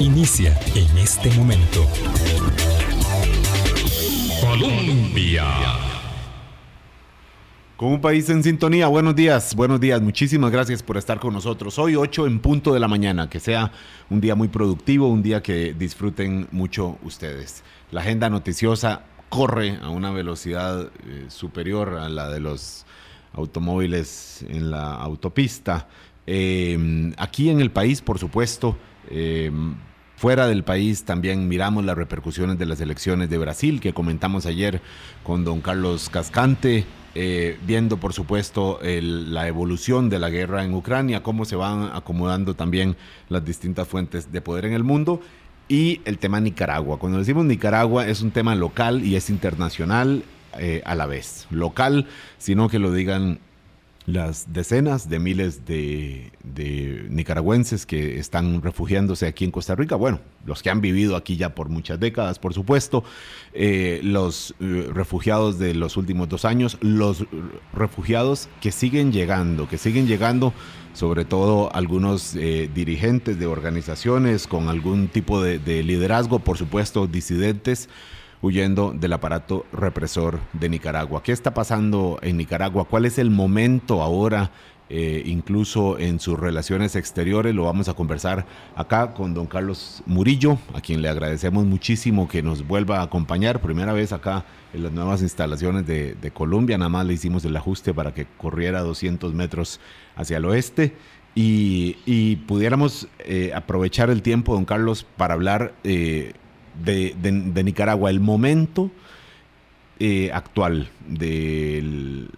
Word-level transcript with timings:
inicia 0.00 0.56
en 0.76 0.98
este 0.98 1.30
momento. 1.32 1.84
Colombia. 4.40 5.44
Con 7.76 7.92
un 7.92 8.00
país 8.00 8.28
en 8.30 8.42
sintonía, 8.44 8.86
buenos 8.86 9.16
días, 9.16 9.56
buenos 9.56 9.80
días, 9.80 10.00
muchísimas 10.00 10.52
gracias 10.52 10.84
por 10.84 10.96
estar 10.96 11.18
con 11.18 11.34
nosotros. 11.34 11.78
Hoy 11.80 11.96
8 11.96 12.26
en 12.26 12.38
punto 12.38 12.72
de 12.72 12.80
la 12.80 12.86
mañana, 12.86 13.28
que 13.28 13.40
sea 13.40 13.72
un 14.08 14.20
día 14.20 14.36
muy 14.36 14.48
productivo, 14.48 15.08
un 15.08 15.22
día 15.22 15.42
que 15.42 15.74
disfruten 15.74 16.46
mucho 16.52 16.98
ustedes. 17.02 17.64
La 17.90 18.00
agenda 18.00 18.30
noticiosa 18.30 19.02
corre 19.28 19.78
a 19.82 19.90
una 19.90 20.12
velocidad 20.12 20.90
eh, 21.06 21.26
superior 21.28 21.98
a 21.98 22.08
la 22.08 22.28
de 22.30 22.40
los 22.40 22.86
automóviles 23.32 24.44
en 24.48 24.70
la 24.70 24.94
autopista. 24.94 25.88
Eh, 26.26 27.12
aquí 27.16 27.50
en 27.50 27.60
el 27.60 27.70
país, 27.70 28.00
por 28.00 28.18
supuesto, 28.18 28.76
eh, 29.10 29.50
Fuera 30.18 30.48
del 30.48 30.64
país 30.64 31.04
también 31.04 31.46
miramos 31.46 31.84
las 31.84 31.96
repercusiones 31.96 32.58
de 32.58 32.66
las 32.66 32.80
elecciones 32.80 33.30
de 33.30 33.38
Brasil 33.38 33.80
que 33.80 33.92
comentamos 33.92 34.46
ayer 34.46 34.82
con 35.22 35.44
don 35.44 35.60
Carlos 35.60 36.08
Cascante, 36.08 36.84
eh, 37.14 37.56
viendo 37.64 37.98
por 37.98 38.12
supuesto 38.12 38.80
la 38.82 39.46
evolución 39.46 40.10
de 40.10 40.18
la 40.18 40.28
guerra 40.28 40.64
en 40.64 40.74
Ucrania, 40.74 41.22
cómo 41.22 41.44
se 41.44 41.54
van 41.54 41.90
acomodando 41.94 42.54
también 42.54 42.96
las 43.28 43.44
distintas 43.44 43.86
fuentes 43.86 44.32
de 44.32 44.40
poder 44.40 44.64
en 44.64 44.72
el 44.72 44.82
mundo 44.82 45.20
y 45.68 46.00
el 46.04 46.18
tema 46.18 46.40
Nicaragua. 46.40 46.98
Cuando 46.98 47.20
decimos 47.20 47.44
Nicaragua 47.44 48.08
es 48.08 48.20
un 48.20 48.32
tema 48.32 48.56
local 48.56 49.04
y 49.04 49.14
es 49.14 49.30
internacional 49.30 50.24
eh, 50.58 50.82
a 50.84 50.96
la 50.96 51.06
vez. 51.06 51.46
Local, 51.50 52.08
sino 52.38 52.68
que 52.68 52.80
lo 52.80 52.90
digan 52.90 53.38
las 54.08 54.54
decenas 54.54 55.10
de 55.10 55.18
miles 55.18 55.66
de, 55.66 56.32
nicaragüenses 57.10 57.84
que 57.84 58.18
están 58.18 58.62
refugiándose 58.62 59.26
aquí 59.26 59.44
en 59.44 59.50
Costa 59.50 59.74
Rica, 59.74 59.96
bueno, 59.96 60.20
los 60.46 60.62
que 60.62 60.70
han 60.70 60.80
vivido 60.80 61.14
aquí 61.14 61.36
ya 61.36 61.54
por 61.54 61.68
muchas 61.68 62.00
décadas, 62.00 62.38
por 62.38 62.54
supuesto, 62.54 63.04
eh, 63.52 64.00
los 64.02 64.54
eh, 64.60 64.88
refugiados 64.94 65.58
de 65.58 65.74
los 65.74 65.98
últimos 65.98 66.26
dos 66.30 66.46
años, 66.46 66.78
los 66.80 67.26
refugiados 67.74 68.48
que 68.62 68.72
siguen 68.72 69.12
llegando, 69.12 69.68
que 69.68 69.76
siguen 69.76 70.06
llegando, 70.06 70.54
sobre 70.94 71.26
todo 71.26 71.70
algunos 71.74 72.34
eh, 72.34 72.70
dirigentes 72.74 73.38
de 73.38 73.44
organizaciones 73.44 74.46
con 74.46 74.70
algún 74.70 75.08
tipo 75.08 75.42
de 75.42 75.82
liderazgo, 75.82 76.38
por 76.38 76.56
supuesto, 76.56 77.06
disidentes 77.06 77.90
huyendo 78.42 78.92
del 78.92 79.12
aparato 79.12 79.66
represor 79.72 80.38
de 80.52 80.68
Nicaragua. 80.68 81.22
¿Qué 81.22 81.32
está 81.32 81.54
pasando 81.54 82.18
en 82.22 82.36
Nicaragua? 82.36 82.84
¿Cuál 82.84 83.04
es 83.04 83.18
el 83.18 83.30
momento 83.30 84.02
ahora? 84.02 84.50
Eh, 84.90 85.22
incluso 85.26 85.98
en 85.98 86.18
sus 86.18 86.38
relaciones 86.38 86.96
exteriores. 86.96 87.54
Lo 87.54 87.64
vamos 87.64 87.88
a 87.88 87.94
conversar 87.94 88.46
acá 88.74 89.12
con 89.12 89.34
don 89.34 89.46
Carlos 89.46 90.02
Murillo, 90.06 90.58
a 90.72 90.80
quien 90.80 91.02
le 91.02 91.10
agradecemos 91.10 91.66
muchísimo 91.66 92.26
que 92.26 92.42
nos 92.42 92.66
vuelva 92.66 93.00
a 93.00 93.02
acompañar. 93.02 93.60
Primera 93.60 93.92
vez 93.92 94.12
acá 94.12 94.46
en 94.72 94.82
las 94.84 94.92
nuevas 94.92 95.20
instalaciones 95.20 95.86
de, 95.86 96.30
Colombia. 96.32 96.78
Nada 96.78 96.88
más 96.88 97.04
le 97.04 97.12
hicimos 97.14 97.44
el 97.44 97.56
ajuste 97.56 97.92
para 97.92 98.14
que 98.14 98.26
corriera 98.38 98.80
200 98.80 99.34
metros 99.34 99.78
hacia 100.16 100.38
el 100.38 100.46
oeste. 100.46 100.94
Y, 101.34 102.36
pudiéramos 102.48 103.08
eh, 103.20 103.52
aprovechar 103.54 104.08
el 104.08 104.22
tiempo, 104.22 104.54
don 104.54 104.64
Carlos, 104.64 105.06
para 105.16 105.34
hablar 105.34 105.74
eh, 105.84 106.32
de, 106.84 107.62
Nicaragua, 107.64 108.10
el 108.10 108.20
momento 108.20 108.90
eh, 109.98 110.30
actual 110.32 110.88
del, 111.06 112.28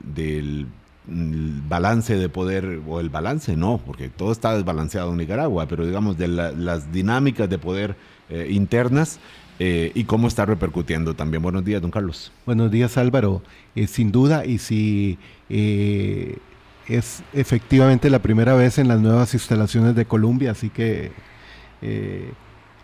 balance 1.69 2.17
de 2.17 2.29
poder, 2.29 2.81
o 2.87 3.01
el 3.01 3.09
balance 3.09 3.57
no, 3.57 3.79
porque 3.85 4.09
todo 4.09 4.33
está 4.33 4.55
desbalanceado 4.55 5.11
en 5.11 5.19
Nicaragua, 5.19 5.67
pero 5.67 5.85
digamos 5.85 6.17
de 6.17 6.29
las 6.29 6.93
dinámicas 6.93 7.51
de 7.51 7.59
poder 7.59 7.97
eh, 8.29 8.49
internas 8.51 9.19
eh, 9.59 9.91
y 9.95 10.05
cómo 10.05 10.29
está 10.29 10.47
repercutiendo 10.47 11.15
también. 11.15 11.43
Buenos 11.43 11.65
días, 11.65 11.83
don 11.83 11.91
Carlos. 11.91 12.33
Buenos 12.47 12.71
días, 12.71 12.97
Álvaro. 12.97 13.43
sin 13.89 14.13
duda, 14.13 14.47
y 14.47 14.59
si 14.59 15.19
es 15.49 17.23
efectivamente 17.33 18.09
la 18.09 18.21
primera 18.21 18.55
vez 18.55 18.79
en 18.79 18.89
las 18.89 19.01
nuevas 19.01 19.35
instalaciones 19.35 19.95
de 19.95 20.07
Colombia, 20.07 20.53
así 20.53 20.71
que 20.71 21.11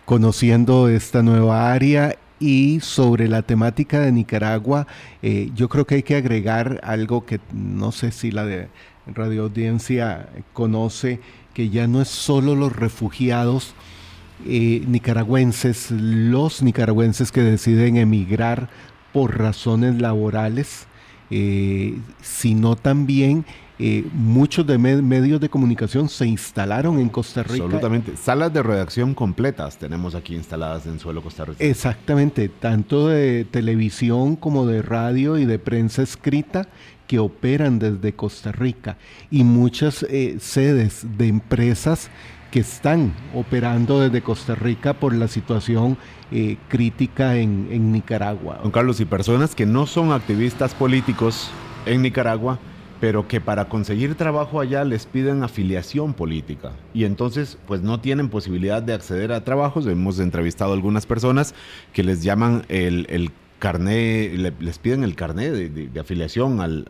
conociendo 0.07 0.87
esta 0.87 1.21
nueva 1.21 1.69
área 1.69 2.15
y 2.39 2.79
sobre 2.79 3.27
la 3.27 3.41
temática 3.41 3.99
de 3.99 4.13
Nicaragua, 4.13 4.87
eh, 5.21 5.51
yo 5.53 5.67
creo 5.67 5.85
que 5.85 5.95
hay 5.95 6.03
que 6.03 6.15
agregar 6.15 6.79
algo 6.81 7.25
que 7.25 7.41
no 7.51 7.91
sé 7.91 8.13
si 8.13 8.31
la 8.31 8.45
de 8.45 8.69
radio 9.05 9.43
audiencia 9.43 10.29
conoce, 10.53 11.19
que 11.53 11.69
ya 11.69 11.87
no 11.87 12.01
es 12.01 12.07
solo 12.07 12.55
los 12.55 12.73
refugiados 12.73 13.75
eh, 14.45 14.81
nicaragüenses, 14.87 15.91
los 15.91 16.61
nicaragüenses 16.61 17.33
que 17.33 17.41
deciden 17.41 17.97
emigrar 17.97 18.69
por 19.11 19.37
razones 19.37 19.99
laborales, 19.99 20.87
eh, 21.31 21.97
sino 22.21 22.77
también 22.77 23.45
eh, 23.79 24.05
muchos 24.13 24.65
de 24.65 24.77
medios 24.77 25.39
de 25.39 25.49
comunicación 25.49 26.09
se 26.09 26.25
instalaron 26.25 26.99
en 26.99 27.09
Costa 27.09 27.43
Rica. 27.43 27.65
Absolutamente. 27.65 28.17
Salas 28.17 28.51
de 28.51 28.63
redacción 28.63 29.13
completas 29.13 29.77
tenemos 29.77 30.15
aquí 30.15 30.35
instaladas 30.35 30.87
en 30.87 30.99
suelo 30.99 31.21
costarricense. 31.21 31.69
Exactamente, 31.69 32.49
tanto 32.49 33.07
de 33.07 33.45
televisión 33.45 34.35
como 34.35 34.65
de 34.65 34.81
radio 34.81 35.37
y 35.37 35.45
de 35.45 35.59
prensa 35.59 36.01
escrita 36.01 36.67
que 37.05 37.19
operan 37.19 37.79
desde 37.79 38.13
Costa 38.13 38.51
Rica 38.51 38.97
y 39.29 39.43
muchas 39.43 40.03
eh, 40.03 40.37
sedes 40.39 41.05
de 41.17 41.27
empresas 41.27 42.09
que 42.51 42.59
están 42.59 43.13
operando 43.33 43.99
desde 43.99 44.21
Costa 44.21 44.55
Rica 44.55 44.93
por 44.93 45.13
la 45.13 45.27
situación 45.27 45.97
eh, 46.31 46.57
crítica 46.67 47.35
en, 47.35 47.67
en 47.71 47.91
Nicaragua. 47.91 48.59
Don 48.63 48.71
Carlos, 48.71 48.99
y 48.99 49.05
personas 49.05 49.53
que 49.53 49.65
no 49.65 49.85
son 49.85 50.11
activistas 50.11 50.73
políticos 50.73 51.49
en 51.85 52.01
Nicaragua, 52.01 52.59
pero 52.99 53.27
que 53.27 53.41
para 53.41 53.65
conseguir 53.65 54.15
trabajo 54.15 54.59
allá 54.59 54.83
les 54.83 55.05
piden 55.05 55.43
afiliación 55.43 56.13
política 56.13 56.71
y 56.93 57.05
entonces 57.05 57.57
pues 57.67 57.81
no 57.81 57.99
tienen 57.99 58.29
posibilidad 58.29 58.81
de 58.81 58.93
acceder 58.93 59.31
a 59.31 59.43
trabajos. 59.43 59.85
Hemos 59.87 60.19
entrevistado 60.19 60.71
a 60.71 60.75
algunas 60.75 61.05
personas 61.05 61.53
que 61.93 62.03
les 62.03 62.23
llaman 62.23 62.63
el, 62.69 63.05
el 63.09 63.31
carné, 63.59 64.29
les 64.59 64.77
piden 64.79 65.03
el 65.03 65.15
carné 65.15 65.51
de, 65.51 65.99
afiliación 65.99 66.61
al, 66.61 66.85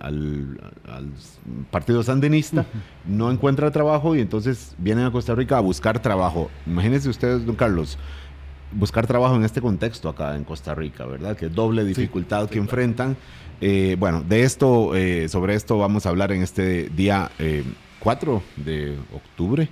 partido 1.71 2.03
sandinista, 2.03 2.65
no 3.05 3.31
encuentra 3.31 3.71
trabajo 3.71 4.15
y 4.15 4.21
entonces 4.21 4.75
vienen 4.77 5.05
a 5.05 5.11
Costa 5.11 5.35
Rica 5.35 5.57
a 5.57 5.61
buscar 5.61 6.01
trabajo. 6.01 6.49
Imagínense 6.65 7.09
ustedes, 7.09 7.45
don 7.45 7.55
Carlos, 7.55 7.97
buscar 8.71 9.07
trabajo 9.07 9.35
en 9.35 9.43
este 9.43 9.61
contexto 9.61 10.09
acá 10.09 10.35
en 10.35 10.43
Costa 10.43 10.75
Rica, 10.75 11.05
¿verdad? 11.05 11.35
Que 11.37 11.49
doble 11.49 11.83
dificultad 11.83 12.49
que 12.49 12.59
enfrentan. 12.59 13.15
Eh, 13.59 13.95
bueno, 13.99 14.23
de 14.27 14.43
esto, 14.43 14.95
eh, 14.95 15.27
sobre 15.29 15.55
esto 15.55 15.77
vamos 15.77 16.05
a 16.05 16.09
hablar 16.09 16.31
en 16.31 16.43
este 16.43 16.89
día 16.89 17.31
4 17.99 18.35
eh, 18.57 18.61
de 18.61 18.97
octubre. 19.13 19.69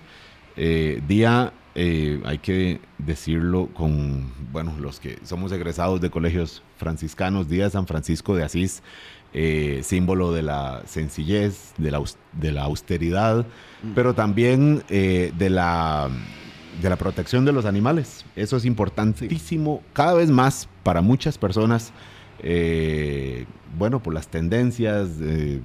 día, 1.07 1.53
hay 1.75 2.37
que 2.39 2.79
decirlo 2.97 3.67
con, 3.73 4.31
bueno, 4.51 4.75
los 4.79 4.99
que 4.99 5.19
somos 5.23 5.51
egresados 5.51 6.01
de 6.01 6.09
colegios 6.09 6.63
franciscanos, 6.77 7.47
Día 7.49 7.65
de 7.65 7.71
San 7.71 7.85
Francisco 7.85 8.35
de 8.35 8.43
Asís, 8.43 8.81
símbolo 9.81 10.31
de 10.31 10.41
la 10.41 10.81
sencillez, 10.85 11.73
de 11.77 11.91
la, 11.91 12.01
de 12.31 12.51
la 12.53 12.63
austeridad, 12.63 13.45
mm. 13.83 13.91
pero 13.93 14.15
también 14.15 14.83
de 14.87 15.49
la 15.49 16.09
de 16.81 16.89
la 16.89 16.95
protección 16.95 17.45
de 17.45 17.51
los 17.51 17.65
animales. 17.65 18.25
Eso 18.35 18.57
es 18.57 18.65
importantísimo 18.65 19.81
cada 19.93 20.13
vez 20.13 20.29
más 20.29 20.67
para 20.83 21.01
muchas 21.01 21.37
personas. 21.37 21.91
Eh, 22.39 23.45
bueno, 23.77 24.01
por 24.01 24.13
las 24.13 24.27
tendencias 24.27 25.17
de, 25.17 25.61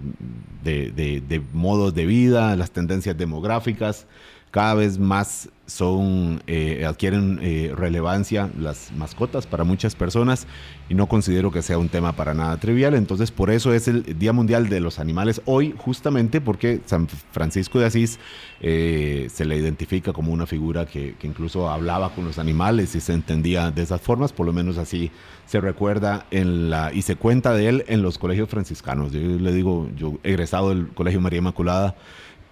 de, 0.62 1.42
modos 1.52 1.94
de 1.94 2.06
vida, 2.06 2.56
las 2.56 2.70
tendencias 2.70 3.16
demográficas, 3.16 4.06
cada 4.50 4.74
vez 4.74 4.98
más 4.98 5.48
son, 5.66 6.42
eh, 6.48 6.84
adquieren 6.84 7.38
eh, 7.42 7.72
relevancia 7.76 8.50
las 8.58 8.90
mascotas 8.92 9.46
para 9.46 9.62
muchas 9.62 9.94
personas 9.94 10.48
y 10.88 10.94
no 10.94 11.06
considero 11.06 11.52
que 11.52 11.62
sea 11.62 11.78
un 11.78 11.88
tema 11.88 12.16
para 12.16 12.34
nada 12.34 12.56
trivial. 12.56 12.94
Entonces, 12.94 13.30
por 13.30 13.50
eso 13.50 13.72
es 13.72 13.86
el 13.86 14.18
Día 14.18 14.32
Mundial 14.32 14.68
de 14.68 14.80
los 14.80 14.98
Animales 14.98 15.40
hoy, 15.44 15.72
justamente 15.78 16.40
porque 16.40 16.80
San 16.86 17.06
Francisco 17.06 17.78
de 17.78 17.86
Asís 17.86 18.18
eh, 18.60 19.28
se 19.32 19.44
le 19.44 19.56
identifica 19.56 20.12
como 20.12 20.32
una 20.32 20.46
figura 20.46 20.86
que, 20.86 21.14
incluso 21.22 21.70
hablaba 21.70 22.12
con 22.12 22.24
los 22.24 22.40
animales 22.40 22.96
y 22.96 23.00
se 23.00 23.12
entendía 23.12 23.70
de 23.70 23.82
esas 23.82 24.00
formas, 24.00 24.32
por 24.32 24.46
lo 24.46 24.52
menos 24.52 24.76
así 24.76 25.12
se 25.46 25.60
recuerda 25.60 26.26
en 26.32 26.70
la, 26.70 26.92
y 26.92 27.02
se 27.02 27.14
cuenta 27.14 27.54
de 27.54 27.68
él 27.68 27.84
en 27.86 28.02
los 28.02 28.18
colegios 28.18 28.48
franciscanos. 28.48 29.12
Yo 29.12 29.20
le 29.20 29.52
digo, 29.52 29.88
yo 29.96 30.18
egresado 30.24 30.70
del 30.70 30.88
Colegio 30.88 31.20
María 31.20 31.38
Inmaculada, 31.38 31.94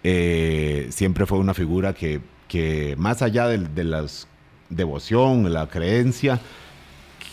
siempre 0.02 1.26
fue 1.26 1.38
una 1.38 1.54
figura 1.54 1.92
que 1.92 2.20
que 2.48 2.96
más 2.98 3.22
allá 3.22 3.46
de, 3.46 3.84
la 3.84 4.06
devoción, 4.70 5.52
la 5.52 5.68
creencia, 5.68 6.40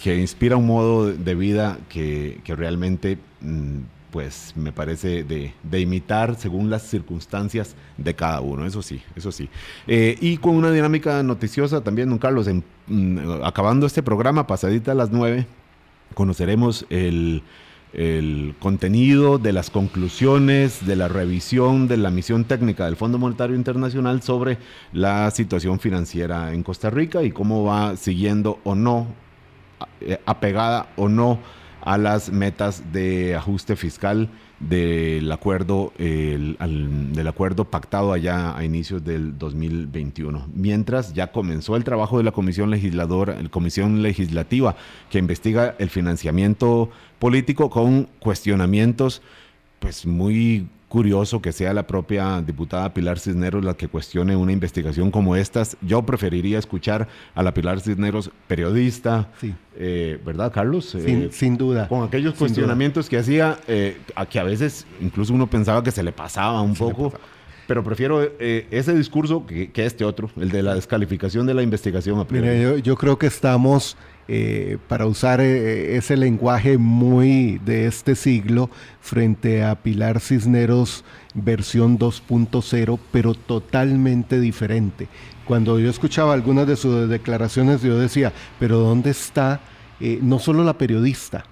que 0.03 0.17
inspira 0.17 0.57
un 0.57 0.67
modo 0.67 1.07
de 1.07 1.35
vida 1.35 1.79
que, 1.89 2.39
realmente 2.45 3.17
mm, 3.41 3.79
pues 4.11 4.53
me 4.55 4.71
parece 4.71 5.23
de, 5.23 5.79
imitar 5.79 6.35
según 6.35 6.69
las 6.69 6.83
circunstancias 6.83 7.75
de 7.97 8.13
cada 8.13 8.41
uno, 8.41 8.65
eso 8.65 8.81
sí, 8.81 9.01
eso 9.15 9.31
sí. 9.31 9.49
Eh, 9.87 10.17
y 10.21 10.37
con 10.37 10.55
una 10.55 10.71
dinámica 10.71 11.23
noticiosa 11.23 11.81
también, 11.81 12.09
don 12.09 12.19
Carlos, 12.19 12.47
mm, 12.87 13.43
acabando 13.43 13.87
este 13.87 14.03
programa, 14.03 14.47
pasadita 14.47 14.91
a 14.91 14.95
las 14.95 15.11
nueve, 15.11 15.47
conoceremos 16.13 16.85
el 16.89 17.41
el 17.95 18.55
contenido 18.59 19.37
de 19.37 19.53
las 19.53 19.69
conclusiones 19.69 20.85
de 20.85 20.95
la 20.95 21.07
revisión 21.07 21.87
de 21.87 21.97
la 21.97 22.11
misión 22.11 22.43
técnica 22.43 22.85
del 22.85 22.97
Fondo 22.97 23.17
Monetario 23.17 23.55
Internacional 23.55 24.21
sobre 24.21 24.57
la 24.91 25.31
situación 25.31 25.79
financiera 25.79 26.53
en 26.53 26.63
Costa 26.63 26.89
Rica 26.89 27.23
y 27.23 27.31
cómo 27.31 27.63
va 27.63 27.95
siguiendo 27.95 28.59
o 28.63 28.75
no, 28.75 29.07
eh, 30.01 30.19
apegada 30.25 30.89
o 30.97 31.07
no 31.07 31.39
a 31.85 31.97
las 31.97 32.31
metas 32.31 32.91
de 32.91 33.35
ajuste 33.35 33.75
fiscal 33.75 34.29
del 34.59 35.31
acuerdo, 35.31 35.93
del 35.97 37.27
acuerdo 37.27 37.65
pactado 37.65 38.11
allá 38.11 38.57
a 38.57 38.63
inicios 38.65 39.05
del 39.05 39.37
2021. 39.37 40.47
Mientras 40.53 41.13
ya 41.13 41.31
comenzó 41.31 41.75
el 41.75 41.83
trabajo 41.83 42.17
de 42.17 42.23
la 42.23 42.31
Comisión 42.31 42.71
Legisladora, 42.71 43.39
la 43.39 43.49
Comisión 43.49 44.01
Legislativa 44.01 44.75
que 45.11 45.19
investiga 45.19 45.75
el 45.77 45.89
financiamiento 45.89 46.89
político 47.19 47.69
con 47.69 48.09
cuestionamientos 48.19 49.21
pues 49.79 50.05
muy 50.07 50.67
curioso 50.87 51.41
que 51.41 51.51
sea 51.51 51.73
la 51.73 51.87
propia 51.87 52.41
diputada 52.41 52.93
Pilar 52.93 53.19
Cisneros 53.19 53.63
la 53.63 53.75
que 53.75 53.87
cuestione 53.87 54.35
una 54.35 54.51
investigación 54.51 55.11
como 55.11 55.35
estas. 55.35 55.77
Yo 55.81 56.03
preferiría 56.03 56.59
escuchar 56.59 57.07
a 57.33 57.43
la 57.43 57.53
Pilar 57.53 57.81
Cisneros, 57.81 58.31
periodista, 58.47 59.29
eh, 59.75 60.19
¿verdad, 60.25 60.51
Carlos? 60.53 60.93
Eh, 60.95 61.29
sin, 61.31 61.57
duda. 61.57 61.87
Con 61.87 62.03
aquellos 62.03 62.35
cuestionamientos 62.35 63.09
que 63.09 63.17
hacía, 63.17 63.59
eh, 63.67 63.97
a 64.15 64.25
que 64.25 64.39
a 64.39 64.43
veces 64.43 64.85
incluso 65.01 65.33
uno 65.33 65.47
pensaba 65.47 65.83
que 65.83 65.91
se 65.91 66.03
le 66.03 66.11
pasaba 66.11 66.61
un 66.61 66.75
poco. 66.75 67.13
Pero 67.67 67.83
prefiero 67.83 68.21
ese 68.39 68.93
discurso 68.93 69.43
que, 69.47 69.71
este 69.73 70.05
otro, 70.05 70.29
el 70.39 70.51
de 70.51 70.61
la 70.61 70.75
descalificación 70.75 71.47
de 71.47 71.55
la 71.55 71.63
investigación. 71.63 72.23
Mira, 72.29 72.77
yo 72.77 72.95
creo 72.95 73.17
que 73.17 73.25
estamos 73.25 73.97
eh, 74.27 74.77
para 74.87 75.05
usar 75.05 75.41
eh, 75.41 75.97
ese 75.97 76.17
lenguaje 76.17 76.77
muy 76.77 77.59
de 77.65 77.87
este 77.87 78.15
siglo 78.15 78.69
frente 79.01 79.63
a 79.63 79.75
Pilar 79.75 80.19
Cisneros 80.19 81.03
versión 81.33 81.99
2.0, 81.99 82.99
pero 83.11 83.33
totalmente 83.33 84.39
diferente. 84.39 85.07
Cuando 85.45 85.79
yo 85.79 85.89
escuchaba 85.89 86.33
algunas 86.33 86.65
de 86.65 86.75
sus 86.75 87.07
declaraciones, 87.07 87.81
yo 87.81 87.99
decía, 87.99 88.33
pero 88.59 88.79
¿dónde 88.79 89.11
está 89.11 89.61
eh, 89.99 90.19
no 90.21 90.39
solo 90.39 90.63
la 90.63 90.77
periodista, 90.77 91.45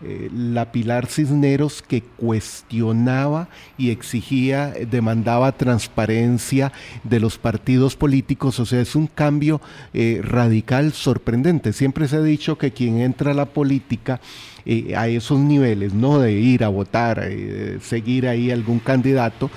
eh, 0.00 0.30
la 0.32 0.70
Pilar 0.70 1.06
Cisneros 1.06 1.82
que 1.82 2.02
cuestionaba 2.02 3.48
y 3.76 3.90
exigía, 3.90 4.72
demandaba 4.88 5.50
transparencia 5.52 6.72
de 7.02 7.18
los 7.18 7.36
partidos 7.36 7.96
políticos, 7.96 8.60
o 8.60 8.66
sea, 8.66 8.80
es 8.80 8.94
un 8.94 9.08
cambio 9.08 9.60
eh, 9.92 10.20
radical 10.22 10.92
sorprendente. 10.92 11.72
Siempre 11.72 12.06
se 12.06 12.16
ha 12.16 12.22
dicho 12.22 12.56
que 12.58 12.70
quien 12.70 12.98
entra 12.98 13.32
a 13.32 13.34
la 13.34 13.46
política 13.46 14.20
eh, 14.64 14.94
a 14.94 15.08
esos 15.08 15.40
niveles, 15.40 15.94
¿no? 15.94 16.20
De 16.20 16.32
ir 16.32 16.62
a 16.62 16.68
votar, 16.68 17.28
seguir 17.80 18.28
ahí 18.28 18.52
algún 18.52 18.78
candidato, 18.78 19.50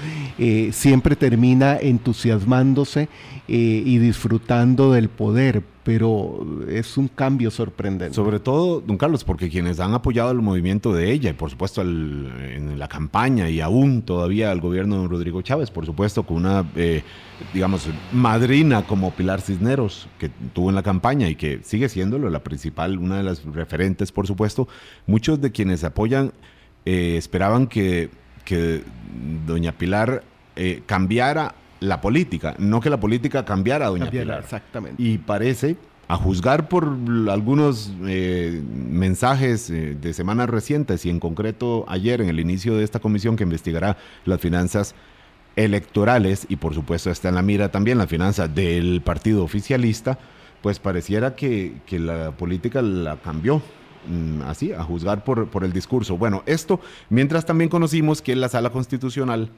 siempre 0.72 1.16
termina 1.16 1.78
entusiasmándose 1.78 3.10
y 3.48 3.98
disfrutando 3.98 4.94
del 4.94 5.10
poder 5.10 5.64
pero 5.84 6.46
es 6.70 6.98
un 6.98 7.08
cambio 7.08 7.50
sorprendente. 7.50 8.14
Sobre 8.14 8.40
todo, 8.40 8.82
don 8.82 8.98
Carlos, 8.98 9.24
porque 9.24 9.50
quienes 9.50 9.80
han 9.80 9.94
apoyado 9.94 10.32
el 10.32 10.42
movimiento 10.42 10.94
de 10.94 11.12
ella, 11.12 11.32
y 11.32 11.34
por 11.34 11.50
supuesto 11.50 11.82
en 11.82 12.78
la 12.78 12.88
campaña 12.88 13.50
y 13.50 13.62
aún 13.62 14.04
todavía 14.04 14.52
al 14.52 14.62
gobierno 14.62 15.02
de 15.02 15.08
Rodrigo 15.08 15.42
Chávez, 15.42 15.72
por 15.72 15.86
supuesto 15.86 16.24
con 16.24 16.38
una, 16.38 16.66
eh, 16.76 17.04
digamos, 17.54 17.88
madrina 18.12 18.84
como 18.84 19.12
Pilar 19.12 19.42
Cisneros, 19.42 20.08
que 20.20 20.30
tuvo 20.54 20.70
en 20.70 20.76
la 20.76 20.84
campaña 20.84 21.28
y 21.30 21.36
que 21.36 21.62
sigue 21.64 21.90
siéndolo 21.90 22.30
la 22.30 22.44
principal, 22.44 23.00
una 23.00 23.18
de 23.18 23.24
las 23.24 23.44
referentes, 23.46 24.12
por 24.12 24.28
supuesto, 24.28 24.68
muchos 25.08 25.42
de 25.42 25.52
quienes 25.52 25.84
apoyan 25.84 26.32
eh, 26.86 27.16
esperaban 27.18 27.66
que, 27.68 28.10
que 28.46 28.84
doña 29.48 29.72
Pilar 29.72 30.24
eh, 30.56 30.84
cambiara 30.86 31.56
la 31.82 32.00
política, 32.00 32.56
no 32.60 32.80
que 32.80 32.90
la 32.90 33.00
política 33.00 33.44
cambiara, 33.44 33.88
doña 33.88 34.10
Pilar. 34.10 34.40
Exactamente. 34.40 35.02
Y 35.02 35.18
parece, 35.18 35.76
a 36.08 36.16
juzgar 36.16 36.70
por 36.70 36.84
algunos 37.30 37.92
eh, 38.06 38.62
mensajes 38.72 39.70
eh, 39.70 39.98
de 40.00 40.14
semanas 40.14 40.50
recientes 40.50 41.06
y 41.06 41.10
en 41.10 41.20
concreto 41.20 41.84
ayer 41.88 42.22
en 42.22 42.30
el 42.30 42.40
inicio 42.40 42.78
de 42.78 42.84
esta 42.84 43.00
comisión 43.00 43.36
que 43.36 43.44
investigará 43.44 43.98
las 44.26 44.40
finanzas 44.40 44.94
electorales 45.56 46.46
y 46.50 46.58
por 46.58 46.76
supuesto 46.76 47.10
está 47.10 47.30
en 47.30 47.36
la 47.36 47.42
mira 47.42 47.72
también 47.72 47.98
la 47.98 48.08
finanza 48.08 48.48
del 48.48 49.02
partido 49.02 49.44
oficialista, 49.44 50.20
pues 50.62 50.80
pareciera 50.80 51.36
que, 51.36 51.82
la 51.90 52.32
política 52.32 52.84
la 52.84 53.18
cambió 53.18 53.60
mm, 54.08 54.44
así, 54.44 54.72
a 54.72 54.84
juzgar 54.84 55.24
por, 55.24 55.48
por 55.48 55.64
el 55.64 55.74
discurso. 55.74 56.16
Bueno, 56.16 56.44
esto 56.46 56.80
mientras 57.10 57.44
también 57.44 57.72
conocimos 57.72 58.22
que 58.22 58.36
la 58.36 58.50
sala 58.50 58.70
constitucional 58.70 59.50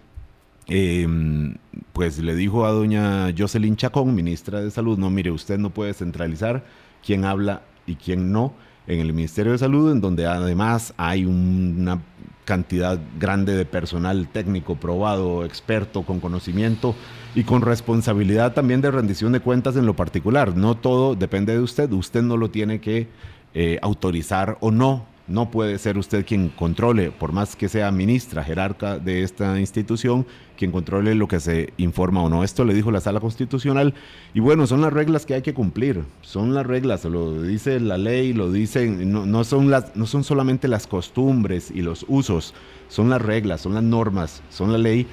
Em, 0.68 1.56
pues 1.92 2.20
le 2.20 2.36
dijo 2.36 2.66
a 2.66 2.72
doña 2.72 3.34
Jocelyn 3.38 3.76
Chacón, 3.76 4.16
ministra 4.16 4.62
de 4.62 4.72
Salud, 4.72 4.98
no, 4.98 5.10
mire, 5.10 5.32
usted 5.32 5.58
no 5.58 5.70
puede 5.72 5.94
centralizar 5.94 6.64
quién 7.06 7.26
habla 7.26 7.64
y 7.86 7.96
quién 7.96 8.32
no 8.32 8.54
en 8.88 9.00
el 9.00 9.14
Ministerio 9.14 9.52
de 9.52 9.58
Salud, 9.58 9.92
en 9.92 10.02
donde 10.02 10.26
además 10.26 10.94
hay 10.98 11.26
una 11.26 12.02
cantidad 12.46 13.00
grande 13.20 13.56
de 13.56 13.66
personal 13.66 14.28
técnico 14.28 14.76
probado, 14.76 15.46
experto, 15.46 16.04
con 16.04 16.20
conocimiento 16.20 16.96
y 17.36 17.44
con 17.44 17.62
responsabilidad 17.62 18.54
también 18.54 18.82
de 18.82 18.92
rendición 18.92 19.32
de 19.32 19.40
cuentas 19.40 19.76
en 19.76 19.86
lo 19.86 19.96
particular. 19.96 20.56
No 20.56 20.76
todo 20.76 21.16
depende 21.16 21.54
de 21.54 21.60
usted, 21.60 21.92
usted 21.92 22.22
no 22.22 22.38
lo 22.38 22.50
tiene 22.50 22.82
que 22.82 23.08
eh, 23.54 23.80
autorizar 23.82 24.58
o 24.60 24.72
no 24.72 25.06
no 25.34 25.50
puede 25.50 25.80
ser 25.80 25.98
usted 25.98 26.28
quien 26.28 26.50
controle, 26.50 27.10
por 27.10 27.32
más 27.32 27.56
que 27.56 27.68
sea 27.68 27.92
ministra, 27.92 28.44
jerarca 28.44 29.00
de 29.00 29.24
esta 29.24 29.60
institución, 29.60 30.28
quien 30.56 30.72
controle 30.72 31.16
lo 31.16 31.28
que 31.28 31.40
se 31.40 31.74
informa 31.78 32.22
o 32.22 32.30
no. 32.30 32.44
Esto 32.44 32.64
le 32.66 32.76
dijo 32.76 32.92
la 32.92 33.02
sala 33.02 33.20
constitucional. 33.20 33.96
Y 34.36 34.42
bueno, 34.42 34.68
son 34.68 34.82
las 34.82 34.94
reglas 34.94 35.26
que 35.26 35.34
hay 35.34 35.42
que 35.42 35.56
cumplir. 35.56 36.04
Son 36.22 36.54
las 36.54 36.68
reglas, 36.68 37.04
lo 37.06 37.42
dice 37.42 37.80
la 37.80 37.98
ley, 37.98 38.34
lo 38.34 38.52
dicen, 38.52 39.12
no, 39.12 39.44
son, 39.44 39.72
las, 39.72 39.96
no 39.96 40.06
son 40.06 40.24
solamente 40.24 40.68
las 40.68 40.86
costumbres 40.86 41.72
y 41.72 41.82
los 41.82 42.06
usos, 42.08 42.54
son 42.88 43.10
las 43.10 43.22
reglas, 43.22 43.62
son 43.62 43.74
las 43.74 43.84
normas, 43.84 44.44
son 44.52 44.72
la 44.72 44.78
ley 44.78 45.08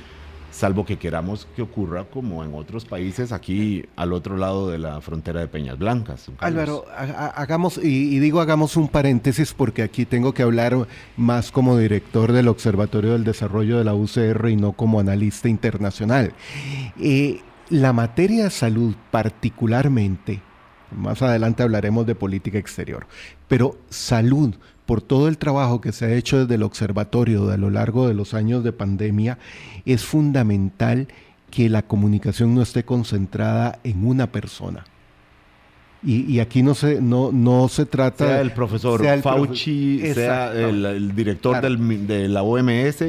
salvo 0.50 0.84
que 0.84 0.98
queramos 0.98 1.46
que 1.56 1.62
ocurra 1.62 2.04
como 2.04 2.44
en 2.44 2.54
otros 2.54 2.84
países 2.84 3.32
aquí 3.32 3.84
al 3.96 4.12
otro 4.12 4.36
lado 4.36 4.70
de 4.70 4.78
la 4.78 5.00
frontera 5.00 5.40
de 5.40 5.48
Peñas 5.48 5.78
Blancas. 5.78 6.30
Álvaro, 6.38 6.86
hagamos, 6.96 7.78
y, 7.78 8.18
digo 8.18 8.40
hagamos 8.40 8.76
un 8.76 8.88
paréntesis 8.88 9.54
porque 9.54 9.82
aquí 9.82 10.04
tengo 10.04 10.34
que 10.34 10.42
hablar 10.42 10.86
más 11.16 11.50
como 11.52 11.76
director 11.76 12.32
del 12.32 12.48
Observatorio 12.48 13.12
del 13.12 13.24
Desarrollo 13.24 13.78
de 13.78 13.84
la 13.84 13.94
UCR 13.94 14.48
y 14.50 14.56
no 14.56 14.72
como 14.72 15.00
analista 15.00 15.48
internacional. 15.48 16.32
Eh, 17.00 17.40
la 17.70 17.92
materia 17.92 18.44
de 18.44 18.50
salud 18.50 18.94
particularmente, 19.10 20.42
más 20.90 21.22
adelante 21.22 21.62
hablaremos 21.62 22.06
de 22.06 22.16
política 22.16 22.58
exterior, 22.58 23.06
pero 23.46 23.78
salud 23.88 24.54
por 24.90 25.02
todo 25.02 25.28
el 25.28 25.38
trabajo 25.38 25.80
que 25.80 25.92
se 25.92 26.06
ha 26.06 26.14
hecho 26.14 26.40
desde 26.40 26.56
el 26.56 26.64
observatorio 26.64 27.48
a 27.52 27.56
lo 27.56 27.70
largo 27.70 28.08
de 28.08 28.14
los 28.14 28.34
años 28.34 28.64
de 28.64 28.72
pandemia, 28.72 29.38
es 29.86 30.02
fundamental 30.04 31.06
que 31.48 31.68
la 31.68 31.82
comunicación 31.82 32.56
no 32.56 32.62
esté 32.62 32.82
concentrada 32.82 33.78
en 33.84 34.04
una 34.04 34.32
persona. 34.32 34.84
Y, 36.02 36.40
aquí 36.40 36.64
no 36.64 36.74
se, 36.74 37.00
no, 37.00 37.30
no 37.30 37.68
se 37.68 37.86
trata... 37.86 38.26
Sea 38.26 38.40
el 38.40 38.50
profesor 38.50 39.00
Fauci, 39.22 40.00
sea 40.12 40.52
el, 40.52 41.14
director 41.14 41.60
de 41.60 42.28
la 42.28 42.42
OMS. 42.42 43.04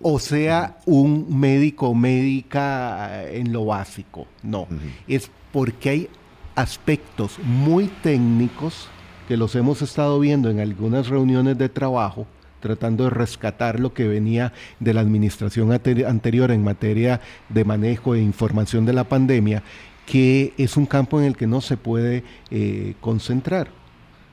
O 0.00 0.20
sea 0.20 0.78
un 0.86 1.40
médico 1.40 1.88
o 1.88 1.94
médica 1.96 3.24
en 3.32 3.52
lo 3.52 3.64
básico. 3.64 4.28
No. 4.44 4.68
Es 5.08 5.28
porque 5.50 5.90
hay 5.90 6.08
aspectos 6.54 7.40
muy 7.42 7.88
técnicos 8.00 8.90
que 9.26 9.36
los 9.36 9.54
hemos 9.54 9.82
estado 9.82 10.20
viendo 10.20 10.50
en 10.50 10.60
algunas 10.60 11.08
reuniones 11.08 11.56
de 11.58 11.68
trabajo, 11.68 12.26
tratando 12.60 13.04
de 13.04 13.10
rescatar 13.10 13.80
lo 13.80 13.92
que 13.92 14.08
venía 14.08 14.52
de 14.80 14.94
la 14.94 15.00
administración 15.00 15.72
anterior 15.72 16.50
en 16.50 16.64
materia 16.64 17.20
de 17.48 17.64
manejo 17.64 18.14
e 18.14 18.20
información 18.20 18.86
de 18.86 18.92
la 18.92 19.04
pandemia, 19.04 19.62
que 20.06 20.52
es 20.58 20.76
un 20.76 20.86
campo 20.86 21.18
en 21.20 21.26
el 21.26 21.36
que 21.36 21.46
no 21.46 21.60
se 21.60 21.76
puede 21.76 22.24
eh, 22.50 22.94
concentrar. 23.00 23.68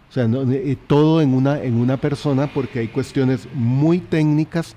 O 0.09 0.13
sea, 0.13 0.25
eh, 0.25 0.77
todo 0.87 1.21
en 1.21 1.33
una, 1.33 1.61
en 1.61 1.75
una 1.75 1.97
persona 1.97 2.47
porque 2.47 2.79
hay 2.79 2.87
cuestiones 2.87 3.47
muy 3.53 3.99
técnicas 3.99 4.75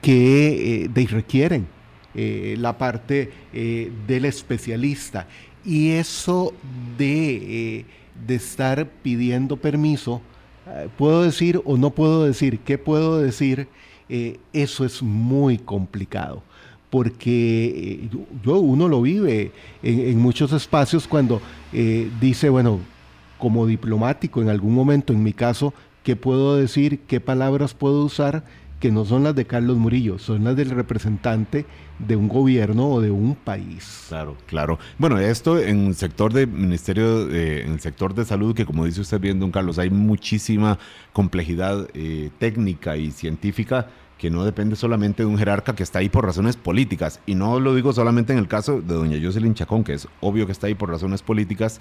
que 0.00 0.84
eh, 0.84 1.06
requieren 1.08 1.66
la 2.14 2.76
parte 2.76 3.32
del 3.52 4.26
especialista. 4.26 5.26
Y 5.64 5.92
eso 5.92 6.52
de 6.98 7.86
de 8.26 8.34
estar 8.34 8.88
pidiendo 9.02 9.56
permiso, 9.56 10.20
eh, 10.66 10.88
puedo 10.96 11.22
decir 11.22 11.60
o 11.64 11.76
no 11.76 11.90
puedo 11.90 12.24
decir, 12.24 12.60
¿qué 12.60 12.78
puedo 12.78 13.18
decir? 13.18 13.68
eh, 14.08 14.38
eso 14.52 14.84
es 14.84 15.02
muy 15.02 15.56
complicado 15.56 16.42
porque 16.90 18.00
eh, 18.04 18.08
yo, 18.44 18.58
uno 18.58 18.86
lo 18.88 19.00
vive 19.00 19.52
en, 19.82 20.18
muchos 20.18 20.52
espacios 20.52 21.08
cuando 21.08 21.40
dice, 22.20 22.50
bueno, 22.50 22.80
como 23.38 23.66
diplomático 23.66 24.42
en 24.42 24.50
algún 24.50 24.74
momento, 24.74 25.14
en 25.14 25.22
mi 25.22 25.32
caso, 25.32 25.72
¿qué 26.02 26.16
puedo 26.16 26.56
decir? 26.56 27.00
¿Qué 27.06 27.18
palabras 27.18 27.72
puedo 27.72 28.04
usar? 28.04 28.44
Que 28.82 28.90
no 28.90 29.04
son 29.04 29.22
las 29.22 29.36
de 29.36 29.44
Carlos 29.44 29.76
Murillo, 29.76 30.18
son 30.18 30.42
las 30.42 30.56
del 30.56 30.70
representante 30.70 31.66
de 32.00 32.16
un 32.16 32.26
gobierno 32.26 32.88
o 32.88 33.00
de 33.00 33.12
un 33.12 33.36
país. 33.36 34.06
Claro, 34.08 34.36
claro. 34.48 34.80
Bueno, 34.98 35.18
esto 35.20 35.60
en 35.60 35.86
el 35.86 35.94
sector 35.94 36.32
de 36.32 36.48
ministerio, 36.48 37.30
en 37.30 37.74
el 37.74 37.78
sector 37.78 38.12
de 38.12 38.24
salud, 38.24 38.56
que 38.56 38.66
como 38.66 38.84
dice 38.84 39.00
usted 39.00 39.20
bien, 39.20 39.38
don 39.38 39.52
Carlos, 39.52 39.78
hay 39.78 39.88
muchísima 39.88 40.80
complejidad 41.12 41.86
eh, 41.94 42.30
técnica 42.40 42.96
y 42.96 43.12
científica 43.12 43.86
que 44.18 44.30
no 44.30 44.44
depende 44.44 44.74
solamente 44.74 45.22
de 45.22 45.28
un 45.28 45.38
jerarca 45.38 45.76
que 45.76 45.84
está 45.84 46.00
ahí 46.00 46.08
por 46.08 46.26
razones 46.26 46.56
políticas. 46.56 47.20
Y 47.24 47.36
no 47.36 47.60
lo 47.60 47.76
digo 47.76 47.92
solamente 47.92 48.32
en 48.32 48.40
el 48.40 48.48
caso 48.48 48.80
de 48.80 48.94
doña 48.94 49.16
Jocelyn 49.22 49.54
Chacón, 49.54 49.84
que 49.84 49.94
es 49.94 50.08
obvio 50.20 50.46
que 50.46 50.52
está 50.52 50.66
ahí 50.66 50.74
por 50.74 50.90
razones 50.90 51.22
políticas, 51.22 51.80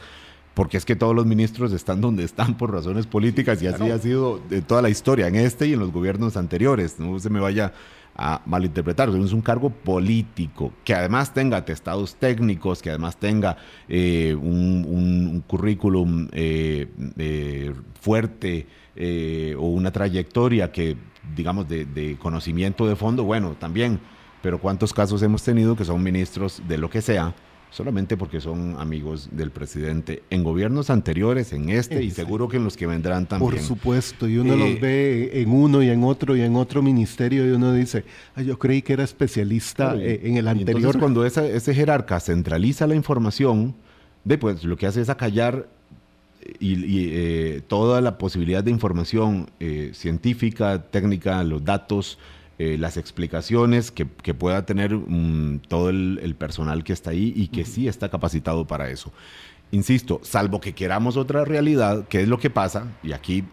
porque 0.53 0.77
es 0.77 0.85
que 0.85 0.95
todos 0.95 1.15
los 1.15 1.25
ministros 1.25 1.71
están 1.71 2.01
donde 2.01 2.23
están 2.23 2.57
por 2.57 2.71
razones 2.71 3.07
políticas 3.07 3.61
y 3.61 3.67
así 3.67 3.89
ha 3.89 3.97
sido 3.97 4.39
de 4.49 4.61
toda 4.61 4.81
la 4.81 4.89
historia, 4.89 5.27
en 5.27 5.35
este 5.35 5.67
y 5.67 5.73
en 5.73 5.79
los 5.79 5.91
gobiernos 5.91 6.37
anteriores. 6.37 6.99
No 6.99 7.17
se 7.19 7.29
me 7.29 7.39
vaya 7.39 7.73
a 8.15 8.41
malinterpretar, 8.45 9.09
es 9.09 9.31
un 9.31 9.41
cargo 9.41 9.69
político, 9.69 10.73
que 10.83 10.93
además 10.93 11.33
tenga 11.33 11.57
atestados 11.57 12.15
técnicos, 12.15 12.81
que 12.81 12.89
además 12.89 13.17
tenga 13.17 13.57
eh, 13.87 14.35
un, 14.39 15.43
currículum 15.47 16.27
eh, 16.33 16.87
eh, 17.17 17.73
fuerte 17.99 18.67
o 19.57 19.67
una 19.67 19.91
trayectoria 19.91 20.71
que, 20.71 20.97
digamos, 21.35 21.67
de, 21.69 21.85
de 21.85 22.17
conocimiento 22.17 22.85
de 22.85 22.95
fondo, 22.95 23.23
bueno, 23.23 23.55
también, 23.57 23.99
pero 24.41 24.59
¿cuántos 24.59 24.93
casos 24.93 25.23
hemos 25.23 25.43
tenido 25.43 25.75
que 25.75 25.85
son 25.85 26.03
ministros 26.03 26.61
de 26.67 26.77
lo 26.77 26.89
que 26.89 27.01
sea? 27.01 27.33
Solamente 27.71 28.17
porque 28.17 28.41
son 28.41 28.75
amigos 28.79 29.29
del 29.31 29.49
presidente 29.49 30.23
en 30.29 30.43
gobiernos 30.43 30.89
anteriores, 30.89 31.53
en 31.53 31.69
este 31.69 32.03
y 32.03 32.11
seguro 32.11 32.49
que 32.49 32.57
en 32.57 32.65
los 32.65 32.75
que 32.75 32.85
vendrán 32.85 33.25
también. 33.25 33.49
Por 33.49 33.59
supuesto, 33.59 34.27
y 34.27 34.37
uno 34.37 34.57
los 34.57 34.69
eh, 34.69 34.79
ve 34.79 35.41
en 35.41 35.51
uno 35.51 35.81
y 35.81 35.89
en 35.89 36.03
otro 36.03 36.35
y 36.35 36.41
en 36.41 36.57
otro 36.57 36.81
ministerio 36.81 37.47
y 37.47 37.51
uno 37.51 37.73
dice, 37.73 38.03
yo 38.45 38.59
creí 38.59 38.81
que 38.81 38.93
era 38.93 39.03
especialista 39.03 39.95
eh, 39.95 40.19
en 40.23 40.37
el 40.37 40.49
anterior. 40.49 40.77
entonces 40.77 40.99
cuando 40.99 41.25
ese 41.25 41.73
jerarca 41.73 42.19
centraliza 42.19 42.85
la 42.87 42.95
información, 42.95 43.73
después 44.25 44.63
lo 44.65 44.75
que 44.75 44.85
hace 44.85 45.01
es 45.01 45.09
acallar 45.09 45.69
y, 46.59 47.07
eh, 47.13 47.61
toda 47.67 48.01
la 48.01 48.17
posibilidad 48.17 48.63
de 48.63 48.71
información 48.71 49.49
científica, 49.93 50.83
técnica, 50.91 51.41
los 51.45 51.63
datos, 51.63 52.19
eh, 52.63 52.77
las 52.77 52.95
explicaciones 52.95 53.89
que, 53.89 54.05
pueda 54.05 54.67
tener 54.67 54.93
mm, 54.93 55.61
todo 55.67 55.89
el, 55.89 56.35
personal 56.37 56.83
que 56.83 56.93
está 56.93 57.09
ahí 57.09 57.33
y 57.35 57.47
que 57.47 57.65
sí 57.65 57.87
está 57.87 58.09
capacitado 58.09 58.67
para 58.67 58.91
eso. 58.91 59.11
Insisto, 59.71 60.19
salvo 60.21 60.61
que 60.61 60.73
queramos 60.73 61.17
otra 61.17 61.43
realidad, 61.43 62.05
¿qué 62.07 62.21
es 62.21 62.27
lo 62.27 62.37
que 62.37 62.51
pasa? 62.51 62.85
Y 63.01 63.13
aquí 63.13 63.43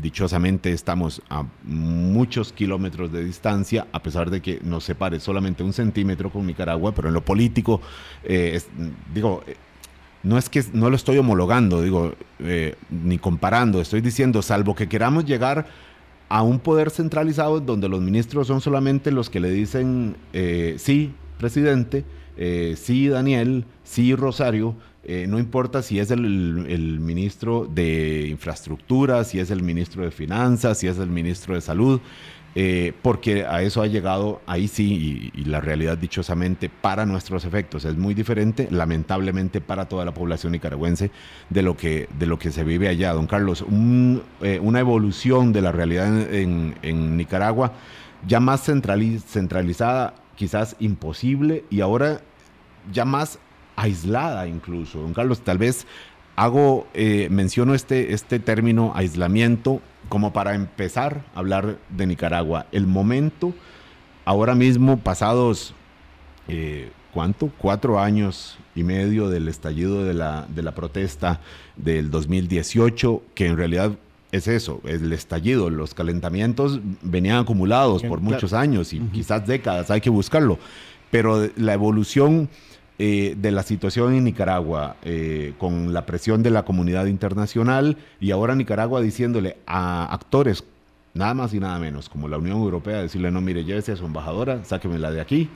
dichosamente 0.00 0.72
estamos 0.72 1.20
a 1.28 1.44
muchos 1.62 2.54
kilómetros 2.54 3.12
de 3.12 3.22
distancia, 3.22 3.86
a 3.92 4.02
pesar 4.02 4.30
de 4.30 4.40
que 4.40 4.60
nos 4.62 4.82
separe 4.82 5.20
solamente 5.20 5.62
un 5.62 5.74
centímetro 5.74 6.30
con 6.30 6.46
Nicaragua, 6.46 6.94
pero 6.94 7.08
en 7.08 7.14
lo 7.14 7.22
político, 7.22 7.82
eh, 8.24 8.58
digo, 9.12 9.44
eh, 9.46 9.56
no 10.22 10.38
es 10.38 10.48
que 10.48 10.64
no 10.72 10.88
lo 10.88 10.96
estoy 10.96 11.18
homologando, 11.18 11.82
digo, 11.82 12.14
ni 12.88 13.18
comparando, 13.18 13.82
estoy 13.82 14.00
diciendo, 14.00 14.40
salvo 14.40 14.74
que 14.74 14.88
queramos 14.88 15.26
llegar 15.26 15.66
a 16.28 16.42
un 16.42 16.58
poder 16.60 16.90
centralizado 16.90 17.60
donde 17.60 17.88
los 17.88 18.00
ministros 18.00 18.46
son 18.46 18.60
solamente 18.60 19.10
los 19.10 19.30
que 19.30 19.40
le 19.40 19.50
dicen 19.50 20.16
eh, 20.32 20.74
sí, 20.78 21.12
presidente, 21.38 22.04
eh, 22.36 22.74
sí, 22.76 23.08
Daniel, 23.08 23.64
sí, 23.82 24.14
Rosario, 24.14 24.74
eh, 25.04 25.26
no 25.26 25.38
importa 25.38 25.80
si 25.80 25.98
es 25.98 26.10
el, 26.10 26.20
ministro 27.00 27.66
de 27.66 28.26
infraestructura, 28.28 29.24
si 29.24 29.38
es 29.38 29.50
el 29.50 29.62
ministro 29.62 30.02
de 30.02 30.10
finanzas, 30.10 30.78
si 30.78 30.86
es 30.86 30.98
el 30.98 31.08
ministro 31.08 31.54
de 31.54 31.62
salud, 31.62 32.00
eh, 32.60 32.92
porque 33.02 33.44
a 33.44 33.62
eso 33.62 33.82
ha 33.82 33.86
llegado 33.86 34.40
ahí 34.44 34.66
sí, 34.66 35.30
y, 35.32 35.44
la 35.44 35.60
realidad 35.60 35.96
dichosamente 35.96 36.68
para 36.68 37.06
nuestros 37.06 37.44
efectos 37.44 37.84
es 37.84 37.96
muy 37.96 38.14
diferente, 38.14 38.66
lamentablemente 38.72 39.60
para 39.60 39.84
toda 39.84 40.04
la 40.04 40.12
población 40.12 40.50
nicaragüense, 40.50 41.12
de 41.50 41.62
lo 41.62 41.76
que, 41.76 42.08
de 42.18 42.26
lo 42.26 42.36
que 42.36 42.50
se 42.50 42.64
vive 42.64 42.88
allá. 42.88 43.12
Don 43.12 43.28
Carlos, 43.28 43.64
eh, 44.42 44.58
una 44.60 44.80
evolución 44.80 45.52
de 45.52 45.62
la 45.62 45.70
realidad 45.70 46.34
en, 46.34 47.16
Nicaragua 47.16 47.74
ya 48.26 48.40
más 48.40 48.64
centralizada, 48.64 50.14
quizás 50.34 50.74
imposible, 50.80 51.64
y 51.70 51.80
ahora 51.80 52.22
ya 52.92 53.04
más 53.04 53.38
aislada 53.76 54.48
incluso. 54.48 54.98
Don 54.98 55.14
Carlos, 55.14 55.42
tal 55.42 55.58
vez 55.58 55.86
hago, 56.34 56.88
eh, 56.92 57.28
menciono 57.30 57.74
este, 57.74 58.14
este 58.14 58.40
término 58.40 58.90
aislamiento 58.96 59.80
como 60.08 60.32
para 60.32 60.54
empezar 60.54 61.24
a 61.34 61.40
hablar 61.40 61.78
de 61.90 62.06
Nicaragua. 62.06 62.66
El 62.72 62.86
momento, 62.86 63.54
ahora 64.24 64.54
mismo, 64.54 64.98
pasados, 64.98 65.74
eh, 66.48 66.90
¿cuánto? 67.12 67.50
Cuatro 67.58 68.00
años 68.00 68.58
y 68.74 68.84
medio 68.84 69.28
del 69.28 69.48
estallido 69.48 70.04
de 70.04 70.14
la, 70.14 70.46
de 70.48 70.62
la 70.62 70.74
protesta 70.74 71.40
del 71.76 72.10
2018, 72.10 73.22
que 73.34 73.46
en 73.46 73.56
realidad 73.56 73.92
es 74.30 74.46
eso, 74.46 74.80
el 74.84 75.12
estallido, 75.12 75.70
los 75.70 75.94
calentamientos 75.94 76.80
venían 77.02 77.38
acumulados 77.38 78.02
por 78.02 78.20
muchos 78.20 78.52
años 78.52 78.92
y 78.92 79.00
quizás 79.00 79.46
décadas, 79.46 79.90
hay 79.90 80.02
que 80.02 80.10
buscarlo, 80.10 80.58
pero 81.10 81.48
la 81.56 81.72
evolución 81.72 82.50
eh, 83.00 83.36
de 83.38 83.52
la 83.52 83.62
situación 83.62 84.14
en 84.14 84.24
Nicaragua, 84.24 84.96
eh, 85.04 85.54
con 85.58 85.92
la 85.92 86.04
presión 86.04 86.42
de 86.42 86.50
la 86.50 86.64
comunidad 86.64 87.06
internacional 87.06 87.96
y 88.18 88.32
ahora 88.32 88.56
Nicaragua 88.56 89.00
diciéndole 89.00 89.56
a 89.66 90.12
actores, 90.12 90.64
nada 91.14 91.32
más 91.32 91.54
y 91.54 91.60
nada 91.60 91.78
menos, 91.78 92.08
como 92.08 92.26
la 92.26 92.38
Unión 92.38 92.56
Europea, 92.56 93.00
decirle, 93.00 93.30
no, 93.30 93.40
mire, 93.40 93.64
llévese 93.64 93.92
a 93.92 93.96
su 93.96 94.04
embajadora, 94.04 94.64
sáquemela 94.64 95.12
de 95.12 95.20
aquí, 95.20 95.48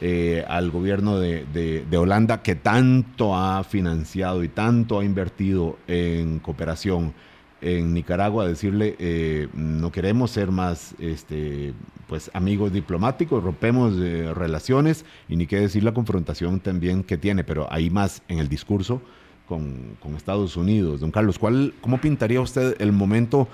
eh, 0.00 0.44
al 0.48 0.72
gobierno 0.72 1.20
de, 1.20 1.44
de, 1.88 1.96
Holanda 1.96 2.42
que 2.42 2.56
tanto 2.56 3.36
ha 3.36 3.62
financiado 3.62 4.42
y 4.42 4.48
tanto 4.48 4.98
ha 4.98 5.04
invertido 5.04 5.78
en 5.86 6.40
cooperación 6.40 7.14
en 7.60 7.92
Nicaragua 7.92 8.46
decirle 8.46 8.94
eh, 8.98 9.48
no 9.52 9.90
queremos 9.90 10.30
ser 10.30 10.50
más 10.50 10.94
este 10.98 11.74
pues 12.06 12.30
amigos 12.32 12.72
diplomáticos 12.72 13.42
rompemos 13.42 13.94
eh, 13.98 14.32
relaciones 14.32 15.04
y 15.28 15.36
ni 15.36 15.46
qué 15.46 15.58
decir 15.58 15.82
la 15.82 15.92
confrontación 15.92 16.60
también 16.60 17.02
que 17.02 17.18
tiene 17.18 17.42
pero 17.42 17.66
hay 17.70 17.90
más 17.90 18.22
en 18.28 18.38
el 18.38 18.48
discurso 18.48 19.02
con, 19.48 19.96
Estados 20.16 20.56
Unidos. 20.56 21.00
Don 21.00 21.10
Carlos 21.10 21.38
¿cuál, 21.38 21.72
cómo 21.80 21.98
pintaría 22.00 22.40
usted 22.40 22.76
el 22.80 22.92
momento 22.92 23.48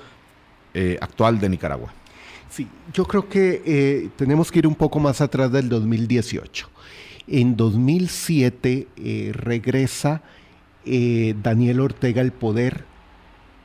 eh, 0.72 0.98
actual 1.00 1.38
de 1.38 1.48
Nicaragua 1.48 1.92
sí 2.50 2.66
yo 2.92 3.06
creo 3.06 3.28
que 3.28 4.10
tenemos 4.16 4.52
que 4.52 4.58
ir 4.58 4.66
un 4.66 4.74
poco 4.74 5.00
más 5.00 5.20
atrás 5.20 5.50
del 5.50 5.68
2018 5.68 6.68
en 7.26 7.56
2007 7.56 8.88
regresa 9.32 10.20
Daniel 10.84 11.80
Ortega 11.80 12.20
al 12.20 12.32
poder 12.32 12.84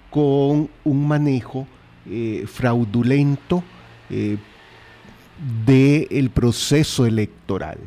con 0.09 0.69
un 0.83 1.07
manejo 1.07 1.67
eh, 2.09 2.45
fraudulento 2.47 3.63
eh, 4.09 4.37
del 5.65 6.29
proceso 6.31 7.05
electoral, 7.05 7.77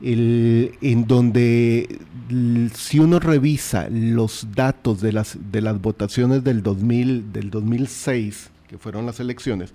en 0.00 1.06
donde 1.06 1.98
si 2.74 2.98
uno 2.98 3.18
revisa 3.18 3.88
los 3.90 4.48
datos 4.54 5.00
de 5.00 5.12
las, 5.12 5.38
de 5.50 5.60
las 5.60 5.80
votaciones 5.80 6.44
del, 6.44 6.62
2000, 6.62 7.32
del 7.32 7.50
2006, 7.50 8.50
que 8.68 8.78
fueron 8.78 9.06
las 9.06 9.20
elecciones, 9.20 9.74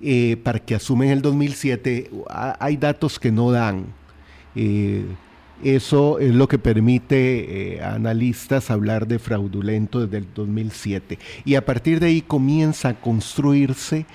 eh, 0.00 0.36
para 0.42 0.58
que 0.58 0.74
asumen 0.74 1.10
el 1.10 1.22
2007, 1.22 2.10
hay 2.28 2.76
datos 2.76 3.18
que 3.18 3.32
no 3.32 3.50
dan. 3.50 3.86
Eso 5.62 6.18
es 6.18 6.34
lo 6.34 6.48
que 6.48 6.58
permite 6.58 7.80
a 7.82 7.86
eh, 7.88 7.94
analistas 7.94 8.70
hablar 8.70 9.06
de 9.06 9.18
fraudulento 9.18 10.00
desde 10.00 10.18
el 10.18 10.26
2007. 10.34 11.18
Y 11.44 11.54
a 11.54 11.64
partir 11.64 11.98
de 12.00 12.06
ahí 12.06 12.20
comienza 12.20 12.90
a 12.90 13.00
construirse 13.00 14.06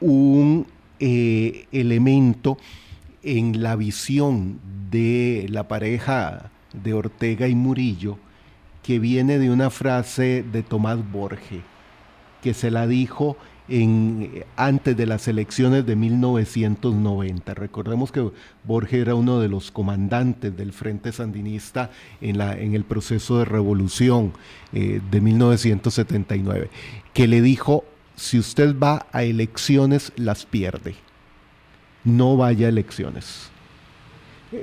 un 0.00 0.66
eh, 0.98 1.66
elemento 1.72 2.58
en 3.22 3.62
la 3.62 3.76
visión 3.76 4.60
de 4.90 5.46
la 5.50 5.68
pareja 5.68 6.50
de 6.72 6.94
Ortega 6.94 7.48
y 7.48 7.54
Murillo 7.54 8.18
que 8.82 8.98
viene 8.98 9.38
de 9.38 9.50
una 9.50 9.68
frase 9.68 10.42
de 10.50 10.62
Tomás 10.62 10.98
Borges, 11.12 11.60
que 12.42 12.54
se 12.54 12.70
la 12.70 12.86
dijo 12.86 13.36
en, 13.68 14.44
antes 14.56 14.96
de 14.96 15.06
las 15.06 15.28
elecciones 15.28 15.86
de 15.86 15.96
1990. 15.96 17.54
Recordemos 17.54 18.12
que 18.12 18.30
Borges 18.64 19.00
era 19.00 19.14
uno 19.14 19.40
de 19.40 19.48
los 19.48 19.70
comandantes 19.70 20.56
del 20.56 20.72
Frente 20.72 21.12
Sandinista 21.12 21.90
en 22.20 22.74
el 22.74 22.84
proceso 22.84 23.38
de 23.38 23.44
revolución 23.44 24.32
eh, 24.72 25.00
de 25.10 25.20
1979, 25.20 26.70
que 27.12 27.28
le 27.28 27.42
dijo, 27.42 27.84
si 28.16 28.38
usted 28.38 28.76
va 28.78 29.06
a 29.12 29.22
elecciones, 29.22 30.12
las 30.16 30.46
pierde. 30.46 30.94
No 32.04 32.36
vaya 32.36 32.66
a 32.66 32.70
elecciones. 32.70 33.50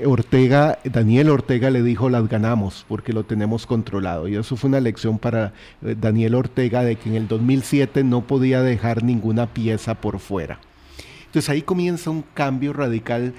Ortega, 0.06 0.80
Daniel 0.84 1.30
Ortega 1.30 1.70
le 1.70 1.84
dijo 1.84 2.10
las 2.10 2.28
ganamos 2.28 2.86
porque 2.88 3.14
lo 3.14 3.24
tenemos 3.24 3.66
controlado. 3.68 4.28
Y 4.28 4.36
eso 4.36 4.56
fue 4.56 4.70
una 4.70 4.80
lección 4.80 5.20
para 5.20 5.54
eh, 5.84 5.96
Daniel 6.00 6.36
Ortega 6.36 6.84
de 6.84 6.96
que 6.96 7.10
en 7.10 7.16
el 7.16 7.28
2007 7.28 8.04
no 8.04 8.26
podía 8.26 8.62
dejar 8.64 9.04
ninguna 9.04 9.54
pieza 9.54 9.96
por 9.96 10.20
fuera. 10.20 10.60
Entonces 11.26 11.50
ahí 11.50 11.62
comienza 11.62 12.10
un 12.10 12.24
cambio 12.34 12.74
radical 12.74 13.34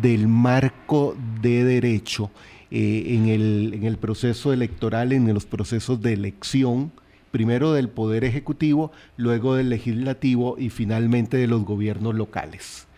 del 0.00 0.26
marco 0.26 1.14
de 1.40 1.64
derecho 1.64 2.30
eh, 2.70 3.04
en, 3.08 3.28
el, 3.28 3.74
en 3.74 3.84
el 3.84 3.98
proceso 3.98 4.52
electoral, 4.52 5.12
en 5.12 5.32
los 5.32 5.44
procesos 5.44 6.00
de 6.00 6.14
elección, 6.14 6.90
primero 7.30 7.74
del 7.74 7.88
Poder 7.88 8.24
Ejecutivo, 8.24 8.90
luego 9.16 9.54
del 9.54 9.68
Legislativo 9.68 10.56
y 10.58 10.70
finalmente 10.70 11.36
de 11.36 11.46
los 11.46 11.64
gobiernos 11.64 12.14
locales. 12.14 12.88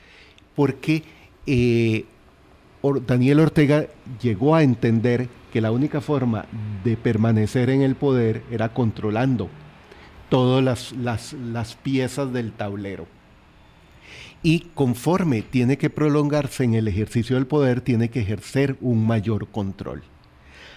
Porque 0.55 1.03
eh, 1.47 2.05
Daniel 2.93 3.41
Ortega 3.41 3.87
llegó 4.21 4.55
a 4.55 4.63
entender 4.63 5.29
que 5.53 5.61
la 5.61 5.73
única 5.73 6.01
forma 6.01 6.47
de 6.83 6.97
permanecer 6.97 7.71
en 7.71 7.83
el 7.83 7.95
poder 7.95 8.43
era 8.51 8.75
controlando 8.75 9.49
todas 10.29 10.93
las, 10.93 11.75
piezas 11.77 12.33
del 12.33 12.53
tablero. 12.53 13.07
Y 14.43 14.67
conforme 14.75 15.43
tiene 15.43 15.79
que 15.79 15.91
prolongarse 15.91 16.65
en 16.65 16.75
el 16.75 16.89
ejercicio 16.89 17.37
del 17.37 17.47
poder, 17.47 17.81
tiene 17.81 18.11
que 18.11 18.21
ejercer 18.21 18.77
un 18.81 19.07
mayor 19.07 19.49
control. 19.49 20.03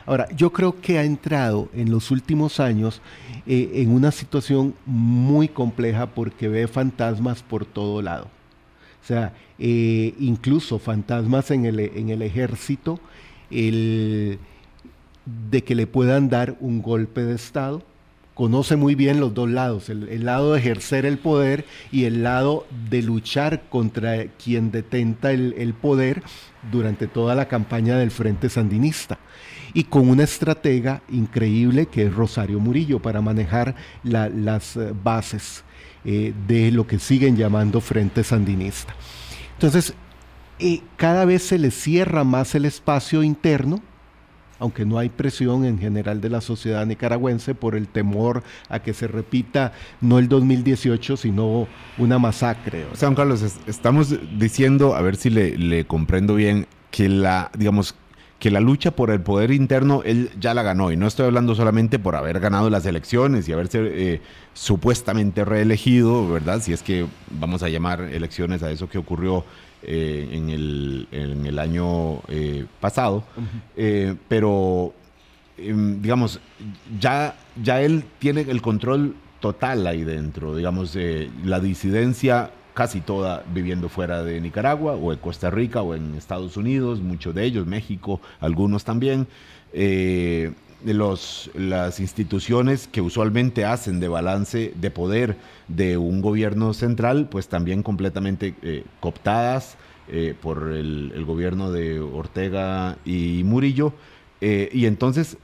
Ahora, 0.06 0.30
yo 0.34 0.54
creo 0.54 0.80
que 0.80 1.00
ha 1.00 1.04
entrado 1.04 1.70
en 1.74 1.92
los 1.92 2.12
últimos 2.12 2.62
años 2.62 3.02
eh, 3.46 3.72
en 3.74 3.92
una 3.92 4.12
situación 4.12 4.74
muy 4.86 5.50
compleja 5.50 6.06
porque 6.06 6.48
ve 6.48 6.68
fantasmas 6.68 7.44
por 7.44 7.66
todo 7.66 8.02
lado. 8.02 8.37
O 9.04 9.08
sea, 9.08 9.34
eh, 9.60 10.14
incluso 10.20 10.80
fantasmas 10.80 11.52
en 11.52 11.66
el, 11.66 11.80
en 11.80 12.10
el 12.10 12.22
ejército, 12.22 13.00
el, 13.50 14.40
de 15.50 15.64
que 15.64 15.76
le 15.76 15.88
puedan 15.88 16.30
dar 16.30 16.58
un 16.60 16.82
golpe 16.82 17.24
de 17.24 17.36
Estado. 17.36 17.84
Conoce 18.34 18.76
muy 18.76 18.94
bien 18.94 19.20
los 19.20 19.34
dos 19.34 19.50
lados, 19.50 19.90
el, 19.90 20.24
lado 20.24 20.54
de 20.54 20.60
ejercer 20.60 21.08
el 21.08 21.18
poder 21.18 21.66
y 21.92 22.04
el 22.04 22.22
lado 22.22 22.68
de 22.88 23.02
luchar 23.02 23.64
contra 23.68 24.28
quien 24.28 24.70
detenta 24.70 25.32
el, 25.32 25.74
poder 25.74 26.22
durante 26.72 27.08
toda 27.08 27.34
la 27.34 27.48
campaña 27.48 27.98
del 27.98 28.12
Frente 28.12 28.50
Sandinista 28.50 29.18
y 29.74 29.86
con 29.86 30.08
una 30.08 30.24
estratega 30.24 31.02
increíble 31.10 31.88
que 31.88 32.06
es 32.06 32.14
Rosario 32.14 32.60
Murillo 32.60 33.02
para 33.02 33.22
manejar 33.22 33.74
las 34.04 34.78
eh, 34.78 34.94
bases 35.04 35.64
eh, 36.10 36.34
de 36.48 36.72
lo 36.72 36.88
que 36.88 37.00
siguen 37.00 37.36
llamando 37.36 37.82
Frente 37.82 38.24
Sandinista. 38.24 38.96
Entonces, 39.56 39.94
eh, 40.58 40.80
cada 40.96 41.26
vez 41.26 41.44
se 41.44 41.60
le 41.60 41.70
cierra 41.70 42.24
más 42.24 42.56
el 42.56 42.64
espacio 42.64 43.24
interno, 43.24 43.82
aunque 44.58 44.86
no 44.86 45.00
hay 45.00 45.10
presión 45.10 45.66
en 45.66 45.78
general 45.78 46.22
de 46.22 46.30
la 46.30 46.40
sociedad 46.40 46.86
nicaragüense 46.86 47.56
por 47.56 47.76
el 47.76 47.90
temor 47.90 48.42
a 48.70 48.80
que 48.80 48.94
se 48.94 49.10
repita 49.10 49.74
no 50.00 50.18
el 50.18 50.30
2018, 50.30 51.18
sino 51.18 51.68
una 51.98 52.20
masacre. 52.20 52.86
O 52.94 52.96
sea, 52.96 53.14
Carlos, 53.14 53.44
estamos 53.68 54.16
diciendo, 54.40 54.96
a 54.96 55.02
ver 55.02 55.18
si 55.18 55.30
le 55.30 55.86
comprendo 55.86 56.36
bien, 56.36 56.68
que 56.90 57.10
la, 57.10 57.52
digamos, 57.58 57.96
que 58.40 58.52
la 58.52 58.60
lucha 58.60 58.92
por 58.92 59.10
el 59.10 59.22
poder 59.22 59.52
interno 59.52 60.04
él 60.04 60.30
ya 60.40 60.54
la 60.54 60.64
ganó. 60.64 60.92
Y 60.92 60.98
no 60.98 61.08
estoy 61.08 61.26
hablando 61.26 61.56
solamente 61.56 62.00
por 62.00 62.16
haber 62.16 62.40
ganado 62.40 62.70
las 62.70 62.86
elecciones 62.86 63.48
y 63.50 63.54
haberse 63.54 63.80
eh, 63.84 64.22
supuestamente 64.54 65.44
reelegido, 65.44 66.28
¿verdad? 66.30 66.62
Si 66.62 66.74
es 66.74 66.84
que 66.84 67.08
vamos 67.32 67.64
a 67.64 67.70
llamar 67.70 68.02
elecciones 68.02 68.62
a 68.64 68.72
eso 68.72 68.88
que 68.90 68.98
ocurrió 68.98 69.44
eh, 69.82 70.30
en, 70.32 70.50
el, 70.50 71.08
en, 71.12 71.46
el, 71.46 71.58
año 71.60 72.20
eh, 72.28 72.66
pasado. 72.80 73.24
pero, 74.28 74.94
em, 75.58 76.02
digamos, 76.02 76.40
ya, 77.00 77.36
ya 77.62 77.82
él 77.82 78.04
tiene 78.20 78.42
el 78.42 78.62
control 78.62 79.16
total 79.40 79.88
ahí 79.88 80.04
dentro. 80.04 80.56
Digamos, 80.56 80.96
la 81.44 81.60
disidencia 81.60 82.52
casi 82.78 83.02
toda 83.02 83.44
viviendo 83.52 83.90
fuera 83.90 84.24
de 84.24 84.40
Nicaragua 84.40 84.94
o 84.94 85.12
en 85.12 85.18
Costa 85.18 85.50
Rica 85.50 85.82
o 85.82 85.96
en 85.96 86.14
Estados 86.14 86.58
Unidos, 86.58 87.02
muchos 87.02 87.34
de 87.34 87.44
ellos, 87.44 87.66
México, 87.66 88.22
algunos 88.40 88.84
también. 88.84 89.26
Eh, 89.74 90.54
los, 90.86 91.50
las 91.56 92.00
instituciones 92.00 92.88
que 92.88 93.02
usualmente 93.02 93.66
hacen 93.66 94.00
de 94.00 94.10
balance 94.10 94.74
de 94.76 94.92
poder 94.92 95.38
de 95.68 95.98
un 95.98 96.22
gobierno 96.22 96.76
central, 96.76 97.30
pues 97.32 97.48
también 97.48 97.82
completamente 97.82 98.54
eh, 98.62 98.84
cooptadas 99.00 99.76
eh, 100.08 100.36
por 100.40 100.72
el, 100.72 101.12
el, 101.16 101.26
gobierno 101.26 101.72
de 101.72 102.00
Ortega 102.00 102.98
y 103.06 103.42
Murillo. 103.44 103.92
y 104.40 104.86
entonces 104.86 105.38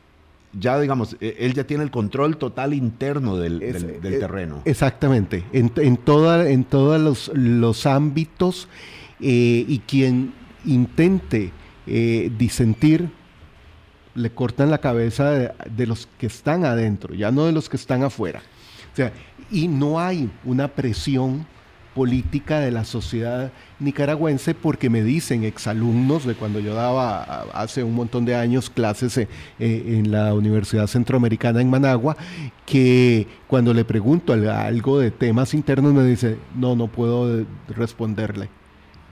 ya 0.57 0.79
digamos, 0.79 1.15
e, 1.19 1.35
él 1.39 1.53
ya 1.53 1.65
tiene 1.65 1.83
el 1.83 1.91
control 1.91 2.37
total 2.37 2.73
interno 2.73 3.37
del, 3.37 3.61
eh, 3.61 3.73
terreno. 4.19 4.61
Exactamente, 4.65 5.43
en, 5.51 5.71
en, 5.77 5.97
toda, 5.97 6.49
en 6.49 6.63
todos 6.63 6.99
los, 6.99 7.31
los 7.33 7.85
ámbitos 7.85 8.67
eh, 9.19 9.65
y 9.67 9.79
quien 9.79 10.33
intente 10.65 11.51
eh, 11.87 12.31
disentir, 12.37 13.09
le 14.15 14.29
cortan 14.29 14.69
la 14.69 14.77
cabeza 14.77 15.31
de, 15.31 15.51
de, 15.71 15.87
los 15.87 16.07
que 16.19 16.27
están 16.27 16.65
adentro, 16.65 17.15
ya 17.15 17.31
no 17.31 17.45
de 17.45 17.51
los 17.51 17.67
que 17.67 17.77
están 17.77 18.03
afuera. 18.03 18.43
O 18.91 18.95
sea, 18.95 19.11
y 19.49 19.67
no 19.67 19.99
hay 19.99 20.29
una 20.45 20.67
presión 20.67 21.47
política 21.93 22.59
de 22.59 22.71
la 22.71 22.83
sociedad 22.83 23.51
nicaragüense 23.79 24.55
porque 24.55 24.89
me 24.89 25.03
dicen 25.03 25.43
exalumnos 25.43 26.25
de 26.25 26.35
cuando 26.35 26.59
yo 26.59 26.73
daba 26.73 27.43
hace 27.53 27.83
un 27.83 27.93
montón 27.93 28.25
de 28.25 28.35
años 28.35 28.69
clases 28.69 29.17
eh, 29.17 29.27
eh, 29.59 29.83
en 29.87 30.11
la 30.11 30.33
Universidad 30.33 30.87
Centroamericana 30.87 31.61
en 31.61 31.69
Managua, 31.69 32.17
que 32.65 33.27
cuando 33.47 33.73
le 33.73 33.85
pregunto 33.85 34.33
algo 34.33 34.99
de 34.99 35.11
temas 35.11 35.53
internos 35.53 35.93
me 35.93 36.03
dice, 36.03 36.37
no, 36.55 36.75
no 36.75 36.87
puedo 36.87 37.45
responderle, 37.67 38.49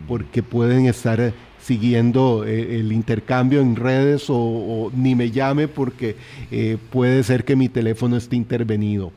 porque 0.08 0.42
pueden 0.42 0.86
estar 0.86 1.20
eh, 1.20 1.34
siguiendo 1.62 2.44
el 2.44 2.92
intercambio 2.92 3.62
en 3.62 3.76
redes 3.76 4.26
o, 4.30 4.92
ni 4.96 5.14
me 5.14 5.30
llame 5.30 5.68
porque 5.68 6.16
puede 6.90 7.22
ser 7.22 7.46
que 7.46 7.56
mi 7.56 7.70
teléfono 7.70 8.18
esté 8.18 8.36
intervenido. 8.36 9.12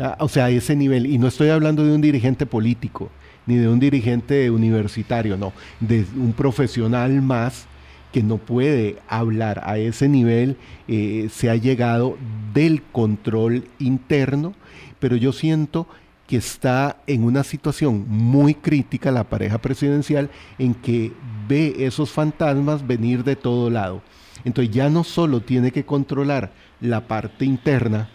Ah, 0.00 0.16
o 0.20 0.28
sea, 0.28 0.46
a 0.46 0.50
ese 0.50 0.76
nivel. 0.76 1.06
Y 1.06 1.18
no 1.18 1.26
estoy 1.26 1.48
hablando 1.48 1.84
de 1.84 1.94
un 1.94 2.00
dirigente 2.00 2.46
político, 2.46 3.10
ni 3.46 3.56
de 3.56 3.68
un 3.68 3.80
dirigente 3.80 4.50
universitario, 4.50 5.36
no, 5.36 5.52
de 5.80 6.04
un 6.16 6.32
profesional 6.32 7.20
más 7.22 7.66
que 8.12 8.22
no 8.22 8.38
puede 8.38 8.96
hablar 9.08 9.62
a 9.64 9.76
ese 9.78 10.08
nivel, 10.08 10.56
eh, 10.86 11.28
se 11.30 11.50
ha 11.50 11.56
llegado 11.56 12.16
del 12.54 12.82
control 12.82 13.64
interno, 13.78 14.54
pero 14.98 15.16
yo 15.16 15.32
siento 15.32 15.86
que 16.26 16.36
está 16.36 16.98
en 17.06 17.24
una 17.24 17.42
situación 17.42 18.06
muy 18.08 18.54
crítica 18.54 19.10
la 19.10 19.24
pareja 19.24 19.58
presidencial 19.58 20.30
en 20.58 20.74
que 20.74 21.12
ve 21.48 21.74
esos 21.78 22.10
fantasmas 22.10 22.86
venir 22.86 23.24
de 23.24 23.36
todo 23.36 23.70
lado. 23.70 24.02
Entonces 24.44 24.72
ya 24.74 24.88
no 24.88 25.04
solo 25.04 25.40
tiene 25.40 25.70
que 25.70 25.84
controlar 25.84 26.52
la 26.80 27.08
parte 27.08 27.44
interna, 27.44 28.10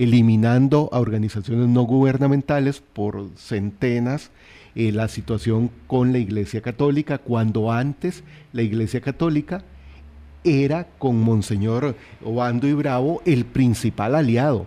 eliminando 0.00 0.88
a 0.92 0.98
organizaciones 0.98 1.68
no 1.68 1.82
gubernamentales 1.82 2.80
por 2.80 3.28
centenas, 3.36 4.30
eh, 4.74 4.92
la 4.92 5.08
situación 5.08 5.70
con 5.86 6.12
la 6.12 6.18
Iglesia 6.18 6.62
Católica, 6.62 7.18
cuando 7.18 7.70
antes 7.70 8.24
la 8.54 8.62
Iglesia 8.62 9.02
Católica 9.02 9.62
era 10.42 10.86
con 10.96 11.20
Monseñor 11.20 11.96
Obando 12.24 12.66
y 12.66 12.72
Bravo 12.72 13.20
el 13.26 13.44
principal 13.44 14.14
aliado 14.14 14.66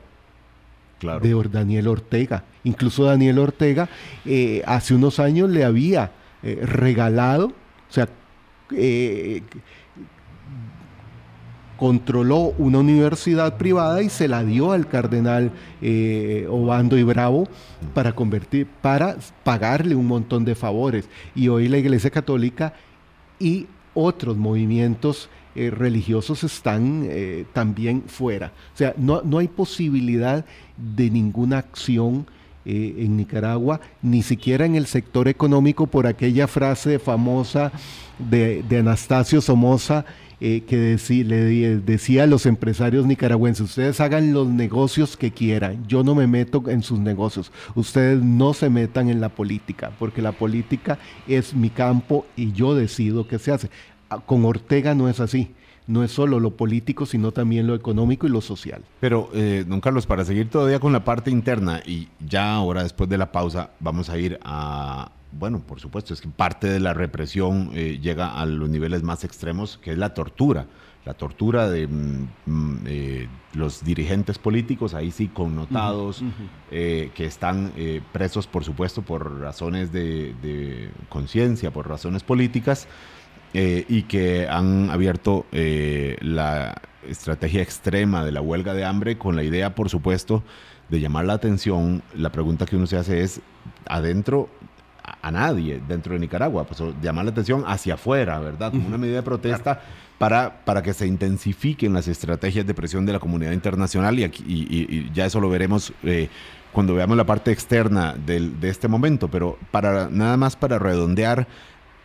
de 1.02 1.50
Daniel 1.52 1.88
Ortega. 1.88 2.44
Incluso 2.64 3.06
Daniel 3.06 3.40
Ortega 3.40 3.90
eh, 4.26 4.62
hace 4.68 4.94
unos 4.94 5.20
años 5.20 5.50
le 5.50 5.64
había 5.64 6.12
eh, 6.44 6.60
regalado, 6.62 7.48
o 7.48 7.92
sea, 7.92 8.08
controló 11.84 12.54
una 12.60 12.80
universidad 12.80 13.58
privada 13.58 14.02
y 14.02 14.08
se 14.08 14.30
la 14.30 14.46
dio 14.46 14.72
al 14.72 14.88
cardenal 14.88 15.52
eh, 15.82 16.48
Obando 16.50 16.98
y 16.98 17.04
Bravo 17.04 17.50
para 17.94 18.14
convertir, 18.14 18.68
para 18.82 19.18
pagarle 19.44 19.94
un 19.94 20.08
montón 20.08 20.46
de 20.46 20.56
favores. 20.56 21.10
Y 21.36 21.50
hoy 21.50 21.68
la 21.68 21.80
Iglesia 21.80 22.10
Católica 22.10 22.74
y 23.38 23.68
otros 23.94 24.38
movimientos 24.38 25.30
eh, 25.56 25.72
religiosos 25.72 26.46
están 26.46 27.06
eh, 27.10 27.44
también 27.52 28.04
fuera. 28.08 28.54
O 28.74 28.78
sea, 28.78 28.94
no, 28.96 29.22
no, 29.22 29.40
hay 29.40 29.50
posibilidad 29.50 30.46
de 30.78 31.10
ninguna 31.10 31.58
acción 31.58 32.26
en 32.66 33.18
Nicaragua, 33.18 33.82
ni 34.02 34.24
siquiera 34.24 34.66
en 34.66 34.76
el 34.76 34.86
sector 34.86 35.28
económico 35.28 35.86
por 35.86 36.08
aquella 36.08 36.48
frase 36.48 36.98
famosa 36.98 37.74
de, 38.18 38.64
de 38.64 38.78
Anastasio 38.78 39.42
Somoza 39.42 40.06
eh, 40.46 40.64
que 40.68 40.98
le 41.24 41.80
decía 41.80 42.24
a 42.24 42.28
los 42.28 42.46
empresarios 42.46 43.06
nicaragüenses, 43.06 43.70
ustedes 43.70 44.02
hagan 44.02 44.34
los 44.34 44.46
negocios 44.50 45.16
que 45.16 45.32
quieran, 45.32 45.88
yo 45.88 46.04
no 46.04 46.16
me 46.16 46.28
meto 46.28 46.66
en 46.68 46.84
sus 46.84 47.00
negocios, 47.00 47.50
ustedes 47.76 48.22
no 48.22 48.54
se 48.54 48.70
metan 48.70 49.08
en 49.08 49.22
la 49.22 49.30
política, 49.30 49.94
porque 49.98 50.22
la 50.22 50.34
política 50.34 51.00
es 51.30 51.54
mi 51.54 51.70
campo 51.70 52.26
y 52.36 52.52
yo 52.52 52.76
decido 52.76 53.26
qué 53.26 53.40
se 53.40 53.54
hace. 53.54 53.70
Ah, 54.10 54.20
con 54.20 54.44
Ortega 54.44 54.94
no 54.94 55.08
es 55.08 55.22
así 55.22 55.54
no 55.88 56.04
es 56.04 56.12
solo 56.12 56.40
lo 56.40 56.52
político, 56.52 57.06
sino 57.06 57.32
también 57.32 57.68
lo 57.68 57.76
económico 57.76 58.28
y 58.28 58.30
lo 58.30 58.42
social. 58.42 58.84
Pero, 59.00 59.30
eh, 59.34 59.66
don 59.68 59.82
Carlos, 59.82 60.06
para 60.06 60.26
seguir 60.26 60.50
todavía 60.50 60.80
con 60.80 60.94
la 60.94 61.04
parte 61.04 61.32
interna, 61.32 61.82
y 61.86 62.08
ya 62.26 62.54
ahora 62.54 62.84
después 62.84 63.10
de 63.10 63.18
la 63.18 63.32
pausa 63.32 63.72
vamos 63.80 64.10
a 64.10 64.18
ir 64.18 64.40
a, 64.44 65.12
bueno, 65.40 65.60
por 65.60 65.80
supuesto, 65.80 66.14
es 66.14 66.22
que 66.22 66.28
parte 66.28 66.68
de 66.68 66.80
la 66.80 66.94
represión 66.94 67.72
eh, 67.74 68.00
llega 68.02 68.40
a 68.40 68.46
los 68.46 68.70
niveles 68.70 69.04
más 69.04 69.24
extremos, 69.24 69.78
que 69.78 69.92
es 69.92 69.98
la 69.98 70.14
tortura. 70.14 70.68
La 71.06 71.14
tortura 71.14 71.70
de 71.70 71.86
mm, 71.88 72.28
mm, 72.46 72.80
eh, 72.86 73.28
los 73.54 73.84
dirigentes 73.84 74.38
políticos, 74.40 74.94
ahí 74.94 75.12
sí 75.12 75.28
connotados, 75.28 76.24
eh, 76.72 77.12
que 77.14 77.26
están 77.26 77.74
presos, 78.14 78.48
por 78.48 78.64
supuesto, 78.64 79.02
por 79.02 79.40
razones 79.40 79.92
de, 79.92 80.92
conciencia, 81.10 81.72
por 81.72 81.90
razones 81.90 82.24
políticas, 82.24 82.88
y 83.54 84.04
que 84.04 84.48
han 84.48 84.90
abierto 84.90 85.46
la 85.52 86.82
estrategia 87.08 87.62
extrema 87.62 88.26
de 88.26 88.32
la 88.32 88.42
huelga 88.42 88.74
de 88.74 88.86
hambre 88.86 89.18
con 89.18 89.36
la 89.36 89.44
idea, 89.44 89.76
por 89.76 89.90
supuesto, 89.90 90.44
de 90.90 91.00
llamar 91.00 91.26
la 91.26 91.34
atención. 91.34 92.02
La 92.16 92.32
pregunta 92.32 92.66
que 92.66 92.76
uno 92.76 92.88
se 92.88 92.98
hace 92.98 93.22
es, 93.22 93.42
adentro 93.86 94.50
a 95.22 95.32
nadie 95.32 95.82
dentro 95.88 96.14
de 96.14 96.20
Nicaragua, 96.20 96.66
pues 96.66 96.82
llamar 97.02 97.26
la 97.26 97.32
atención 97.32 97.64
hacia 97.68 97.96
afuera, 97.96 98.40
¿verdad? 98.40 98.72
Como 98.72 98.88
una 98.88 98.98
medida 98.98 99.18
de 99.18 99.24
protesta 99.24 99.82
para, 100.18 100.64
para 100.64 100.82
que 100.82 100.94
se 100.94 101.08
intensifiquen 101.08 101.94
las 101.94 102.08
estrategias 102.08 102.66
de 102.66 102.74
presión 102.74 103.06
de 103.06 103.14
la 103.14 103.20
comunidad 103.20 103.52
internacional. 103.52 104.18
Y, 104.20 104.24
aquí, 104.24 104.44
y, 104.48 105.12
ya 105.14 105.26
eso 105.26 105.42
lo 105.42 105.50
veremos 105.50 105.94
eh, 106.04 106.30
cuando 106.72 106.94
veamos 106.94 107.18
la 107.18 107.26
parte 107.26 107.52
externa 107.52 108.16
del, 108.26 108.60
de 108.60 108.70
este 108.70 108.88
momento, 108.88 109.28
pero 109.28 109.58
para 109.72 110.10
nada 110.10 110.38
más 110.38 110.56
para 110.56 110.80
redondear 110.80 111.48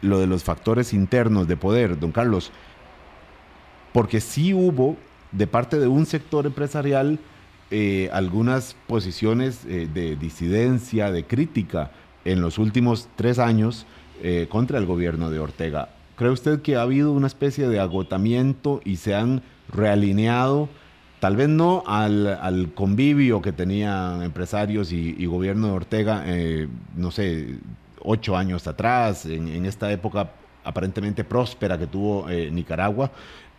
lo 0.03 0.19
de 0.19 0.27
los 0.27 0.45
factores 0.45 0.93
internos 0.93 1.49
de 1.49 1.57
poder, 1.57 1.99
don 1.99 2.13
Carlos, 2.13 2.53
porque 3.93 4.21
sí 4.21 4.55
hubo 4.55 4.97
de 5.33 5.47
parte 5.47 5.79
de 5.79 5.89
un 5.89 6.07
sector 6.07 6.47
empresarial 6.47 7.19
eh, 7.71 8.09
algunas 8.13 8.75
posiciones 8.87 9.65
eh, 9.67 9.89
de 9.93 10.17
disidencia, 10.17 11.13
de 11.13 11.25
crítica 11.25 11.91
en 12.25 12.41
los 12.41 12.57
últimos 12.57 13.09
tres 13.17 13.39
años 13.39 13.85
eh, 14.23 14.47
contra 14.49 14.79
el 14.79 14.87
gobierno 14.87 15.29
de 15.29 15.39
Ortega. 15.39 15.91
¿Cree 16.17 16.31
usted 16.31 16.63
que 16.63 16.77
ha 16.77 16.83
habido 16.83 17.13
una 17.13 17.27
especie 17.27 17.69
de 17.69 17.79
agotamiento 17.79 18.81
y 18.85 18.97
se 18.97 19.15
han 19.15 19.43
realineado, 19.71 20.71
tal 21.21 21.37
vez 21.37 21.51
no 21.51 21.85
al, 21.87 22.71
convivio 22.75 23.43
que 23.43 23.53
tenían 23.53 24.23
empresarios 24.23 24.91
y, 24.91 25.27
gobierno 25.27 25.69
de 25.69 25.73
Ortega, 25.75 26.25
no 26.97 27.13
sé, 27.13 27.59
ocho 28.03 28.37
años 28.37 28.67
atrás, 28.67 29.27
en, 29.27 29.67
esta 29.67 29.91
época 29.91 30.33
aparentemente 30.65 31.25
próspera 31.25 31.79
que 31.79 31.87
tuvo 31.87 32.29
eh, 32.29 32.51
Nicaragua? 32.51 33.11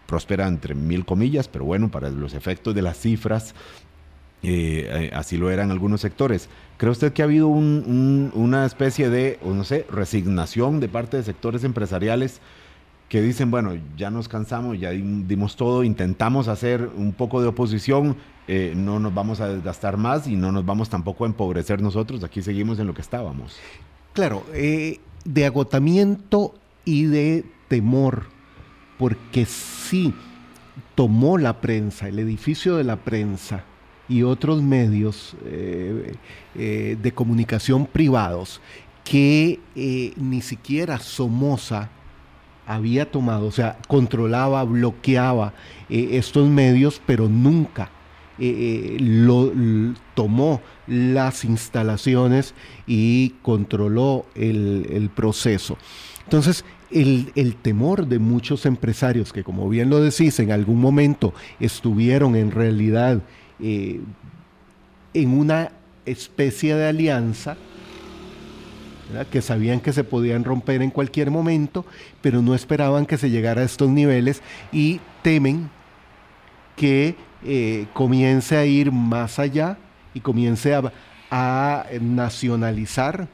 próspera 0.05 0.47
entre 0.47 0.73
mil 0.73 1.05
comillas, 1.05 1.47
pero 1.47 1.65
bueno, 1.65 1.89
para 1.89 2.09
los 2.09 2.33
efectos 2.33 2.73
de 2.73 2.81
las 2.81 2.97
cifras, 2.97 3.53
así 5.13 5.37
lo 5.37 5.51
eran 5.51 5.69
algunos 5.69 6.01
sectores. 6.01 6.49
¿Cree 6.77 6.91
usted 6.91 7.13
que 7.13 7.21
ha 7.21 7.25
habido 7.25 7.47
una 7.47 8.65
especie 8.65 9.11
de, 9.11 9.37
no 9.45 9.63
sé, 9.63 9.85
resignación 9.91 10.79
de 10.79 10.89
parte 10.89 11.17
de 11.17 11.23
sectores 11.23 11.63
empresariales 11.63 12.41
que 13.09 13.21
dicen, 13.21 13.49
bueno, 13.51 13.73
ya 13.97 14.11
nos 14.11 14.29
cansamos, 14.29 14.79
ya 14.79 14.91
dimos 14.91 15.55
todo, 15.55 15.83
intentamos 15.83 16.47
hacer 16.47 16.89
un 16.95 17.11
poco 17.11 17.41
de 17.41 17.47
oposición, 17.47 18.15
eh, 18.47 18.73
no 18.75 18.99
nos 18.99 19.13
vamos 19.13 19.41
a 19.41 19.47
desgastar 19.47 19.97
más 19.97 20.27
y 20.27 20.35
no 20.35 20.51
nos 20.51 20.65
vamos 20.65 20.89
tampoco 20.89 21.25
a 21.25 21.27
empobrecer 21.27 21.81
nosotros, 21.81 22.23
aquí 22.23 22.41
seguimos 22.43 22.77
en 22.79 22.85
lo 22.87 22.93
que 22.93 23.01
estábamos? 23.01 23.57
Claro, 24.13 24.43
eh, 24.53 24.99
de 25.23 25.45
agotamiento 25.45 26.55
y 26.83 27.05
de 27.05 27.45
temor, 27.67 28.25
porque 28.97 29.45
sí 29.45 30.13
tomó 30.95 31.37
la 31.37 31.61
prensa, 31.61 32.07
el 32.07 32.19
edificio 32.19 32.75
de 32.75 32.83
la 32.83 32.97
prensa, 32.97 33.63
y 34.07 34.23
otros 34.23 34.63
medios 34.63 35.35
eh, 35.45 36.15
eh, 36.55 36.97
de 36.99 37.11
comunicación 37.11 37.85
privados 37.85 38.59
que 39.03 39.59
ni 40.17 40.41
siquiera 40.41 40.99
Somoza 40.99 41.89
había 42.65 43.09
tomado, 43.09 43.47
o 43.47 43.51
sea, 43.51 43.77
controlaba, 43.87 44.63
bloqueaba 44.63 45.53
estos 45.89 46.47
medios, 46.47 47.01
pero 47.05 47.27
nunca 47.27 47.89
lo, 48.39 49.51
tomó 50.15 50.61
las 50.87 51.43
instalaciones 51.45 52.53
y 52.87 53.35
controló 53.41 54.25
el, 54.35 55.09
proceso. 55.15 55.77
Entonces, 56.23 56.63
el, 56.91 57.31
el, 57.35 57.55
temor 57.55 58.07
de 58.07 58.19
muchos 58.19 58.65
empresarios 58.65 59.33
que, 59.33 59.43
como 59.43 59.69
bien 59.69 59.89
lo 59.89 60.01
decís, 60.01 60.39
en 60.39 60.51
algún 60.51 60.79
momento 60.79 61.33
estuvieron 61.59 62.35
en 62.35 62.51
realidad 62.51 63.21
eh, 63.59 63.99
en 65.13 65.37
una 65.37 65.71
especie 66.05 66.75
de 66.75 66.87
alianza, 66.87 67.57
que 69.31 69.41
sabían 69.41 69.79
que 69.79 69.91
se 69.91 70.03
podían 70.03 70.43
romper 70.43 70.81
en 70.83 70.91
cualquier 70.91 71.31
momento, 71.31 71.85
pero 72.21 72.41
no 72.41 72.53
esperaban 72.53 73.07
que 73.07 73.17
se 73.17 73.29
llegara 73.29 73.61
a 73.61 73.65
estos 73.65 73.89
niveles 73.89 74.43
y 74.71 74.99
temen 75.23 75.69
que 76.75 77.15
eh, 77.43 77.87
comience 77.93 78.57
a 78.57 78.65
ir 78.65 78.91
más 78.91 79.39
allá 79.39 79.77
y 80.13 80.19
comience 80.19 80.73
a 81.31 81.85
nacionalizar 82.01 83.27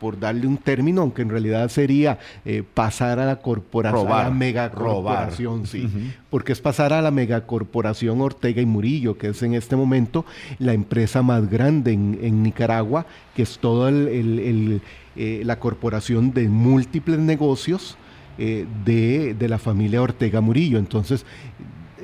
por 0.00 0.18
darle 0.18 0.46
un 0.46 0.56
término, 0.56 1.02
aunque 1.02 1.22
en 1.22 1.28
realidad 1.28 1.68
sería 1.68 2.18
eh, 2.44 2.62
pasar 2.62 3.18
a 3.20 3.26
la 3.26 3.36
corporación, 3.36 4.10
a 4.10 4.24
la 4.24 4.30
megacorporación, 4.30 5.66
sí, 5.66 5.88
porque 6.30 6.52
es 6.52 6.60
pasar 6.60 6.92
a 6.92 7.02
la 7.02 7.10
megacorporación 7.10 8.20
Ortega 8.20 8.62
y 8.62 8.66
Murillo, 8.66 9.18
que 9.18 9.28
es 9.28 9.42
en 9.42 9.54
este 9.54 9.76
momento 9.76 10.24
la 10.58 10.72
empresa 10.72 11.22
más 11.22 11.48
grande 11.48 11.92
en, 11.92 12.42
Nicaragua, 12.42 13.06
que 13.34 13.42
es 13.42 13.58
toda 13.58 13.90
el, 13.90 14.80
eh, 15.16 15.42
la 15.44 15.58
corporación 15.58 16.32
de 16.32 16.48
múltiples 16.48 17.18
negocios 17.18 17.96
eh, 18.38 18.66
de, 18.84 19.34
de 19.34 19.48
la 19.48 19.58
familia 19.58 20.02
Ortega 20.02 20.40
Murillo. 20.40 20.78
Entonces, 20.78 21.26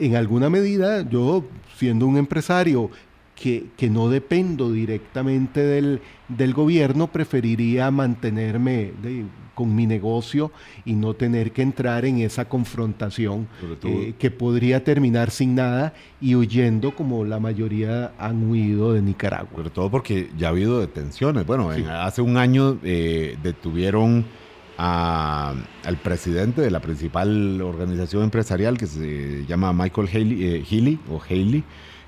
en 0.01 0.17
alguna 0.17 0.51
medida, 0.51 1.09
yo 1.09 1.45
siendo 1.77 2.07
un 2.07 2.17
empresario 2.17 2.91
que, 3.35 3.91
no 3.91 4.09
dependo 4.09 4.73
directamente 4.73 5.61
del, 5.61 6.01
gobierno, 6.55 7.07
preferiría 7.07 7.91
mantenerme 7.91 8.93
con 9.55 9.75
mi 9.75 9.87
negocio 9.87 10.53
y 10.85 10.95
no 10.95 11.15
tener 11.15 11.53
que 11.53 11.63
entrar 11.63 12.05
en 12.05 12.19
esa 12.19 12.49
confrontación 12.49 13.49
eh, 13.83 14.15
que 14.19 14.31
podría 14.31 14.85
terminar 14.85 15.31
sin 15.31 15.55
nada 15.55 15.95
y 16.21 16.35
huyendo 16.35 16.95
como 16.95 17.25
la 17.25 17.41
mayoría 17.41 18.13
han 18.19 18.49
huido 18.49 18.93
de 18.93 19.03
Nicaragua. 19.03 19.51
Sobre 19.57 19.71
todo 19.71 19.91
porque 19.91 20.31
ya 20.37 20.49
ha 20.49 20.51
habido 20.51 20.81
detenciones. 20.81 21.47
Bueno, 21.47 21.71
hace 21.71 22.23
un 22.23 22.37
año 22.37 22.79
eh, 22.83 23.37
detuvieron 23.43 24.27
al 24.79 25.97
presidente 26.03 26.63
de 26.63 26.71
la 26.71 26.81
principal 26.81 27.61
organización 27.61 28.23
empresarial 28.23 28.79
que 28.79 28.87
se 28.87 29.45
llama 29.47 29.73
Michael 29.73 30.09
Haley, 30.09 30.45
eh, 30.45 30.65
Healy 30.65 31.01
o 31.11 31.21
Haley 31.21 31.65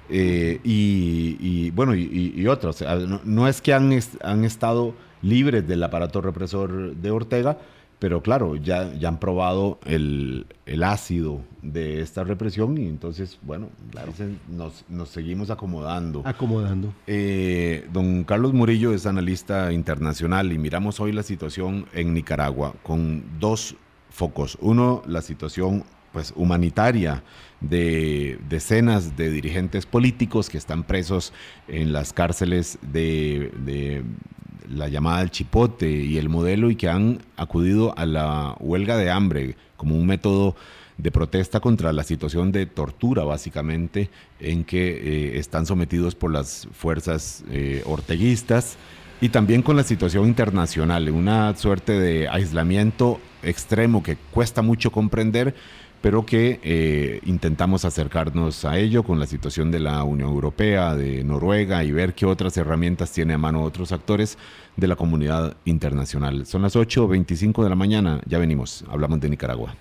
eh, 0.09 0.61
y, 0.63 1.71
bueno, 1.73 1.95
y, 1.95 2.47
otros. 2.47 2.85
No, 3.25 3.49
es 3.49 3.61
que 3.61 3.75
han, 3.75 3.99
han 4.23 4.45
estado 4.45 4.95
libres 5.23 5.67
del 5.67 5.83
aparato 5.83 6.21
represor 6.21 6.95
de 6.97 7.11
Ortega, 7.11 7.59
pero 8.01 8.23
claro, 8.23 8.57
ya, 8.57 8.93
ya 8.95 9.09
han 9.09 9.21
probado 9.21 9.79
el, 9.85 10.47
ácido 10.83 11.43
de 11.61 12.01
esta 12.01 12.25
represión 12.25 12.79
y 12.79 12.87
entonces, 12.87 13.39
bueno, 13.43 13.69
nos, 14.49 15.09
seguimos 15.11 15.51
acomodando. 15.51 16.23
Acomodando. 16.25 16.95
Eh, 17.07 17.87
don 17.93 18.25
Carlos 18.25 18.55
Murillo 18.55 18.95
es 18.95 19.05
analista 19.05 19.71
internacional 19.73 20.51
y 20.51 20.59
miramos 20.59 20.99
hoy 20.99 21.13
la 21.13 21.23
situación 21.23 21.87
en 21.93 22.15
Nicaragua 22.15 22.75
con 22.83 23.23
dos 23.39 23.77
focos. 24.09 24.57
Uno, 24.63 25.03
la 25.07 25.21
situación 25.21 25.85
pues 26.13 26.33
humanitaria 26.35 27.23
de 27.61 28.39
decenas 28.49 29.17
de 29.17 29.31
dirigentes 29.31 29.87
políticos 29.87 30.49
que 30.49 30.59
están 30.59 30.85
presos 30.85 31.33
en 31.69 31.93
las 31.93 32.13
cárceles 32.13 32.79
de, 32.83 34.03
la 34.71 34.89
llamada 34.89 35.23
El 35.23 35.31
Chipote 35.31 35.91
y 35.91 36.17
el 36.19 36.29
modelo 36.29 36.71
y 36.71 36.77
que 36.77 36.89
han 36.89 37.19
acudido 37.37 37.97
a 37.99 38.07
la 38.07 38.57
huelga 38.61 38.97
de 38.97 39.11
hambre 39.11 39.57
como 39.77 39.97
un 39.97 40.07
método 40.07 40.57
de 40.99 41.11
protesta 41.11 41.61
contra 41.61 41.93
la 41.93 42.05
situación 42.05 42.53
de 42.53 42.67
tortura 42.67 43.25
básicamente 43.25 44.11
en 44.39 44.65
que 44.65 44.89
eh, 44.89 45.39
están 45.39 45.67
sometidos 45.67 46.15
por 46.15 46.31
las 46.31 46.69
fuerzas 46.73 47.43
eh, 47.51 47.83
orteguistas 47.87 48.77
y 49.21 49.29
también 49.29 49.63
con 49.63 49.77
la 49.77 49.83
situación 49.83 50.27
internacional, 50.27 51.11
una 51.11 51.55
suerte 51.57 51.93
de 51.93 52.29
aislamiento 52.29 53.21
extremo 53.43 54.03
que 54.03 54.17
cuesta 54.17 54.63
mucho 54.63 54.91
comprender 54.91 55.55
pero 56.01 56.25
que 56.25 56.61
eh, 56.63 57.21
intentamos 57.27 57.85
acercarnos 57.85 58.65
a 58.65 58.79
ello 58.79 59.03
con 59.03 59.19
la 59.19 59.27
situación 59.27 59.71
de 59.71 59.81
la 59.81 60.03
Unión 60.05 60.31
Europea, 60.31 60.95
de 60.95 61.23
Noruega 61.25 61.85
y 61.85 61.93
ver 61.93 62.15
qué 62.15 62.27
otras 62.27 62.57
herramientas 62.57 63.13
tiene 63.13 63.35
a 63.35 63.39
mano 63.39 63.63
otros 63.63 63.93
actores 63.93 64.39
de 64.77 64.89
la 64.89 64.97
comunidad 64.97 65.57
internacional. 65.65 66.47
Son 66.47 66.63
las 66.63 66.77
8.25 66.77 67.63
de 67.63 67.69
la 67.69 67.77
mañana, 67.77 68.21
ya 68.27 68.39
venimos, 68.39 68.85
hablamos 68.91 69.21
de 69.21 69.29
Nicaragua. 69.29 69.75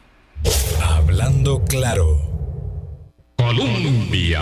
Hablando 0.81 1.63
claro. 1.65 2.17
Colombia. 3.37 4.41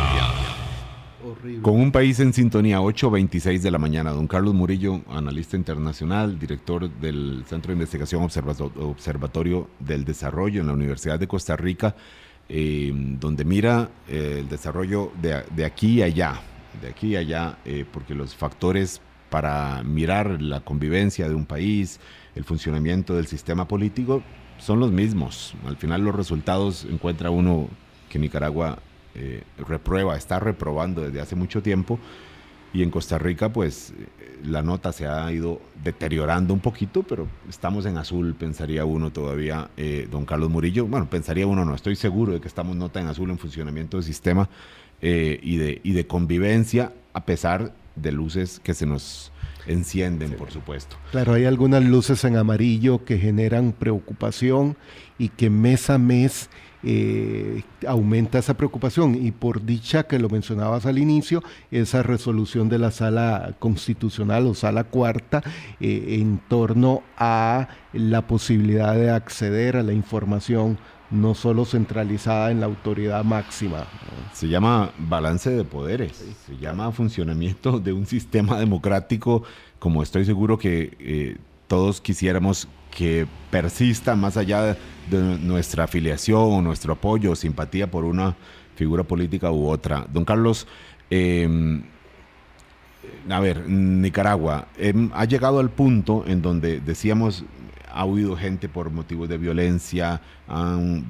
Con 1.62 1.80
un 1.80 1.92
país 1.92 2.20
en 2.20 2.34
sintonía, 2.34 2.80
8.26 2.80 3.60
de 3.60 3.72
la 3.72 3.78
mañana. 3.78 4.12
Don 4.12 4.28
Carlos 4.28 4.54
Murillo, 4.54 5.02
analista 5.10 5.56
internacional, 5.56 6.38
director 6.38 6.90
del 6.90 7.44
Centro 7.48 7.70
de 7.70 7.74
Investigación 7.74 8.22
Observatorio 8.24 9.70
del 9.80 10.04
Desarrollo 10.04 10.62
en 10.62 10.68
la 10.68 10.74
Universidad 10.74 11.20
de 11.20 11.28
Costa 11.28 11.56
Rica, 11.56 11.96
eh, 12.50 12.92
donde 12.94 13.46
mira 13.46 13.90
eh, 14.08 14.38
el 14.40 14.50
desarrollo 14.50 15.12
de, 15.22 15.66
aquí 15.66 16.00
y 16.00 16.02
allá, 16.02 16.42
de 16.82 16.90
aquí 16.90 17.10
y 17.10 17.16
allá, 17.16 17.58
eh, 17.66 17.86
porque 17.92 18.14
los 18.14 18.36
factores 18.36 19.02
para 19.30 19.84
mirar 19.84 20.42
la 20.42 20.62
convivencia 20.62 21.28
de 21.28 21.36
un 21.36 21.46
país, 21.46 22.00
el 22.36 22.44
funcionamiento 22.44 23.16
del 23.16 23.28
sistema 23.28 23.68
político, 23.68 24.24
son 24.58 24.80
los 24.80 24.92
mismos. 24.92 25.54
Al 25.66 25.78
final 25.78 26.02
los 26.02 26.16
resultados 26.16 26.86
encuentra 26.90 27.30
uno 27.30 27.70
que 28.10 28.20
Nicaragua 28.20 28.80
eh, 29.18 29.44
reprueba, 29.68 30.16
está 30.16 30.40
reprobando 30.40 31.02
desde 31.02 31.20
hace 31.20 31.36
mucho 31.36 31.62
tiempo. 31.62 32.00
Y 32.74 32.84
en 32.84 32.92
Costa 32.92 33.18
Rica, 33.18 33.52
pues 33.52 33.92
eh, 33.98 34.40
la 34.46 34.62
nota 34.62 34.92
se 34.92 35.08
ha 35.08 35.32
ido 35.32 35.62
deteriorando 35.84 36.54
un 36.54 36.60
poquito, 36.60 37.04
pero 37.04 37.28
estamos 37.50 37.86
en 37.86 37.98
azul, 37.98 38.36
pensaría 38.36 38.86
uno 38.86 39.12
todavía, 39.12 39.70
eh, 39.78 40.08
don 40.12 40.26
Carlos 40.26 40.50
Murillo. 40.50 40.86
Bueno, 40.86 41.10
pensaría 41.10 41.48
uno, 41.48 41.66
no 41.66 41.74
estoy 41.74 41.96
seguro 41.96 42.34
de 42.34 42.42
que 42.42 42.48
estamos 42.48 42.76
nota 42.76 43.00
en 43.00 43.08
azul 43.08 43.30
en 43.30 43.40
funcionamiento 43.40 43.98
del 43.98 44.04
sistema 44.06 44.50
y, 45.00 45.58
de, 45.58 45.80
y 45.84 45.92
de 45.92 46.08
convivencia, 46.08 46.92
a 47.14 47.24
pesar 47.24 47.72
de 47.96 48.12
luces 48.12 48.60
que 48.60 48.74
se 48.74 48.86
nos 48.86 49.32
encienden, 49.68 50.32
por 50.34 50.52
supuesto. 50.52 50.96
Claro, 51.12 51.34
hay 51.34 51.46
algunas 51.46 51.84
luces 51.84 52.24
en 52.24 52.38
amarillo 52.38 53.04
que 53.06 53.18
generan 53.18 53.74
preocupación 53.74 54.78
y 55.18 55.30
que 55.30 55.50
mes 55.50 55.90
a 55.90 55.98
mes 55.98 56.50
eh, 56.84 57.64
aumenta 57.88 58.40
esa 58.40 58.56
preocupación 58.56 59.16
y 59.16 59.32
por 59.32 59.66
dicha 59.66 60.04
que 60.04 60.20
lo 60.20 60.30
mencionabas 60.30 60.86
al 60.86 61.00
inicio, 61.00 61.44
esa 61.72 62.04
resolución 62.04 62.70
de 62.70 62.80
la 62.80 62.92
sala 62.92 63.56
constitucional 63.60 64.48
o 64.48 64.54
sala 64.54 64.84
cuarta 64.84 65.44
eh, 65.80 66.18
en 66.20 66.40
torno 66.48 67.04
a 67.18 67.68
la 67.94 68.28
posibilidad 68.28 68.96
de 68.96 69.10
acceder 69.10 69.78
a 69.78 69.84
la 69.84 69.94
información 69.94 70.78
no 71.10 71.36
solo 71.36 71.64
centralizada 71.64 72.52
en 72.52 72.60
la 72.60 72.66
autoridad 72.66 73.24
máxima. 73.24 73.86
Se 74.34 74.48
llama 74.48 74.92
balance 74.98 75.50
de 75.50 75.64
poderes, 75.64 76.26
se 76.46 76.58
llama 76.58 76.92
funcionamiento 76.92 77.80
de 77.80 77.94
un 77.94 78.06
sistema 78.08 78.60
democrático 78.60 79.44
como 79.80 80.04
estoy 80.04 80.26
seguro 80.26 80.58
que 80.58 80.98
eh, 81.00 81.38
todos 81.68 82.02
quisiéramos 82.02 82.68
que 82.92 83.28
persista 83.52 84.16
más 84.16 84.38
allá 84.38 84.62
de, 84.64 84.78
nuestra 85.12 85.86
afiliación 85.86 86.64
nuestro 86.64 86.94
apoyo 86.94 87.36
simpatía 87.36 87.90
por 87.90 88.04
una 88.04 88.36
figura 88.76 89.04
política 89.04 89.52
u 89.52 89.68
otra. 89.68 90.06
Don 90.12 90.26
Carlos, 90.26 90.68
em, 91.10 91.84
a 93.30 93.40
ver, 93.40 93.68
Nicaragua 93.70 94.68
em, 94.78 95.10
ha 95.14 95.26
llegado 95.26 95.60
al 95.60 95.70
punto 95.70 96.24
en 96.28 96.42
donde 96.42 96.80
decíamos 96.80 97.46
ha 97.98 98.06
huido 98.06 98.36
gente 98.38 98.70
por 98.70 98.92
motivos 98.92 99.28
de 99.28 99.38
violencia, 99.38 100.22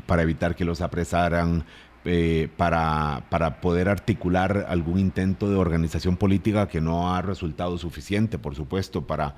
para 0.06 0.22
evitar 0.22 0.56
que 0.56 0.64
los 0.64 0.80
apresaran, 0.82 1.66
eh, 2.06 2.48
para, 2.56 3.26
para, 3.30 3.60
poder 3.60 3.90
articular 3.90 4.66
algún 4.70 4.98
intento 4.98 5.50
de 5.50 5.58
organización 5.58 6.16
política 6.16 6.70
que 6.70 6.80
no 6.80 7.14
ha 7.14 7.22
resultado 7.22 7.78
suficiente, 7.78 8.40
por 8.40 8.56
supuesto, 8.56 9.06
para 9.06 9.36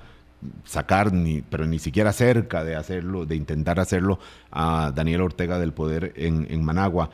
sacar, 0.64 1.12
ni, 1.14 1.42
pero 1.42 1.66
ni 1.66 1.80
siquiera 1.80 2.14
cerca 2.14 2.64
de 2.64 2.76
hacerlo, 2.76 3.26
de 3.26 3.36
intentar 3.36 3.80
hacerlo 3.80 4.20
a 4.52 4.92
Daniel 4.96 5.22
Ortega 5.22 5.60
del 5.60 5.74
poder 5.74 6.14
en, 6.16 6.64
Managua. 6.64 7.10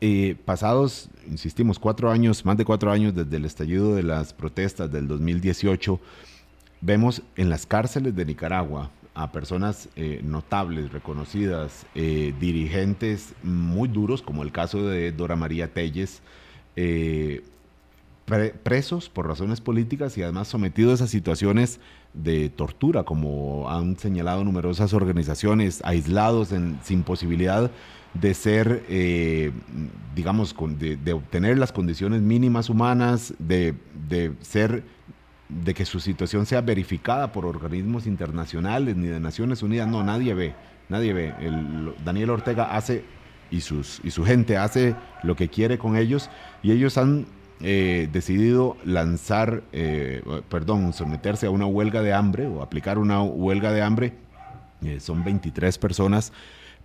Eh, 0.00 0.36
pasados, 0.44 1.08
insistimos, 1.28 1.78
cuatro 1.78 2.10
años, 2.10 2.44
más 2.44 2.56
de 2.56 2.64
cuatro 2.64 2.90
años 2.90 3.14
desde 3.14 3.36
el 3.36 3.44
estallido 3.44 3.94
de 3.94 4.02
las 4.02 4.32
protestas 4.32 4.90
del 4.90 5.08
2018, 5.08 6.00
vemos 6.80 7.22
en 7.36 7.48
las 7.48 7.66
cárceles 7.66 8.14
de 8.14 8.24
Nicaragua 8.24 8.90
a 9.14 9.30
personas 9.30 9.88
eh, 9.96 10.20
notables, 10.24 10.92
reconocidas, 10.92 11.86
eh, 11.94 12.34
dirigentes 12.40 13.34
muy 13.42 13.88
duros, 13.88 14.22
como 14.22 14.42
el 14.42 14.52
caso 14.52 14.86
de 14.86 15.12
Dora 15.12 15.36
María 15.36 15.72
Telles, 15.72 16.20
presos 18.64 19.08
por 19.08 19.28
razones 19.28 19.60
políticas 19.60 20.18
y 20.18 20.22
además 20.22 20.48
sometidos 20.48 21.00
a 21.02 21.06
situaciones 21.06 21.78
de 22.14 22.48
tortura, 22.48 23.02
como 23.02 23.68
han 23.68 23.98
señalado 23.98 24.44
numerosas 24.44 24.94
organizaciones, 24.94 25.82
aislados 25.84 26.52
sin 26.82 27.02
posibilidad 27.02 27.70
de 28.14 28.32
ser, 28.32 28.84
eh, 28.88 29.50
digamos, 30.14 30.54
de, 30.78 31.12
obtener 31.12 31.58
las 31.58 31.72
condiciones 31.72 32.22
mínimas 32.22 32.70
humanas, 32.70 33.34
de, 33.38 33.74
ser, 34.40 34.84
de 35.48 35.74
que 35.74 35.84
su 35.84 35.98
situación 36.00 36.46
sea 36.46 36.60
verificada 36.60 37.32
por 37.32 37.44
organismos 37.44 38.06
internacionales 38.06 38.96
ni 38.96 39.08
de 39.08 39.18
Naciones 39.18 39.62
Unidas. 39.62 39.88
No, 39.88 40.04
nadie 40.04 40.32
ve, 40.34 40.54
nadie 40.88 41.12
ve. 41.12 41.34
Daniel 42.04 42.30
Ortega 42.30 42.76
hace 42.76 43.04
y, 43.50 43.60
sus, 43.60 44.00
y 44.04 44.12
su 44.12 44.24
gente 44.24 44.56
hace 44.56 44.94
lo 45.24 45.34
que 45.34 45.48
quiere 45.48 45.76
con 45.76 45.96
ellos 45.96 46.30
y 46.62 46.70
ellos 46.70 46.96
han 46.96 47.26
eh, 47.66 48.10
decidido 48.12 48.76
lanzar, 48.84 49.62
eh, 49.72 50.22
perdón, 50.50 50.92
someterse 50.92 51.46
a 51.46 51.50
una 51.50 51.64
huelga 51.64 52.02
de 52.02 52.12
hambre 52.12 52.46
o 52.46 52.60
aplicar 52.60 52.98
una 52.98 53.22
huelga 53.22 53.72
de 53.72 53.80
hambre. 53.80 54.12
Eh, 54.82 55.00
son 55.00 55.24
23 55.24 55.78
personas, 55.78 56.30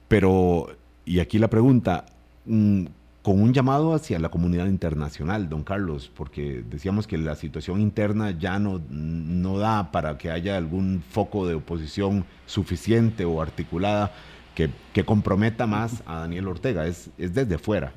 pero, 0.08 0.68
y 1.04 1.20
aquí 1.20 1.38
la 1.38 1.50
pregunta, 1.50 2.06
mm, 2.46 2.86
con 3.22 3.42
un 3.42 3.54
llamado 3.54 3.94
hacia 3.94 4.20
la 4.20 4.30
comunidad 4.30 4.68
internacional, 4.68 5.50
don 5.50 5.66
Carlos, 5.66 6.10
porque 6.16 6.64
decíamos 6.70 7.08
que 7.08 7.18
la 7.18 7.36
situación 7.36 7.82
interna 7.82 8.32
ya 8.32 8.58
no, 8.58 8.82
no 8.90 9.58
da 9.58 9.92
para 9.92 10.18
que 10.18 10.32
haya 10.32 10.56
algún 10.56 11.04
foco 11.10 11.46
de 11.46 11.56
oposición 11.56 12.24
suficiente 12.46 13.26
o 13.26 13.42
articulada 13.42 14.14
que, 14.56 14.70
que 14.94 15.04
comprometa 15.04 15.68
más 15.68 16.04
a 16.06 16.20
Daniel 16.20 16.48
Ortega, 16.48 16.88
es, 16.88 17.10
es 17.18 17.34
desde 17.34 17.58
fuera. 17.58 17.92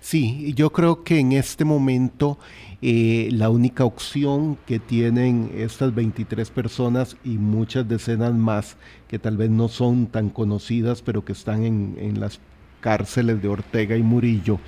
Sí, 0.00 0.52
yo 0.54 0.70
creo 0.70 1.02
que 1.02 1.18
en 1.18 1.32
este 1.32 1.64
momento 1.64 2.38
eh, 2.80 3.28
la 3.32 3.50
única 3.50 3.84
opción 3.84 4.56
que 4.64 4.78
tienen 4.78 5.50
estas 5.56 5.92
23 5.92 6.48
personas 6.50 7.16
y 7.24 7.30
muchas 7.30 7.88
decenas 7.88 8.32
más 8.34 8.76
que 9.08 9.18
tal 9.18 9.36
vez 9.36 9.50
no 9.50 9.68
son 9.68 10.06
tan 10.06 10.30
conocidas, 10.30 11.02
pero 11.02 11.24
que 11.24 11.32
están 11.32 11.64
en, 11.64 12.20
las 12.20 12.38
cárceles 12.80 13.42
de 13.42 13.48
Ortega 13.48 13.96
y 13.96 14.02
Murillo, 14.04 14.60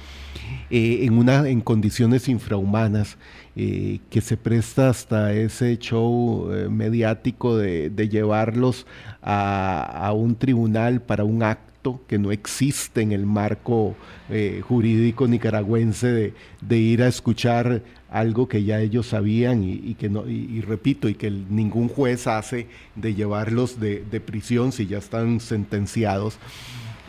eh, 0.71 1.01
en, 1.03 1.17
una, 1.19 1.49
en 1.49 1.61
condiciones 1.61 2.29
infrahumanas, 2.29 3.17
eh, 3.55 4.01
que 4.11 4.21
se 4.21 4.37
presta 4.37 4.89
hasta 4.89 5.33
ese 5.33 5.79
show 5.79 6.51
mediático 6.69 7.57
de, 7.57 8.09
llevarlos 8.09 8.87
a, 9.23 10.07
a, 10.07 10.13
un 10.13 10.35
tribunal 10.35 11.01
para 11.01 11.23
un 11.23 11.45
acto 11.45 11.70
que 12.07 12.19
no 12.19 12.31
existe 12.31 13.01
en 13.01 13.13
el 13.13 13.25
marco 13.25 13.95
eh, 14.29 14.61
jurídico 14.67 15.27
nicaragüense 15.27 16.35
de, 16.61 16.79
ir 16.79 17.03
a 17.03 17.09
escuchar 17.09 17.83
algo 18.11 18.49
que 18.49 18.65
ya 18.65 18.81
ellos 18.81 19.07
sabían 19.07 19.65
y, 19.65 19.95
que 19.95 20.11
no, 20.11 20.29
y, 20.29 20.61
repito, 20.61 21.09
y 21.09 21.15
que 21.15 21.31
ningún 21.31 21.89
juez 21.89 22.27
hace 22.27 22.67
de 22.97 23.15
llevarlos 23.15 23.81
de, 23.81 24.23
prisión 24.25 24.73
si 24.73 24.87
ya 24.87 24.99
están 24.99 25.41
sentenciados, 25.41 26.39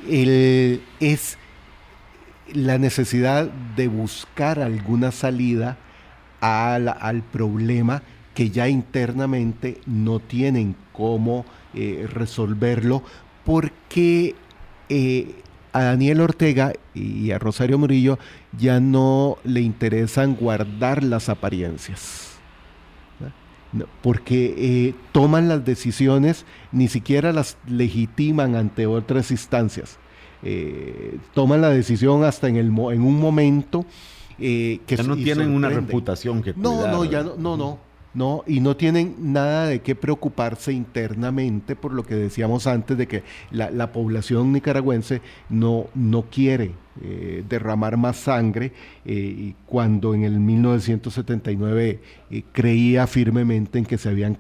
es 0.07 1.38
la 2.53 2.77
necesidad 2.77 3.51
de 3.75 3.88
buscar 3.89 4.60
alguna 4.60 5.12
salida 5.12 5.77
al 6.39 7.23
problema 7.31 8.03
que 8.34 8.49
ya 8.49 8.69
internamente 8.69 9.81
no 9.86 10.19
tienen 10.19 10.75
cómo 10.93 11.45
eh, 11.73 12.07
resolverlo 12.10 13.03
porque 13.45 14.36
eh, 14.93 15.36
a 15.71 15.84
Daniel 15.84 16.19
Ortega 16.19 16.73
y 16.93 17.32
a 17.32 17.39
Rosario 17.39 17.77
Murillo 17.77 18.19
ya 18.58 18.82
no 18.82 19.38
le 19.45 19.62
interesan 19.62 20.36
guardar 20.36 21.01
las 21.01 21.30
apariencias. 21.30 22.27
porque 24.01 24.54
eh, 24.58 24.95
toman 25.13 25.47
las 25.47 25.63
decisiones, 25.63 26.45
ni 26.73 26.89
siquiera 26.89 27.32
las 27.32 27.58
legitiman 27.67 28.56
ante 28.58 28.86
otras 28.86 29.32
instancias. 29.32 29.97
Eh, 30.43 31.17
toman 31.34 31.62
la 31.62 31.69
decisión 31.69 32.25
hasta 32.25 32.49
en, 32.49 32.58
el, 32.58 32.65
en 32.67 33.01
un 33.01 33.17
momento 33.17 33.86
que 34.38 34.82
ya 34.86 35.04
no 35.04 35.15
tienen 35.15 35.51
una 35.51 35.69
reputación 35.69 36.41
que 36.41 36.54
No, 36.54 36.86
no, 36.86 37.06
ya 37.06 37.23
no, 37.23 37.38
no, 37.38 37.56
no. 37.56 37.90
¿No? 38.13 38.43
Y 38.47 38.60
no 38.60 38.76
tienen 38.76 39.15
nada 39.19 39.67
de 39.67 39.82
qué 39.82 39.95
preocuparse 39.95 40.74
internamente 40.74 41.76
por 41.76 41.93
lo 41.93 42.04
que 42.04 42.15
decíamos 42.15 42.67
antes 42.67 42.97
de 42.97 43.08
que 43.08 43.24
la, 43.52 43.91
población 43.91 44.52
nicaragüense 44.52 45.21
no, 45.50 45.88
no 45.95 46.24
quiere 46.24 46.71
eh, 47.01 47.45
derramar 47.47 47.95
más 47.95 48.17
sangre 48.17 48.73
eh, 49.06 49.13
y 49.13 49.56
cuando 49.65 50.13
en 50.13 50.25
el 50.25 50.41
1979 50.41 52.01
eh, 52.30 52.43
creía 52.51 53.08
firmemente 53.08 53.80
en 53.80 53.86
que 53.86 53.97
se 53.97 54.10
habían 54.10 54.38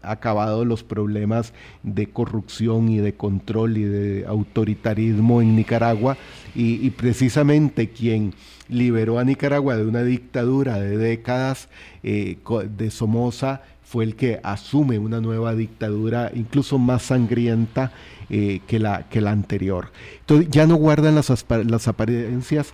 acabado 0.00 0.64
los 0.64 0.82
problemas 0.82 1.52
de 1.82 2.06
corrupción 2.06 2.88
y 2.88 3.00
de 3.00 3.12
control 3.16 3.76
y 3.76 3.84
de 3.84 4.24
autoritarismo 4.26 5.42
en 5.42 5.54
Nicaragua 5.56 6.16
y, 6.54 6.86
y 6.86 6.88
precisamente 6.88 7.90
quien 7.90 8.32
liberó 8.70 9.18
a 9.18 9.24
Nicaragua 9.24 9.76
de 9.76 9.84
una 9.84 10.02
dictadura 10.02 10.80
de 10.80 10.96
décadas 10.96 11.68
de 12.02 12.90
Somoza, 12.90 13.60
fue 13.90 14.04
el 14.04 14.14
que 14.14 14.38
asume 14.44 15.00
una 15.00 15.20
nueva 15.20 15.56
dictadura 15.56 16.30
incluso 16.32 16.78
más 16.78 17.02
sangrienta 17.02 17.90
eh, 18.28 18.60
que, 18.68 18.78
la, 18.78 19.08
que 19.08 19.20
la 19.20 19.32
anterior. 19.32 19.90
Entonces 20.20 20.48
ya 20.48 20.64
no 20.68 20.76
guardan 20.76 21.16
las, 21.16 21.88
apariencias, 21.88 22.72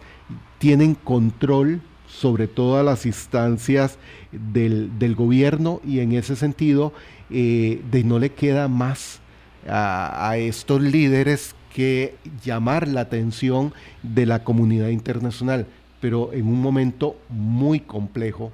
tienen 0.58 0.94
control 0.94 1.80
sobre 2.06 2.48
todas 2.48 2.84
las 2.84 3.06
instancias 3.06 3.96
del, 4.30 5.14
gobierno 5.16 5.80
y 5.86 6.00
en 6.00 6.12
ese 6.12 6.36
sentido 6.36 6.92
eh, 7.30 7.80
de 7.90 8.04
no 8.04 8.18
le 8.18 8.32
queda 8.32 8.68
más 8.68 9.20
a 9.68 10.36
estos 10.36 10.82
líderes 10.82 11.56
que 11.74 12.14
llamar 12.44 12.86
la 12.86 13.00
atención 13.00 13.72
de 14.02 14.26
la 14.26 14.44
comunidad 14.44 14.90
internacional 14.90 15.66
pero 16.00 16.32
en 16.32 16.46
un 16.46 16.60
momento 16.60 17.16
muy 17.28 17.80
complejo 17.80 18.52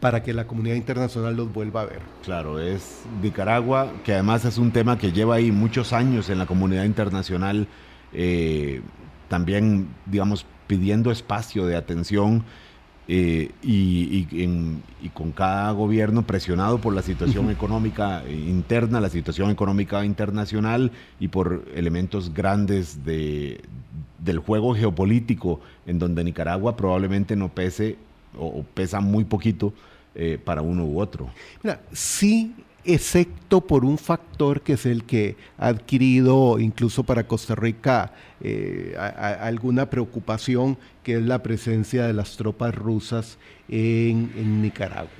para 0.00 0.22
que 0.22 0.32
la 0.32 0.46
comunidad 0.46 0.76
internacional 0.76 1.36
los 1.36 1.52
vuelva 1.52 1.82
a 1.82 1.84
ver. 1.84 2.00
Claro, 2.24 2.58
es 2.58 3.02
Nicaragua, 3.22 3.92
que 4.04 4.14
además 4.14 4.44
es 4.44 4.58
un 4.58 4.72
tema 4.72 4.98
que 4.98 5.12
lleva 5.12 5.36
ahí 5.36 5.52
muchos 5.52 5.92
años 5.92 6.30
en 6.30 6.38
la 6.38 6.46
comunidad 6.46 6.84
internacional, 6.84 7.68
eh, 8.12 8.80
también, 9.28 9.88
digamos, 10.06 10.46
pidiendo 10.66 11.10
espacio 11.10 11.66
de 11.66 11.76
atención 11.76 12.44
eh, 13.12 13.50
y, 13.62 14.24
con 15.12 15.32
cada 15.32 15.72
gobierno 15.72 16.26
presionado 16.26 16.80
por 16.80 16.94
la 16.94 17.02
situación 17.02 17.50
económica 17.50 18.22
interna, 18.28 19.00
la 19.00 19.10
situación 19.10 19.50
económica 19.50 20.04
internacional 20.04 20.92
y 21.18 21.28
por 21.28 21.64
elementos 21.74 22.32
grandes 22.32 23.04
de, 23.04 23.62
del 24.20 24.38
juego 24.38 24.74
geopolítico 24.76 25.60
en 25.86 25.98
donde 25.98 26.22
Nicaragua 26.22 26.76
probablemente 26.76 27.34
no 27.34 27.48
pese 27.48 27.96
o, 28.38 28.62
pesa 28.74 29.00
muy 29.00 29.24
poquito 29.24 29.72
eh, 30.14 30.38
para 30.42 30.62
uno 30.62 30.84
u 30.84 31.00
otro. 31.00 31.30
Mira, 31.62 31.80
sí, 31.92 32.54
excepto 32.84 33.60
por 33.60 33.84
un 33.84 33.98
factor 33.98 34.62
que 34.62 34.74
es 34.74 34.86
el 34.86 35.04
que 35.04 35.36
ha 35.58 35.68
adquirido 35.68 36.58
incluso 36.58 37.04
para 37.04 37.26
Costa 37.26 37.54
Rica 37.54 38.12
eh, 38.40 38.96
alguna 38.98 39.90
preocupación, 39.90 40.78
que 41.02 41.16
es 41.16 41.22
la 41.22 41.42
presencia 41.42 42.06
de 42.06 42.12
las 42.12 42.36
tropas 42.36 42.74
rusas 42.74 43.38
en, 43.68 44.62
Nicaragua. 44.62 45.10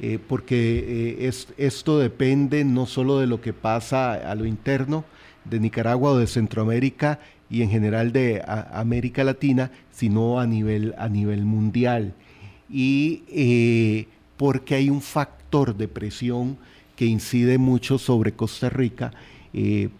Eh, 0.00 0.18
porque 0.28 1.28
esto 1.56 1.98
depende 1.98 2.64
no 2.64 2.86
solo 2.86 3.18
de 3.18 3.26
lo 3.26 3.40
que 3.40 3.52
pasa 3.52 4.12
a 4.14 4.34
lo 4.36 4.44
interno 4.44 5.04
de 5.44 5.58
Nicaragua 5.58 6.12
o 6.12 6.18
de 6.18 6.26
Centroamérica, 6.26 7.18
y 7.50 7.62
en 7.62 7.70
general 7.70 8.12
de 8.12 8.42
América 8.46 9.24
Latina, 9.24 9.70
sino 9.90 10.38
a 10.38 10.46
nivel, 10.46 10.94
a 10.98 11.08
nivel 11.08 11.44
mundial. 11.44 12.14
Y 12.68 13.22
eh, 13.28 14.06
porque 14.38 14.76
hay 14.76 14.88
un 14.88 15.02
factor 15.02 15.76
de 15.76 15.88
presión 15.88 16.56
que 16.96 17.04
incide 17.04 17.58
mucho 17.58 17.98
sobre 17.98 18.32
Costa 18.32 18.70
Rica. 18.70 19.12
Eh, 19.52 19.90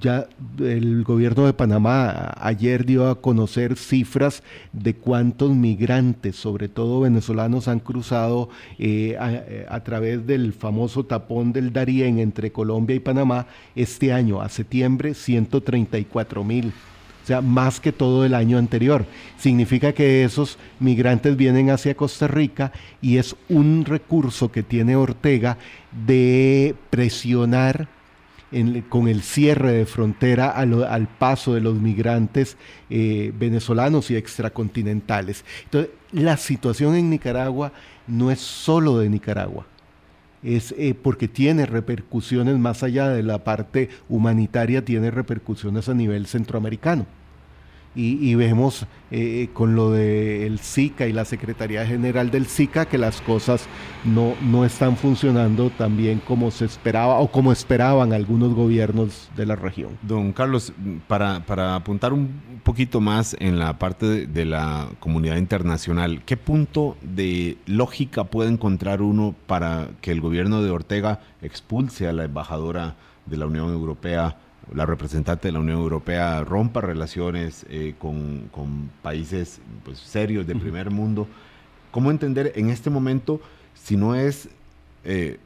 ya 0.00 0.26
el 0.58 1.04
gobierno 1.04 1.46
de 1.46 1.52
Panamá 1.52 2.34
ayer 2.40 2.84
dio 2.84 3.08
a 3.08 3.20
conocer 3.20 3.76
cifras 3.76 4.42
de 4.72 4.94
cuántos 4.94 5.54
migrantes, 5.54 6.36
sobre 6.36 6.68
todo 6.68 7.00
venezolanos, 7.00 7.68
han 7.68 7.78
cruzado 7.78 8.48
eh, 8.78 9.16
a, 9.18 9.74
a, 9.74 9.84
través 9.84 10.26
del 10.26 10.52
famoso 10.52 11.04
tapón 11.04 11.52
del 11.52 11.72
Darién 11.72 12.18
entre 12.18 12.50
Colombia 12.50 12.96
y 12.96 13.00
Panamá 13.00 13.46
este 13.76 14.12
año, 14.12 14.40
a 14.40 14.48
septiembre, 14.48 15.14
134 15.14 16.42
mil 16.42 16.72
o 17.26 17.28
sea, 17.28 17.40
más 17.40 17.80
que 17.80 17.90
todo 17.90 18.24
el 18.24 18.34
año 18.34 18.56
anterior. 18.56 19.04
Significa 19.36 19.92
que 19.92 20.22
esos 20.22 20.58
migrantes 20.78 21.36
vienen 21.36 21.70
hacia 21.70 21.96
Costa 21.96 22.28
Rica 22.28 22.70
y 23.02 23.16
es 23.16 23.34
un 23.48 23.84
recurso 23.84 24.52
que 24.52 24.62
tiene 24.62 24.94
Ortega 24.94 25.58
de 26.06 26.76
presionar 26.88 27.88
con 28.88 29.08
el 29.08 29.22
cierre 29.22 29.72
de 29.72 29.86
frontera 29.86 30.50
al, 30.50 31.08
paso 31.18 31.54
de 31.54 31.60
los 31.60 31.74
migrantes 31.80 32.56
eh, 32.90 33.32
venezolanos 33.36 34.08
y 34.12 34.14
extracontinentales. 34.14 35.44
Entonces, 35.64 35.90
la 36.12 36.36
situación 36.36 36.94
en 36.94 37.10
Nicaragua 37.10 37.72
no 38.06 38.30
es 38.30 38.38
solo 38.38 39.00
de 39.00 39.08
Nicaragua 39.08 39.66
es 40.42 40.74
eh, 40.78 40.94
porque 41.00 41.28
tiene 41.28 41.66
repercusiones 41.66 42.58
más 42.58 42.82
allá 42.82 43.08
de 43.08 43.22
la 43.22 43.44
parte 43.44 43.88
humanitaria, 44.08 44.84
tiene 44.84 45.10
repercusiones 45.10 45.88
a 45.88 45.94
nivel 45.94 46.26
centroamericano 46.26 47.06
y, 47.96 48.34
vemos 48.34 48.86
eh, 49.10 49.48
con 49.54 49.74
lo 49.74 49.90
del 49.90 50.58
SICA 50.58 51.06
y 51.06 51.12
la 51.12 51.24
Secretaría 51.24 51.86
General 51.86 52.30
del 52.30 52.46
SICA 52.46 52.86
que 52.86 52.98
las 52.98 53.22
cosas 53.22 53.66
no, 54.04 54.34
no 54.42 54.66
están 54.66 54.96
funcionando 54.96 55.70
tan 55.70 55.96
bien 55.96 56.20
como 56.20 56.50
se 56.50 56.66
esperaba 56.66 57.18
o 57.18 57.30
como 57.30 57.52
esperaban 57.52 58.12
algunos 58.12 58.54
gobiernos 58.54 59.30
de 59.34 59.46
la 59.46 59.56
región. 59.56 59.96
Don 60.02 60.32
Carlos, 60.32 60.72
para, 61.08 61.40
para 61.46 61.74
apuntar 61.74 62.12
un 62.12 62.60
poquito 62.62 63.00
más 63.00 63.34
en 63.40 63.58
la 63.58 63.78
parte 63.78 64.06
de, 64.06 64.26
de 64.26 64.44
la 64.44 64.88
comunidad 65.00 65.36
internacional, 65.36 66.22
¿qué 66.26 66.36
punto 66.36 66.98
de 67.00 67.56
lógica 67.64 68.24
puede 68.24 68.50
encontrar 68.50 69.00
uno 69.00 69.34
para 69.46 69.88
que 70.02 70.12
el 70.12 70.20
gobierno 70.20 70.62
de 70.62 70.70
Ortega 70.70 71.20
expulse 71.40 72.08
a 72.08 72.12
la 72.12 72.24
embajadora 72.24 72.96
de 73.24 73.38
la 73.38 73.46
Unión 73.46 73.70
Europea? 73.70 74.36
La 74.74 74.86
representante 74.86 75.48
de 75.48 75.52
la 75.52 75.60
Unión 75.60 75.78
Europea 75.78 76.42
rompa 76.42 76.80
relaciones 76.80 77.64
eh, 77.68 77.94
con, 77.98 78.50
países 79.02 79.60
pues, 79.84 79.98
serios 79.98 80.46
de 80.46 80.56
primer 80.56 80.90
mundo. 80.90 81.28
¿Cómo 81.90 82.10
entender 82.10 82.52
en 82.56 82.70
este 82.70 82.90
momento 82.90 83.40
si 83.74 83.96
no 83.96 84.14
es, 84.14 84.48
eh, 85.04 85.38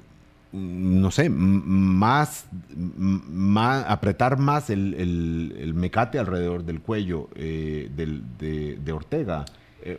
no 0.53 1.11
sé, 1.11 1.29
más, 1.29 2.47
más, 2.75 3.85
apretar 3.89 4.39
más 4.39 4.71
el, 4.71 5.73
mecate 5.75 6.19
alrededor 6.19 6.65
del 6.65 6.81
cuello 6.81 7.29
eh, 7.35 7.91
de, 7.95 8.93
Ortega? 8.93 9.45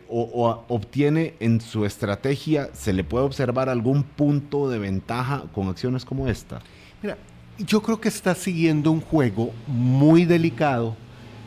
o, 0.08 0.22
o, 0.22 0.64
obtiene 0.68 1.34
en 1.40 1.60
su 1.60 1.84
estrategia, 1.84 2.70
se 2.72 2.92
le 2.92 3.02
puede 3.02 3.24
observar 3.24 3.68
algún 3.68 4.04
punto 4.04 4.70
de 4.70 4.78
ventaja 4.78 5.44
con 5.52 5.68
acciones 5.68 6.04
como 6.04 6.28
esta? 6.28 6.60
Mira, 7.02 7.16
yo 7.58 7.82
creo 7.82 8.00
que 8.00 8.08
está 8.08 8.34
siguiendo 8.34 8.90
un 8.90 9.00
juego 9.00 9.52
muy 9.66 10.24
delicado 10.24 10.96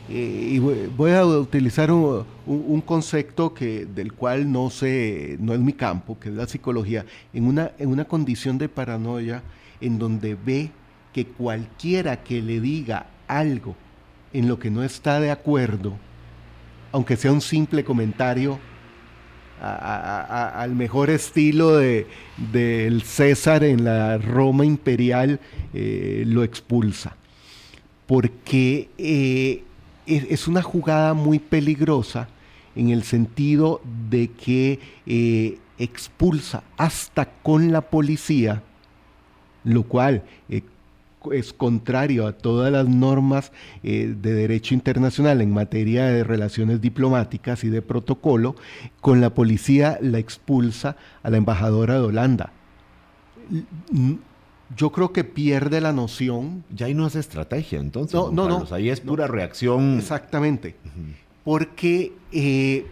eh, 0.08 0.50
y 0.52 0.58
voy 0.60 1.10
a 1.10 1.26
utilizar 1.26 1.90
un, 1.90 2.80
concepto 2.82 3.52
que, 3.52 3.86
del 3.86 4.12
cual 4.12 4.50
no 4.50 4.70
sé, 4.70 5.36
no 5.40 5.52
es 5.52 5.60
mi 5.60 5.72
campo, 5.72 6.18
que 6.18 6.28
es 6.28 6.34
la 6.34 6.46
psicología, 6.46 7.04
en 7.32 7.44
una, 7.46 7.72
en 7.78 7.88
una 7.88 8.04
condición 8.04 8.56
de 8.56 8.68
paranoia 8.68 9.42
en 9.80 9.98
donde 9.98 10.36
ve 10.36 10.70
que 11.12 11.26
cualquiera 11.26 12.22
que 12.22 12.40
le 12.40 12.60
diga 12.60 13.06
algo 13.26 13.74
en 14.32 14.46
lo 14.46 14.58
que 14.58 14.70
no 14.70 14.84
está 14.84 15.18
de 15.18 15.30
acuerdo, 15.30 15.94
aunque 16.92 17.16
sea 17.16 17.32
un 17.32 17.40
simple 17.40 17.84
comentario, 17.84 18.60
al 19.60 20.74
mejor 20.74 21.08
estilo 21.10 21.76
de, 21.76 22.06
del 22.52 23.02
César 23.02 23.64
en 23.64 23.84
la 23.84 24.18
Roma 24.18 24.66
imperial, 24.66 25.40
eh, 25.78 26.24
lo 26.24 26.42
expulsa. 26.42 27.16
Porque 28.06 28.88
eh, 28.96 29.62
es, 30.06 30.48
una 30.48 30.62
jugada 30.62 31.12
muy 31.12 31.38
peligrosa 31.38 32.28
en 32.74 32.88
el 32.88 33.02
sentido 33.02 33.82
de 34.08 34.28
que 34.28 34.80
eh, 35.06 35.58
expulsa 35.78 36.62
hasta 36.78 37.26
con 37.26 37.72
la 37.72 37.82
policía, 37.82 38.62
lo 39.64 39.82
cual 39.82 40.22
es 41.30 41.52
contrario 41.52 42.26
a 42.26 42.32
todas 42.32 42.72
las 42.72 42.88
normas 42.88 43.52
de 43.82 44.14
derecho 44.14 44.74
internacional 44.74 45.42
en 45.42 45.52
materia 45.52 46.06
de 46.06 46.24
relaciones 46.24 46.80
diplomáticas 46.80 47.64
y 47.64 47.68
de 47.68 47.82
protocolo, 47.82 48.54
con 49.02 49.20
la 49.20 49.30
policía 49.30 49.98
la 50.00 50.18
expulsa 50.18 50.96
a 51.22 51.28
la 51.30 51.36
embajadora 51.36 51.94
de 51.94 52.00
Holanda. 52.00 52.52
Yo 54.74 54.90
creo 54.90 55.12
que 55.12 55.24
pierde 55.24 55.80
la 55.80 55.92
noción. 55.92 56.64
Ya 56.74 56.86
ahí 56.86 56.94
no 56.94 57.06
es 57.06 57.14
estrategia, 57.14 57.78
entonces. 57.78 58.14
No, 58.14 58.30
no, 58.30 58.48
no. 58.48 58.66
Ahí 58.70 58.90
es 58.90 59.00
pura 59.00 59.26
reacción. 59.26 59.98
Exactamente. 59.98 60.76
Porque 61.44 62.12
eh, 62.32 62.86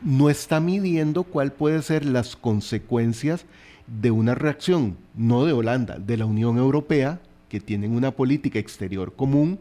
no 0.00 0.30
está 0.30 0.60
midiendo 0.60 1.24
cuál 1.24 1.52
pueden 1.52 1.82
ser 1.82 2.04
las 2.06 2.36
consecuencias 2.36 3.44
de 3.86 4.10
una 4.10 4.34
reacción, 4.34 4.96
no 5.14 5.44
de 5.44 5.52
Holanda, 5.52 5.98
de 5.98 6.16
la 6.16 6.24
Unión 6.24 6.56
Europea, 6.56 7.20
que 7.48 7.60
tienen 7.60 7.92
una 7.92 8.12
política 8.12 8.58
exterior 8.58 9.12
común 9.14 9.60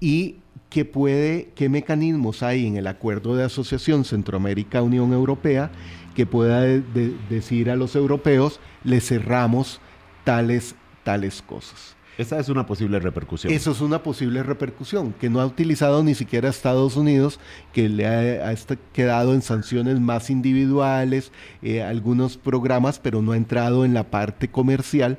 y 0.00 0.36
que 0.68 0.84
puede, 0.84 1.50
qué 1.54 1.68
mecanismos 1.68 2.42
hay 2.42 2.66
en 2.66 2.76
el 2.76 2.86
acuerdo 2.86 3.36
de 3.36 3.44
asociación 3.44 4.04
Centroamérica-Unión 4.04 5.12
Europea 5.12 5.70
que 6.14 6.26
pueda 6.26 6.62
decir 6.62 7.70
a 7.70 7.76
los 7.76 7.96
europeos, 7.96 8.60
le 8.84 9.00
cerramos 9.00 9.80
tales, 10.24 10.74
tales 11.04 11.42
cosas. 11.42 11.96
Esa 12.18 12.38
es 12.38 12.50
una 12.50 12.66
posible 12.66 13.00
repercusión. 13.00 13.52
Eso 13.52 13.70
es 13.70 13.80
una 13.80 14.02
posible 14.02 14.42
repercusión, 14.42 15.14
que 15.14 15.30
no 15.30 15.40
ha 15.40 15.46
utilizado 15.46 16.04
ni 16.04 16.14
siquiera 16.14 16.50
Estados 16.50 16.96
Unidos, 16.96 17.40
que 17.72 17.88
le 17.88 18.06
ha, 18.06 18.54
quedado 18.92 19.32
en 19.32 19.40
sanciones 19.40 19.98
más 19.98 20.28
individuales, 20.28 21.32
eh, 21.62 21.82
algunos 21.82 22.36
programas, 22.36 22.98
pero 22.98 23.22
no 23.22 23.32
ha 23.32 23.36
entrado 23.38 23.86
en 23.86 23.94
la 23.94 24.10
parte 24.10 24.48
comercial, 24.48 25.18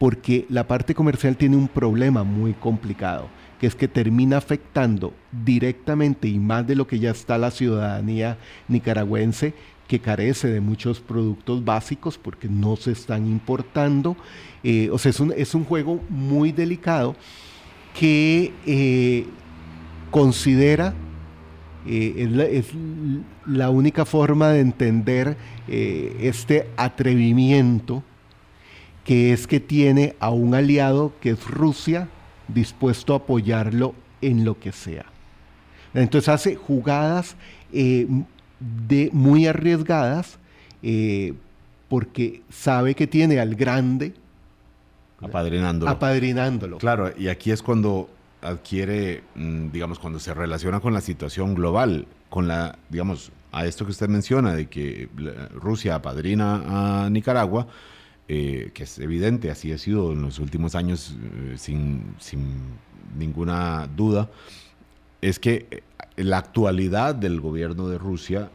porque 0.00 0.46
la 0.48 0.66
parte 0.66 0.96
comercial 0.96 1.36
tiene 1.36 1.56
un 1.56 1.68
problema 1.68 2.24
muy 2.24 2.54
complicado, 2.54 3.28
que 3.60 3.68
es 3.68 3.76
que 3.76 3.86
termina 3.86 4.38
afectando 4.38 5.14
directamente 5.44 6.26
y 6.26 6.40
más 6.40 6.66
de 6.66 6.74
lo 6.74 6.88
que 6.88 6.98
ya 6.98 7.12
está 7.12 7.38
la 7.38 7.52
ciudadanía 7.52 8.36
nicaragüense, 8.66 9.54
que 9.86 10.00
carece 10.00 10.48
de 10.48 10.60
muchos 10.60 11.00
productos 11.00 11.64
básicos 11.64 12.18
porque 12.18 12.48
no 12.48 12.76
se 12.76 12.92
están 12.92 13.26
importando. 13.26 14.16
Eh, 14.62 14.88
o 14.90 14.98
sea, 14.98 15.10
es 15.10 15.20
un, 15.20 15.32
es 15.36 15.54
un, 15.54 15.64
juego 15.64 16.00
muy 16.08 16.52
delicado 16.52 17.16
que 17.98 18.52
eh, 18.66 19.26
considera, 20.10 20.94
eh, 21.86 22.52
es, 22.52 22.66
la, 23.46 23.70
única 23.70 24.04
forma 24.04 24.48
de 24.50 24.60
entender 24.60 25.36
este 25.68 26.68
atrevimiento 26.76 28.02
que 29.04 29.32
es 29.32 29.46
que 29.46 29.60
tiene 29.60 30.14
a 30.20 30.30
un 30.30 30.54
aliado 30.54 31.12
que 31.20 31.30
es 31.30 31.44
Rusia 31.46 32.08
dispuesto 32.48 33.14
a 33.14 33.18
apoyarlo 33.18 33.94
en 34.20 34.44
lo 34.44 34.58
que 34.58 34.72
sea. 34.72 35.06
Entonces 35.92 36.28
hace 36.28 36.56
jugadas 36.56 37.36
de, 38.88 39.10
muy 39.12 39.46
arriesgadas 39.46 40.38
eh, 40.82 41.34
porque 41.88 42.42
sabe 42.50 42.94
que 42.94 43.06
tiene 43.06 43.38
al 43.40 43.54
grande 43.54 44.14
apadrinándolo. 45.20 45.90
apadrinándolo. 45.90 46.78
Claro, 46.78 47.12
y 47.16 47.28
aquí 47.28 47.50
es 47.50 47.62
cuando 47.62 48.08
adquiere, 48.40 49.22
mm, 49.34 49.70
digamos, 49.70 49.98
cuando 49.98 50.18
se 50.18 50.34
relaciona 50.34 50.80
con 50.80 50.92
la 50.92 51.00
situación 51.00 51.54
global, 51.54 52.06
con 52.28 52.48
la, 52.48 52.78
digamos, 52.88 53.30
a 53.52 53.66
esto 53.66 53.84
que 53.84 53.92
usted 53.92 54.08
menciona 54.08 54.54
de 54.54 54.66
que 54.66 55.08
Rusia 55.54 55.96
apadrina 55.96 57.04
a 57.04 57.10
Nicaragua, 57.10 57.66
eh, 58.28 58.70
que 58.72 58.84
es 58.84 58.98
evidente, 58.98 59.50
así 59.50 59.72
ha 59.72 59.78
sido 59.78 60.12
en 60.12 60.22
los 60.22 60.38
últimos 60.38 60.74
años 60.74 61.14
eh, 61.22 61.54
sin, 61.58 62.14
ninguna 63.16 63.88
duda, 63.94 64.30
es 65.22 65.38
que 65.38 65.66
eh, 65.70 65.82
la 66.16 66.36
actualidad 66.38 67.14
del 67.14 67.40
gobierno 67.40 67.88
de 67.88 67.98
Rusia 67.98 68.50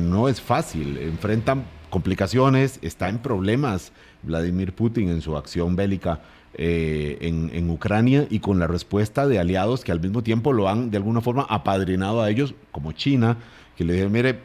no 0.00 0.28
es 0.28 0.40
fácil, 0.40 0.98
enfrentan 0.98 1.62
complicaciones, 1.88 2.80
está 2.82 3.08
en 3.08 3.18
problemas 3.18 3.92
Vladimir 4.24 4.72
Putin 4.72 5.08
en 5.08 5.20
su 5.20 5.36
acción 5.36 5.76
bélica 5.76 6.20
en, 6.54 7.70
Ucrania 7.70 8.26
y 8.28 8.40
con 8.40 8.58
la 8.58 8.66
respuesta 8.66 9.28
de 9.28 9.38
aliados 9.38 9.84
que 9.84 9.92
al 9.92 10.00
mismo 10.00 10.24
tiempo 10.24 10.52
lo 10.52 10.68
han 10.68 10.90
de 10.90 10.96
alguna 10.96 11.20
forma 11.20 11.46
apadrinado 11.48 12.20
a 12.20 12.28
ellos, 12.28 12.56
como 12.72 12.90
China, 12.90 13.36
que 13.76 13.84
le 13.84 13.92
dijeron, 13.92 14.12
mire, 14.12 14.40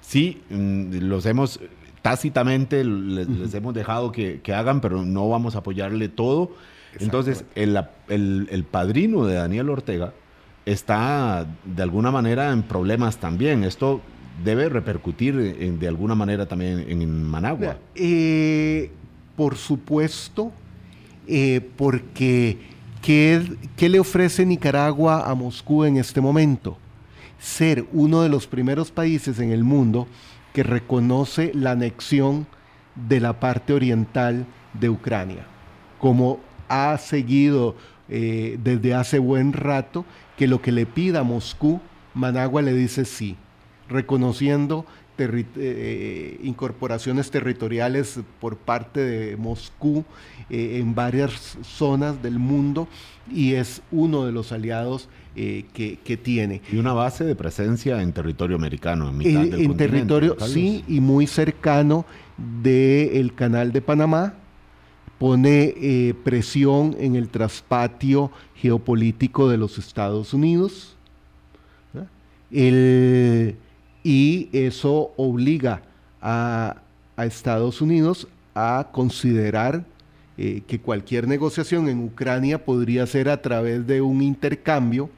sí, 0.00 0.40
mm, 0.48 1.00
los 1.00 1.26
hemos 1.26 1.60
tácitamente 2.02 2.84
les, 2.84 3.54
hemos 3.54 3.74
dejado 3.74 4.12
que, 4.12 4.40
hagan, 4.54 4.80
pero 4.80 5.04
no 5.04 5.28
vamos 5.28 5.54
a 5.54 5.58
apoyarle 5.58 6.08
todo. 6.08 6.52
Entonces, 6.98 7.44
el, 7.54 7.78
el, 8.08 8.64
padrino 8.64 9.24
de 9.24 9.34
Daniel 9.34 9.70
Ortega 9.70 10.12
está 10.66 11.46
de 11.64 11.82
alguna 11.82 12.10
manera 12.10 12.52
en 12.52 12.62
problemas 12.62 13.18
también. 13.18 13.64
Esto 13.64 14.00
debe 14.44 14.68
repercutir 14.68 15.34
de 15.78 15.88
alguna 15.88 16.14
manera 16.14 16.46
también 16.46 16.84
en 16.88 17.22
Managua. 17.24 17.76
Eh, 17.94 18.90
por 19.36 19.56
supuesto, 19.56 20.52
eh, 21.26 21.60
porque 21.76 22.58
¿qué, 23.02 23.42
¿qué 23.76 23.88
le 23.88 24.00
ofrece 24.00 24.44
Nicaragua 24.44 25.30
a 25.30 25.34
Moscú 25.34 25.84
en 25.84 25.96
este 25.96 26.20
momento? 26.20 26.76
Ser 27.38 27.86
uno 27.92 28.22
de 28.22 28.28
los 28.28 28.46
primeros 28.46 28.90
países 28.90 29.38
en 29.38 29.50
el 29.50 29.64
mundo 29.64 30.06
que 30.52 30.62
reconoce 30.62 31.52
la 31.54 31.72
anexión 31.72 32.46
de 33.08 33.20
la 33.20 33.38
parte 33.38 33.72
oriental 33.72 34.46
de 34.74 34.88
Ucrania, 34.88 35.46
como 35.98 36.40
ha 36.70 36.96
seguido 36.96 37.76
eh, 38.08 38.58
desde 38.62 38.94
hace 38.94 39.18
buen 39.18 39.52
rato, 39.52 40.06
que 40.38 40.48
lo 40.48 40.62
que 40.62 40.72
le 40.72 40.86
pida 40.86 41.22
Moscú, 41.22 41.80
Managua 42.14 42.62
le 42.62 42.72
dice 42.72 43.04
sí, 43.04 43.36
reconociendo 43.88 44.86
eh, 45.22 46.40
incorporaciones 46.42 47.30
territoriales 47.30 48.20
por 48.40 48.56
parte 48.56 49.00
de 49.00 49.36
Moscú 49.36 50.04
eh, 50.48 50.78
en 50.80 50.94
varias 50.94 51.58
zonas 51.62 52.22
del 52.22 52.38
mundo 52.38 52.88
y 53.30 53.52
es 53.52 53.82
uno 53.90 54.24
de 54.24 54.32
los 54.32 54.50
aliados 54.50 55.10
eh, 55.36 55.66
que, 55.74 56.16
tiene. 56.16 56.62
Y 56.72 56.76
una 56.76 56.94
base 56.94 57.24
de 57.24 57.36
presencia 57.36 58.00
en 58.00 58.12
territorio 58.12 58.56
americano, 58.56 59.10
en 59.10 59.18
mitad 59.18 59.42
del 59.42 59.60
En 59.60 59.76
territorio, 59.76 60.36
sí, 60.40 60.84
y 60.88 61.00
muy 61.00 61.26
cercano 61.26 62.06
del 62.62 63.34
canal 63.34 63.72
de 63.72 63.82
Panamá, 63.82 64.34
pone 65.20 65.74
eh, 65.76 66.14
presión 66.24 66.96
en 66.98 67.14
el 67.14 67.28
traspatio 67.28 68.30
geopolítico 68.56 69.50
de 69.50 69.58
los 69.58 69.76
Estados 69.76 70.32
Unidos. 70.32 70.96
y 72.50 74.48
eso 74.52 75.12
obliga 75.18 75.82
a, 76.22 76.76
Estados 77.18 77.82
Unidos 77.82 78.28
a 78.54 78.88
considerar 78.92 79.84
eh, 80.38 80.62
que 80.66 80.80
cualquier 80.80 81.28
negociación 81.28 81.90
en 81.90 82.02
Ucrania 82.02 82.64
podría 82.64 83.06
ser 83.06 83.28
a 83.28 83.42
través 83.42 83.86
de 83.86 84.00
un 84.00 84.22
intercambio 84.22 85.10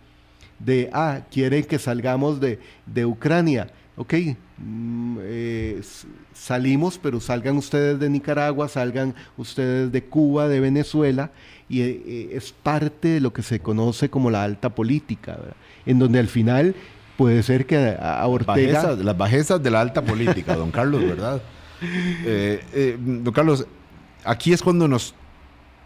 de, 0.59 0.91
ah, 0.93 1.21
quieren 1.31 1.63
que 1.63 1.79
salgamos 1.79 2.41
de, 2.41 2.59
Ucrania. 3.07 3.71
Ok, 3.97 4.15
mm, 4.59 5.19
eh, 5.21 5.81
salimos, 6.33 6.99
pero 6.99 7.21
salgan 7.21 7.57
ustedes 7.57 8.01
de 8.01 8.09
Nicaragua, 8.09 8.69
salgan 8.69 9.15
ustedes 9.37 9.93
de 9.93 10.05
Cuba, 10.05 10.49
de 10.49 10.61
Venezuela, 10.61 11.31
y 11.69 11.83
eh, 11.83 12.31
es 12.33 12.53
parte 12.53 13.09
de 13.09 13.21
lo 13.21 13.33
que 13.33 13.43
se 13.43 13.61
conoce 13.61 14.09
como 14.09 14.31
la 14.31 14.45
alta 14.45 14.75
política, 14.75 15.39
en 15.85 15.99
donde 15.99 16.19
al 16.19 16.29
final 16.29 16.75
puede 17.19 17.43
ser 17.43 17.67
que 17.67 17.97
a, 18.01 18.27
Ortega... 18.27 18.95
las 18.97 19.17
bajezas 19.17 19.63
de 19.63 19.71
la 19.71 19.83
alta 19.83 20.03
política, 20.03 20.57
don 20.57 20.71
Carlos, 20.71 21.03
¿verdad? 21.03 21.43
don 22.97 23.33
Carlos, 23.35 23.67
aquí 24.25 24.53
es 24.53 24.63
cuando 24.63 24.89
nos 24.89 25.15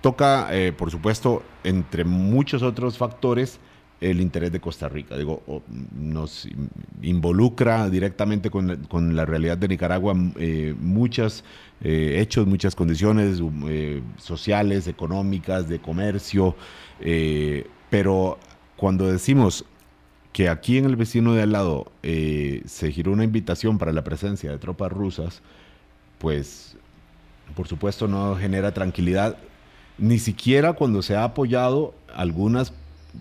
toca, 0.00 0.48
eh, 0.52 0.72
por 0.72 0.90
supuesto, 0.90 1.42
entre 1.64 2.04
muchos 2.04 2.62
otros 2.62 2.96
factores, 2.96 3.58
el 4.00 4.20
interés 4.20 4.52
de 4.52 4.60
Costa 4.60 4.88
Rica. 4.88 5.16
Digo, 5.16 5.42
nos 5.94 6.48
involucra 7.02 7.88
directamente 7.88 8.50
con, 8.50 9.16
la 9.16 9.24
realidad 9.24 9.58
de 9.58 9.68
Nicaragua 9.68 10.14
eh, 10.36 10.74
muchos 10.78 11.44
eh, 11.80 12.18
hechos, 12.20 12.46
muchas 12.46 12.74
condiciones 12.74 13.40
sociales, 14.18 14.86
económicas, 14.86 15.68
de 15.68 15.78
comercio, 15.78 16.56
pero 17.90 18.38
cuando 18.76 19.10
decimos 19.10 19.64
que 20.32 20.48
aquí 20.48 20.78
en 20.78 20.84
el 20.86 20.96
vecino 20.96 21.34
de 21.34 21.42
al 21.42 21.52
lado 21.52 21.90
se 22.02 22.92
giró 22.92 23.12
una 23.12 23.24
invitación 23.24 23.78
para 23.78 23.92
la 23.92 24.04
presencia 24.04 24.50
de 24.50 24.58
tropas 24.58 24.92
rusas, 24.92 25.42
pues 26.18 26.76
por 27.54 27.68
supuesto 27.68 28.08
no 28.08 28.36
genera 28.36 28.72
tranquilidad, 28.72 29.36
ni 29.98 30.18
siquiera 30.18 30.72
cuando 30.72 31.02
se 31.02 31.16
ha 31.16 31.24
apoyado 31.24 31.94
algunas 32.14 32.72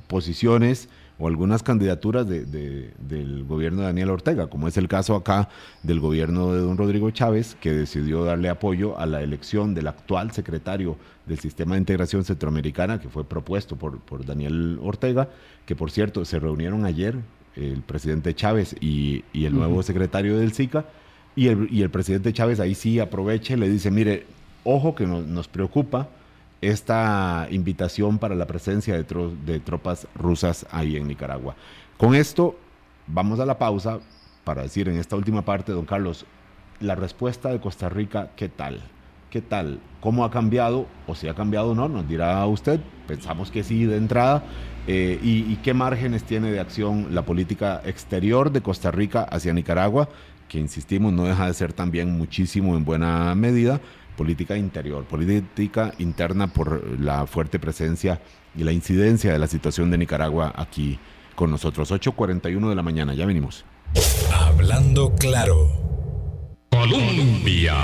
posiciones 0.08 0.90
o 1.18 1.28
algunas 1.28 1.64
candidaturas 1.64 2.28
del 2.28 3.46
gobierno 3.48 3.82
de 3.82 3.88
Daniel 3.88 4.10
Ortega, 4.10 4.48
como 4.48 4.68
es 4.68 4.76
el 4.76 4.90
caso 4.90 5.16
acá 5.16 5.48
del 5.82 6.02
gobierno 6.02 6.52
de 6.54 6.60
don 6.60 6.78
Rodrigo 6.78 7.10
Chávez, 7.12 7.56
que 7.62 7.72
decidió 7.72 8.26
darle 8.26 8.50
apoyo 8.50 9.00
a 9.00 9.06
la 9.06 9.22
elección 9.22 9.74
del 9.74 9.88
actual 9.88 10.32
secretario 10.32 10.98
del 11.26 11.40
Sistema 11.40 11.76
de 11.76 11.80
Integración 11.80 12.26
Centroamericana, 12.26 13.00
que 13.00 13.08
fue 13.08 13.24
propuesto 13.24 13.78
por, 13.78 14.00
por 14.00 14.26
Daniel 14.26 14.78
Ortega, 14.84 15.30
que 15.66 15.76
por 15.76 15.90
cierto 15.90 16.26
se 16.26 16.38
reunieron 16.38 16.86
ayer 16.86 17.16
el 17.56 17.82
presidente 17.82 18.34
Chávez 18.34 18.76
y, 18.80 19.24
el 19.34 19.54
nuevo 19.54 19.82
secretario 19.84 20.38
del 20.38 20.54
SICA, 20.54 20.86
y 21.36 21.48
el, 21.48 21.90
presidente 21.90 22.32
Chávez 22.32 22.60
ahí 22.60 22.76
sí 22.76 23.00
aprovecha 23.00 23.54
y 23.54 23.58
le 23.58 23.70
dice, 23.70 23.92
mire, 23.92 24.26
ojo 24.64 24.96
que 24.96 25.06
nos, 25.06 25.48
preocupa 25.48 26.10
esta 26.70 27.48
invitación 27.52 28.18
para 28.18 28.36
la 28.36 28.48
presencia 28.48 28.96
de, 28.96 29.60
tropas 29.60 30.08
rusas 30.16 30.66
ahí 30.72 30.96
en 30.98 31.08
Nicaragua. 31.08 31.56
Con 31.98 32.16
esto 32.16 32.56
vamos 33.08 33.40
a 33.40 33.46
la 33.46 33.58
pausa 33.58 34.00
para 34.44 34.64
decir 34.64 34.90
en 34.90 34.98
esta 34.98 35.16
última 35.16 35.44
parte, 35.44 35.72
don 35.72 35.86
Carlos, 35.86 36.26
la 36.80 36.96
respuesta 36.96 37.50
de 37.50 37.60
Costa 37.60 37.90
Rica, 37.90 38.32
¿qué 38.36 38.50
tal? 38.50 38.82
¿Qué 39.30 39.42
tal? 39.42 39.80
¿Cómo 40.02 40.24
ha 40.24 40.32
cambiado? 40.32 40.88
O 41.08 41.16
si 41.16 41.28
ha 41.28 41.34
cambiado 41.34 41.72
o 41.72 41.76
no, 41.76 41.90
nos 41.90 42.08
dirá 42.08 42.46
usted. 42.46 42.80
Pensamos 43.08 43.52
que 43.52 43.64
sí 43.64 43.86
de 43.86 43.98
entrada. 43.98 44.44
Eh, 44.88 45.20
y, 45.22 45.56
qué 45.58 45.74
márgenes 45.74 46.24
tiene 46.24 46.52
de 46.52 46.60
acción 46.60 47.08
la 47.14 47.24
política 47.24 47.82
exterior 47.86 48.52
de 48.52 48.62
Costa 48.62 48.92
Rica 48.92 49.24
hacia 49.24 49.54
Nicaragua? 49.54 50.10
Que 50.48 50.60
insistimos, 50.60 51.12
no 51.12 51.26
deja 51.26 51.48
de 51.48 51.54
ser 51.54 51.74
también 51.74 52.16
muchísimo 52.18 52.78
en 52.78 52.86
buena 52.86 53.34
medida 53.36 53.82
política 54.16 54.58
interior, 54.58 55.06
política 55.06 55.94
interna 56.00 56.48
por 56.48 57.00
la 57.00 57.28
fuerte 57.28 57.60
presencia 57.60 58.22
y 58.56 58.64
la 58.64 58.72
incidencia 58.72 59.32
de 59.32 59.40
la 59.40 59.48
situación 59.48 59.92
de 59.92 59.98
Nicaragua 59.98 60.54
aquí 60.56 61.00
con 61.36 61.52
nosotros. 61.52 61.92
8.41 61.92 62.70
de 62.70 62.76
la 62.76 62.84
mañana, 62.84 63.14
ya 63.14 63.26
venimos. 63.26 63.66
Hablando 64.34 65.14
claro. 65.16 65.70
Colombia. 66.70 67.76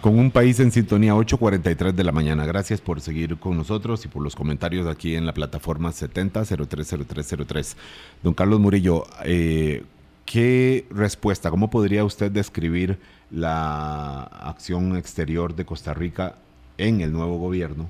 Con 0.00 0.16
un 0.16 0.30
país 0.30 0.60
en 0.60 0.70
sintonía, 0.70 1.14
8.43 1.14 1.92
de 1.92 2.04
la 2.04 2.12
mañana. 2.12 2.46
Gracias 2.46 2.80
por 2.80 3.00
seguir 3.00 3.38
con 3.38 3.56
nosotros 3.56 4.04
y 4.04 4.08
por 4.08 4.22
los 4.22 4.36
comentarios 4.36 4.86
aquí 4.86 5.16
en 5.16 5.26
la 5.26 5.34
plataforma 5.34 5.90
70030303. 5.90 7.76
Don 8.22 8.32
Carlos 8.32 8.60
Murillo, 8.60 9.06
eh, 9.24 9.82
¿qué 10.24 10.86
respuesta, 10.90 11.50
cómo 11.50 11.68
podría 11.68 12.04
usted 12.04 12.30
describir 12.30 13.00
la 13.30 14.22
acción 14.22 14.96
exterior 14.96 15.54
de 15.54 15.64
Costa 15.64 15.94
Rica 15.94 16.36
en 16.78 17.00
el 17.00 17.12
nuevo 17.12 17.38
gobierno 17.38 17.88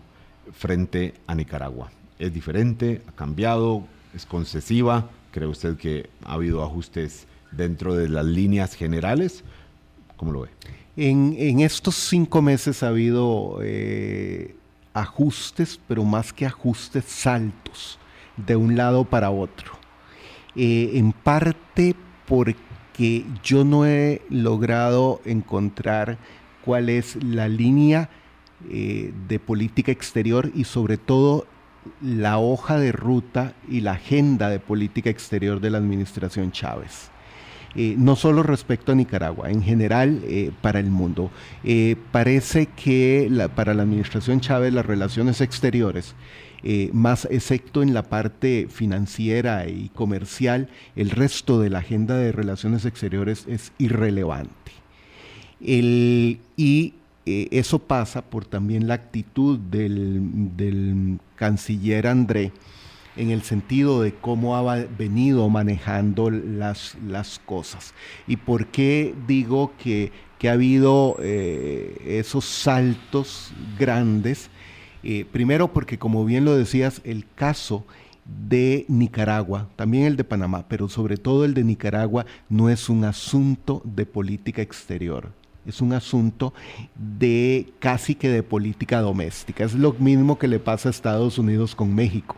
frente 0.52 1.14
a 1.26 1.34
Nicaragua? 1.34 1.90
¿Es 2.18 2.32
diferente? 2.32 3.02
¿Ha 3.06 3.12
cambiado? 3.12 3.84
¿Es 4.14 4.26
concesiva? 4.26 5.08
¿Cree 5.30 5.46
usted 5.46 5.76
que 5.76 6.10
ha 6.24 6.34
habido 6.34 6.64
ajustes 6.64 7.26
dentro 7.52 7.94
de 7.94 8.08
las 8.08 8.24
líneas 8.24 8.74
generales? 8.74 9.44
¿Cómo 10.16 10.32
lo 10.32 10.40
ve? 10.42 10.48
En, 10.96 11.60
estos 11.60 11.94
cinco 11.94 12.42
meses 12.42 12.82
ha 12.82 12.88
habido 12.88 13.60
eh, 13.62 14.56
ajustes, 14.94 15.78
pero 15.86 16.02
más 16.02 16.32
que 16.32 16.44
ajustes, 16.44 17.04
saltos 17.04 18.00
de 18.36 18.56
un 18.56 18.76
lado 18.76 19.04
para 19.04 19.30
otro. 19.30 19.72
Eh, 20.56 20.90
en 20.94 21.12
parte 21.12 21.94
porque 22.26 22.67
yo 23.44 23.64
no 23.64 23.86
he 23.86 24.22
logrado 24.28 25.20
encontrar 25.24 26.18
cuál 26.64 26.88
es 26.88 27.16
la 27.22 27.48
línea 27.48 28.10
eh, 28.68 29.12
de 29.28 29.38
política 29.38 29.92
exterior 29.92 30.50
y 30.54 30.64
sobre 30.64 30.96
todo 30.98 31.46
la 32.02 32.38
hoja 32.38 32.76
de 32.76 32.90
ruta 32.90 33.54
y 33.68 33.80
la 33.80 33.92
agenda 33.92 34.50
de 34.50 34.58
política 34.58 35.10
exterior 35.10 35.60
de 35.60 35.70
la 35.70 35.78
administración 35.78 36.50
Chávez. 36.50 37.10
Eh, 37.76 37.94
no 37.96 38.16
solo 38.16 38.42
respecto 38.42 38.90
a 38.90 38.94
Nicaragua, 38.96 39.50
en 39.50 39.62
general 39.62 40.20
eh, 40.24 40.50
para 40.60 40.80
el 40.80 40.90
mundo. 40.90 41.30
Parece 42.10 42.66
que 42.66 43.30
para 43.54 43.74
la 43.74 43.84
administración 43.84 44.40
Chávez 44.40 44.72
las 44.72 44.86
relaciones 44.86 45.40
exteriores, 45.40 46.16
más 46.92 47.26
excepto 47.30 47.82
en 47.82 47.94
la 47.94 48.02
parte 48.02 48.66
financiera 48.70 49.68
y 49.68 49.90
comercial, 49.90 50.68
el 50.96 51.10
resto 51.10 51.60
de 51.60 51.70
la 51.70 51.78
agenda 51.78 52.16
de 52.16 52.32
relaciones 52.32 52.84
exteriores 52.84 53.44
es 53.48 53.72
irrelevante. 53.78 54.72
y 55.60 56.94
eso 57.24 57.78
pasa 57.78 58.22
por 58.22 58.46
también 58.46 58.88
la 58.88 58.94
actitud 58.94 59.58
del, 59.58 60.56
del 60.56 61.18
canciller 61.36 62.06
André, 62.06 62.52
en 63.18 63.30
el 63.30 63.42
sentido 63.42 64.00
de 64.00 64.14
cómo 64.14 64.56
ha 64.56 64.76
venido 64.96 65.48
manejando 65.48 66.30
las, 66.30 66.96
las 67.06 67.40
cosas. 67.40 67.92
¿Y 68.26 68.36
por 68.36 68.68
qué 68.68 69.14
digo 69.26 69.72
que, 69.82 70.12
ha 70.48 70.52
habido 70.52 71.16
eh, 71.20 72.00
esos 72.06 72.44
saltos 72.44 73.52
grandes? 73.78 74.50
Eh, 75.02 75.24
primero 75.30 75.72
porque, 75.72 75.98
como 75.98 76.24
bien 76.24 76.44
lo 76.44 76.56
decías, 76.56 77.00
el 77.04 77.24
caso 77.34 77.84
de 78.24 78.84
Nicaragua, 78.88 79.68
también 79.76 80.04
el 80.04 80.16
de 80.16 80.24
Panamá, 80.24 80.66
pero 80.68 80.88
sobre 80.88 81.16
todo 81.16 81.44
el 81.44 81.54
de 81.54 81.64
Nicaragua, 81.64 82.26
no 82.48 82.68
es 82.68 82.88
un 82.88 83.04
asunto 83.04 83.80
de 83.84 84.04
política 84.04 84.60
exterior, 84.60 85.30
es 85.66 85.80
un 85.80 85.92
asunto 85.92 86.52
de 86.94 87.72
casi 87.78 88.14
que 88.14 88.28
de 88.28 88.42
política 88.42 89.00
doméstica. 89.00 89.64
Es 89.64 89.74
lo 89.74 89.92
mismo 89.94 90.38
que 90.38 90.48
le 90.48 90.58
pasa 90.58 90.88
a 90.88 90.90
Estados 90.90 91.38
Unidos 91.38 91.74
con 91.74 91.94
México. 91.94 92.36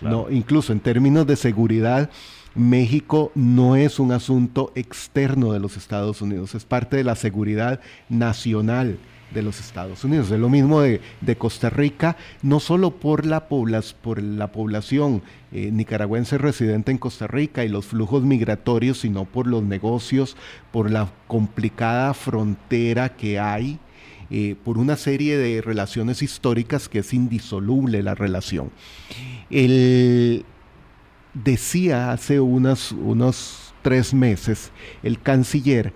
No, 0.00 0.30
incluso 0.30 0.72
en 0.72 0.80
términos 0.80 1.26
de 1.26 1.36
seguridad, 1.36 2.10
México 2.54 3.32
no 3.34 3.76
es 3.76 3.98
un 3.98 4.12
asunto 4.12 4.72
externo 4.74 5.52
de 5.52 5.60
los 5.60 5.76
Estados 5.76 6.20
Unidos, 6.20 6.54
es 6.54 6.64
parte 6.64 6.96
de 6.96 7.04
la 7.04 7.14
seguridad 7.14 7.80
nacional 8.08 8.98
de 9.32 9.42
los 9.42 9.60
Estados 9.60 10.04
Unidos. 10.04 10.30
Es 10.30 10.38
lo 10.38 10.48
mismo 10.48 10.80
de, 10.80 11.00
Costa 11.36 11.70
Rica, 11.70 12.16
no 12.42 12.60
solo 12.60 12.90
por 12.90 13.26
la, 13.26 13.48
por 13.48 14.22
la 14.22 14.52
población 14.52 15.22
eh, 15.52 15.70
nicaragüense 15.72 16.38
residente 16.38 16.92
en 16.92 16.98
Costa 16.98 17.26
Rica 17.26 17.64
y 17.64 17.68
los 17.68 17.86
flujos 17.86 18.22
migratorios, 18.22 19.00
sino 19.00 19.24
por 19.24 19.46
los 19.46 19.62
negocios, 19.62 20.36
por 20.72 20.90
la 20.90 21.12
complicada 21.26 22.14
frontera 22.14 23.10
que 23.10 23.38
hay 23.38 23.78
eh, 24.28 24.56
por 24.64 24.78
una 24.78 24.96
serie 24.96 25.38
de 25.38 25.62
relaciones 25.62 26.20
históricas 26.20 26.88
que 26.88 26.98
es 26.98 27.14
indisoluble 27.14 28.02
la 28.02 28.16
relación. 28.16 28.72
Él 29.50 30.44
decía 31.32 32.10
hace 32.10 32.40
unos 32.40 33.74
tres 33.82 34.14
meses 34.14 34.72
el 35.04 35.20
canciller 35.20 35.92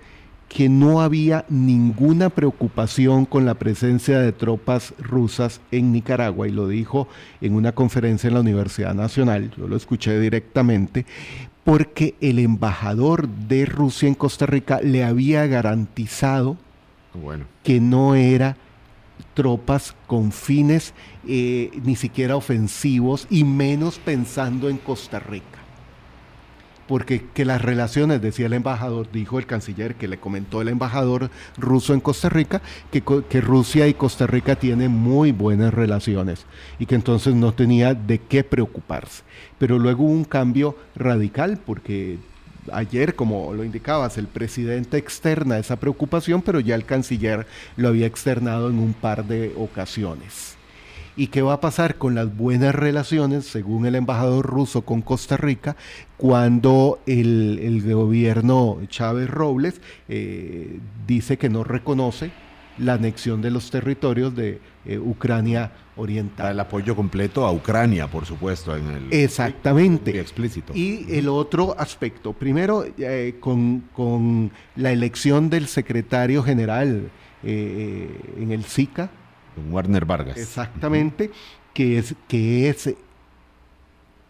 que 0.51 0.67
no 0.67 0.99
había 0.99 1.45
ninguna 1.47 2.29
preocupación 2.29 3.23
con 3.23 3.45
la 3.45 3.53
presencia 3.53 4.19
de 4.19 4.33
tropas 4.33 4.93
rusas 4.99 5.61
en 5.71 5.93
Nicaragua 5.93 6.45
y 6.45 6.51
lo 6.51 6.67
dijo 6.67 7.07
en 7.39 7.53
una 7.53 7.71
conferencia 7.71 8.27
en 8.27 8.33
la 8.33 8.41
Universidad 8.41 8.93
Nacional, 8.93 9.49
yo 9.57 9.69
lo 9.69 9.77
escuché 9.77 10.19
directamente, 10.19 11.05
porque 11.63 12.15
el 12.19 12.37
embajador 12.37 13.29
de 13.29 13.65
Rusia 13.65 14.09
en 14.09 14.15
Costa 14.15 14.45
Rica 14.45 14.81
le 14.81 15.05
había 15.05 15.47
garantizado 15.47 16.57
que 17.63 17.79
no 17.79 18.15
era 18.15 18.57
tropas 19.33 19.95
con 20.05 20.33
fines 20.33 20.93
eh, 21.25 21.71
ni 21.81 21.95
siquiera 21.95 22.35
ofensivos 22.35 23.25
y 23.29 23.45
menos 23.45 23.99
pensando 23.99 24.67
en 24.67 24.77
Costa 24.79 25.19
Rica. 25.19 25.60
Porque 26.91 27.23
que 27.33 27.45
las 27.45 27.61
relaciones, 27.61 28.21
decía 28.21 28.47
el 28.47 28.51
embajador, 28.51 29.09
dijo 29.13 29.39
el 29.39 29.45
canciller 29.45 29.95
que 29.95 30.09
le 30.09 30.17
comentó 30.19 30.61
el 30.61 30.67
embajador 30.67 31.29
ruso 31.57 31.93
en 31.93 32.01
Costa 32.01 32.27
Rica, 32.27 32.61
que, 32.91 33.01
que 33.29 33.39
Rusia 33.39 33.87
y 33.87 33.93
Costa 33.93 34.27
Rica 34.27 34.57
tienen 34.57 34.91
muy 34.91 35.31
buenas 35.31 35.73
relaciones 35.73 36.45
y 36.79 36.87
que 36.87 36.95
entonces 36.95 37.33
no 37.33 37.53
tenía 37.53 37.93
de 37.93 38.19
qué 38.19 38.43
preocuparse. 38.43 39.23
Pero 39.57 39.79
luego 39.79 40.03
hubo 40.03 40.11
un 40.11 40.25
cambio 40.25 40.75
radical 40.93 41.61
porque 41.65 42.17
ayer, 42.73 43.15
como 43.15 43.53
lo 43.53 43.63
indicabas, 43.63 44.17
el 44.17 44.27
presidente 44.27 44.97
externa 44.97 45.59
esa 45.59 45.77
preocupación, 45.77 46.41
pero 46.41 46.59
ya 46.59 46.75
el 46.75 46.83
canciller 46.83 47.47
lo 47.77 47.87
había 47.87 48.05
externado 48.05 48.69
en 48.69 48.79
un 48.79 48.91
par 48.91 49.23
de 49.23 49.53
ocasiones. 49.55 50.57
¿Y 51.21 51.27
qué 51.27 51.43
va 51.43 51.53
a 51.53 51.61
pasar 51.61 51.99
con 51.99 52.15
las 52.15 52.35
buenas 52.35 52.73
relaciones, 52.73 53.45
según 53.45 53.85
el 53.85 53.93
embajador 53.93 54.43
ruso 54.43 54.81
con 54.81 55.03
Costa 55.03 55.37
Rica, 55.37 55.75
cuando 56.17 56.99
el, 57.05 57.83
gobierno 57.85 58.79
Chávez 58.87 59.29
Robles 59.29 59.81
eh, 60.09 60.79
dice 61.05 61.37
que 61.37 61.47
no 61.47 61.63
reconoce 61.63 62.31
la 62.79 62.93
anexión 62.93 63.39
de 63.39 63.51
los 63.51 63.69
territorios 63.69 64.35
de 64.35 64.61
eh, 64.83 64.97
Ucrania 64.97 65.71
Oriental. 65.95 66.53
El 66.53 66.59
apoyo 66.59 66.95
completo 66.95 67.45
a 67.45 67.51
Ucrania, 67.51 68.07
por 68.07 68.25
supuesto, 68.25 68.75
en 68.75 68.89
el 68.89 69.13
exactamente 69.13 70.19
explícito. 70.19 70.73
Y 70.75 71.05
el 71.07 71.29
otro 71.29 71.75
aspecto, 71.77 72.33
primero 72.33 72.83
eh, 72.97 73.35
con, 73.39 74.51
la 74.75 74.91
elección 74.91 75.51
del 75.51 75.67
secretario 75.67 76.41
general 76.41 77.11
eh, 77.43 78.09
en 78.37 78.51
el 78.51 78.65
SICA. 78.65 79.11
Warner 79.69 80.05
Vargas. 80.05 80.37
Exactamente, 80.37 81.31
que 81.73 81.97
es 81.97 82.15
que 82.27 82.69
es 82.69 82.93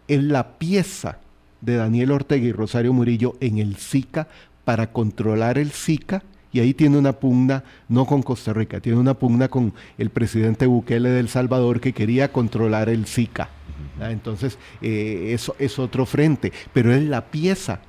en 0.08 0.28
la 0.28 0.58
pieza 0.58 1.18
de 1.60 1.76
Daniel 1.76 2.10
Ortega 2.10 2.46
y 2.46 2.52
Rosario 2.52 2.92
Murillo 2.92 3.34
en 3.40 3.58
el 3.58 3.76
SICA 3.76 4.28
para 4.64 4.92
controlar 4.92 5.58
el 5.58 5.70
SICA 5.70 6.22
y 6.52 6.60
ahí 6.60 6.74
tiene 6.74 6.98
una 6.98 7.14
pugna 7.14 7.64
no 7.88 8.04
con 8.04 8.22
Costa 8.22 8.52
Rica, 8.52 8.80
tiene 8.80 8.98
una 8.98 9.14
pugna 9.14 9.48
con 9.48 9.72
el 9.96 10.10
presidente 10.10 10.66
Bukele 10.66 11.08
del 11.08 11.28
Salvador 11.28 11.80
que 11.80 11.92
quería 11.92 12.30
controlar 12.30 12.88
el 12.88 13.06
Zika. 13.06 13.48
Entonces, 14.00 14.58
eh, 14.80 15.30
eso 15.32 15.54
es 15.58 15.78
otro 15.78 16.06
frente, 16.06 16.52
pero 16.72 16.92
es 16.92 17.02
la 17.02 17.26
pieza 17.26 17.80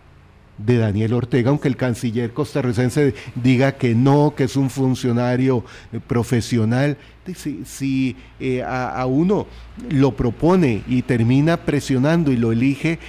de 0.58 0.78
Daniel 0.78 1.14
Ortega, 1.14 1.50
aunque 1.50 1.68
el 1.68 1.78
canciller 1.78 2.34
costarricense 2.34 3.16
diga 3.36 3.74
que 3.74 3.96
no, 3.96 4.34
que 4.36 4.44
es 4.46 4.56
un 4.56 4.70
funcionario 4.70 5.64
eh, 5.92 6.00
profesional, 6.06 6.98
si, 7.36 8.16
eh, 8.40 8.64
a, 8.64 9.06
uno 9.06 9.48
lo 9.90 10.16
propone 10.16 10.84
y 10.88 11.02
termina 11.02 11.58
presionando 11.58 12.32
y 12.32 12.38
lo 12.38 12.52
elige 12.52 13.00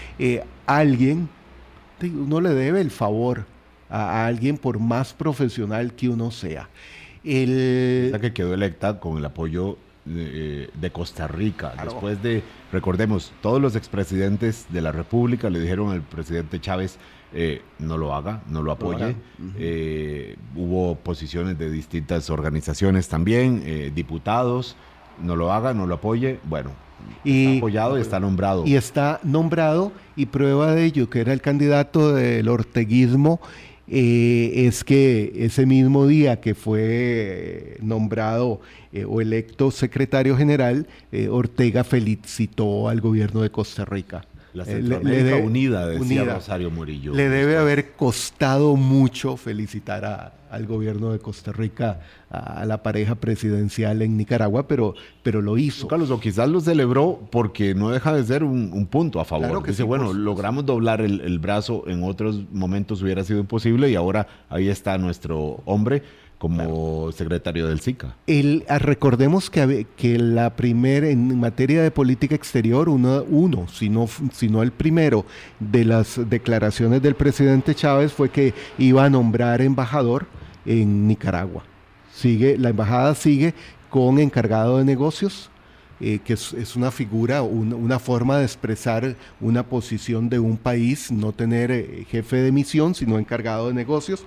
alguien, 0.66 1.28
uno 2.02 2.40
le 2.40 2.50
debe 2.50 2.80
el 2.80 2.90
favor 2.90 3.44
a, 3.90 4.26
alguien 4.26 4.56
por 4.56 4.78
más 4.78 5.12
profesional 5.12 5.94
que 5.94 6.08
uno 6.08 6.30
sea. 6.30 6.68
El... 7.24 8.16
que 8.20 8.32
quedó 8.32 8.54
electa 8.54 9.00
con 9.00 9.16
el 9.18 9.24
apoyo 9.24 9.78
de, 10.04 10.70
eh, 10.82 10.90
Costa 10.92 11.26
Rica. 11.26 11.74
Después 11.82 12.22
de, 12.22 12.42
recordemos, 12.72 13.32
todos 13.40 13.60
los 13.60 13.76
expresidentes 13.76 14.66
de 14.68 14.82
la 14.82 14.92
República 14.92 15.48
le 15.50 15.60
dijeron 15.60 15.90
al 15.90 16.02
presidente 16.02 16.60
Chávez, 16.60 16.98
eh, 17.34 17.62
no 17.78 17.98
lo 17.98 18.14
haga, 18.14 18.42
no 18.48 18.62
lo 18.62 18.72
apoye. 18.72 19.16
Eh, 19.58 20.36
hubo 20.54 20.94
posiciones 20.94 21.58
de 21.58 21.70
distintas 21.70 22.30
organizaciones 22.30 23.08
también, 23.08 23.92
diputados, 23.94 24.76
no 25.22 25.36
lo 25.36 25.52
haga, 25.52 25.74
no 25.74 25.86
lo 25.86 25.96
apoye. 25.96 26.38
Bueno, 26.44 26.70
y, 27.24 27.46
está 27.46 27.58
apoyado 27.58 27.98
y 27.98 28.00
está 28.00 28.20
nombrado. 28.20 28.66
Y 28.66 28.76
está 28.76 29.20
nombrado 29.22 29.92
y 30.16 30.26
prueba 30.26 30.74
de 30.74 30.84
ello 30.84 31.10
que 31.10 31.20
era 31.20 31.32
el 31.32 31.40
candidato 31.40 32.14
del 32.14 32.48
orteguismo 32.48 33.40
eh, 33.86 34.66
es 34.66 34.82
que 34.82 35.32
ese 35.36 35.66
mismo 35.66 36.06
día 36.06 36.40
que 36.40 36.54
fue 36.54 37.76
nombrado 37.82 38.60
eh, 38.92 39.04
o 39.04 39.20
electo 39.20 39.70
secretario 39.70 40.36
general, 40.36 40.86
eh, 41.12 41.28
Ortega 41.28 41.84
felicitó 41.84 42.88
al 42.88 43.00
gobierno 43.02 43.42
de 43.42 43.50
Costa 43.50 43.84
Rica. 43.84 44.24
La 44.54 44.64
Centroamérica 44.64 45.36
Unida, 45.36 45.86
decía 45.88 46.24
Rosario 46.24 46.70
Murillo. 46.70 47.12
Le 47.12 47.28
debe 47.28 47.56
haber 47.56 47.92
costado 47.92 48.76
mucho 48.76 49.36
felicitar 49.36 50.32
al 50.48 50.66
gobierno 50.66 51.10
de 51.10 51.18
Costa 51.18 51.50
Rica, 51.50 52.00
a, 52.30 52.64
la 52.64 52.80
pareja 52.80 53.16
presidencial 53.16 54.00
en 54.02 54.16
Nicaragua, 54.16 54.68
pero, 54.68 54.94
pero 55.24 55.42
lo 55.42 55.58
hizo. 55.58 55.88
Carlos, 55.88 56.12
o 56.12 56.20
quizás 56.20 56.48
lo 56.48 56.60
celebró 56.60 57.20
porque 57.32 57.74
no 57.74 57.90
deja 57.90 58.14
de 58.14 58.22
ser 58.22 58.44
un, 58.44 58.86
punto 58.86 59.18
a 59.18 59.24
favor. 59.24 59.60
que 59.64 59.72
Dice, 59.72 59.82
bueno, 59.82 60.12
logramos 60.12 60.64
doblar 60.64 61.00
el, 61.00 61.20
el 61.22 61.40
brazo, 61.40 61.82
en 61.88 62.04
otros 62.04 62.44
momentos 62.52 63.02
hubiera 63.02 63.24
sido 63.24 63.40
imposible 63.40 63.90
y 63.90 63.96
ahora 63.96 64.28
ahí 64.48 64.68
está 64.68 64.96
nuestro 64.98 65.62
hombre 65.64 66.04
como 66.38 67.10
secretario 67.12 67.68
del 67.68 67.80
SICA. 67.80 68.16
El, 68.26 68.64
ah, 68.68 68.78
recordemos 68.78 69.50
que, 69.50 69.86
que 69.96 70.18
la 70.18 70.56
primera, 70.56 71.08
en 71.08 71.38
materia 71.38 71.82
de 71.82 71.90
política 71.90 72.34
exterior, 72.34 72.88
uno, 72.88 73.24
uno 73.28 73.66
si, 73.68 73.88
no, 73.88 74.08
si 74.32 74.48
no 74.48 74.62
el 74.62 74.72
primero 74.72 75.24
de 75.60 75.84
las 75.84 76.20
declaraciones 76.28 77.02
del 77.02 77.14
presidente 77.14 77.74
Chávez 77.74 78.12
fue 78.12 78.28
que 78.28 78.52
iba 78.78 79.04
a 79.04 79.10
nombrar 79.10 79.62
embajador 79.62 80.26
en 80.66 81.06
Nicaragua. 81.06 81.64
Sigue, 82.12 82.58
la 82.58 82.70
embajada 82.70 83.14
sigue 83.14 83.54
con 83.90 84.18
encargado 84.18 84.78
de 84.78 84.84
negocios, 84.84 85.50
eh, 86.00 86.18
que 86.24 86.32
es, 86.32 86.76
una 86.76 86.90
figura, 86.90 87.42
una 87.42 87.98
forma 87.98 88.38
de 88.38 88.44
expresar 88.44 89.16
una 89.40 89.62
posición 89.62 90.28
de 90.28 90.38
un 90.40 90.56
país, 90.56 91.10
no 91.10 91.32
tener 91.32 91.70
eh, 91.70 92.04
jefe 92.08 92.36
de 92.36 92.52
misión, 92.52 92.94
sino 92.94 93.18
encargado 93.18 93.68
de 93.68 93.74
negocios 93.74 94.24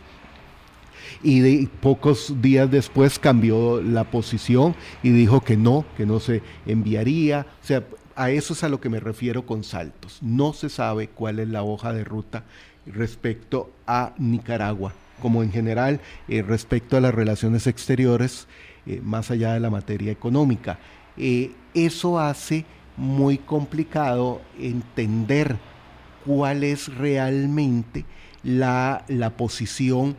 y 1.24 1.66
pocos 1.68 2.41
días 2.41 2.70
después 2.70 3.20
cambió 3.20 3.82
la 3.82 4.03
posición 4.05 4.76
y 5.03 5.10
dijo 5.10 5.41
que 5.41 5.58
no, 5.58 5.86
que 5.95 6.05
no 6.05 6.20
se 6.20 6.41
enviaría. 6.66 7.45
O 7.64 7.66
sea, 7.66 7.84
a 8.18 8.32
eso 8.32 8.53
es 8.53 8.64
a 8.64 8.70
lo 8.70 8.82
que 8.82 8.89
me 8.89 8.99
refiero 8.99 9.45
con 9.45 9.64
saltos. 9.64 10.18
No 10.22 10.51
se 10.51 10.70
sabe 10.70 11.08
cuál 11.08 11.39
es 11.39 11.47
la 11.47 11.64
hoja 11.64 11.93
de 11.93 12.03
ruta 12.03 12.43
respecto 12.86 13.72
a 13.86 14.14
Nicaragua, 14.18 14.93
como 15.22 15.43
en 15.43 15.51
general 15.51 16.01
eh, 16.28 16.41
respecto 16.41 16.97
a 16.97 17.01
las 17.01 17.14
relaciones 17.14 17.68
exteriores, 17.68 18.47
eh, 18.88 19.01
más 19.03 19.30
allá 19.30 19.53
de 19.53 19.60
la 19.60 19.70
materia 19.70 20.12
económica. 20.12 20.80
Eh, 21.16 21.51
eso 21.74 22.20
hace 22.20 22.66
muy 22.95 23.38
complicado 23.38 24.41
entender 24.60 25.58
cuál 26.26 26.64
es 26.64 26.93
realmente 26.95 28.05
la, 28.43 29.05
la 29.08 29.32
posición 29.32 30.16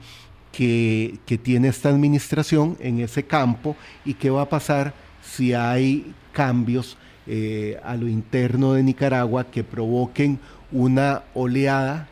que, 0.53 1.19
tiene 1.43 1.69
esta 1.69 1.89
administración 1.89 2.77
en 2.81 3.01
ese 3.01 3.25
campo 3.25 3.77
y 4.05 4.15
qué 4.15 4.31
va 4.31 4.43
a 4.43 4.49
pasar 4.49 4.95
si 5.23 5.55
hay 5.55 6.13
cambios 6.33 6.97
eh, 7.27 7.79
a 7.85 7.97
lo 7.97 8.09
interno 8.09 8.73
de 8.73 8.83
Nicaragua 8.83 9.45
que 9.45 9.65
provoquen 9.65 10.39
una 10.73 11.23
oleada, 11.35 12.09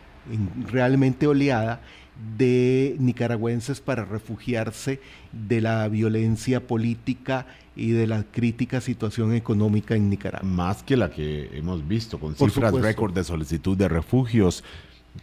realmente 0.70 1.26
oleada, 1.26 1.80
de 2.38 2.96
nicaragüenses 2.98 3.80
para 3.80 4.04
refugiarse 4.04 5.00
de 5.32 5.60
la 5.60 5.86
violencia 5.88 6.66
política 6.66 7.46
y 7.76 7.90
de 7.90 8.06
la 8.06 8.22
crítica 8.24 8.80
situación 8.80 9.34
económica 9.34 9.94
en 9.94 10.08
Nicaragua. 10.08 10.48
Más 10.48 10.82
que 10.82 10.96
la 10.96 11.10
que 11.10 11.50
hemos 11.52 11.86
visto, 11.86 12.18
con 12.18 12.34
cifras 12.34 12.72
récord 12.72 13.12
de 13.12 13.22
solicitud 13.22 13.76
de 13.76 13.88
refugios, 13.88 14.64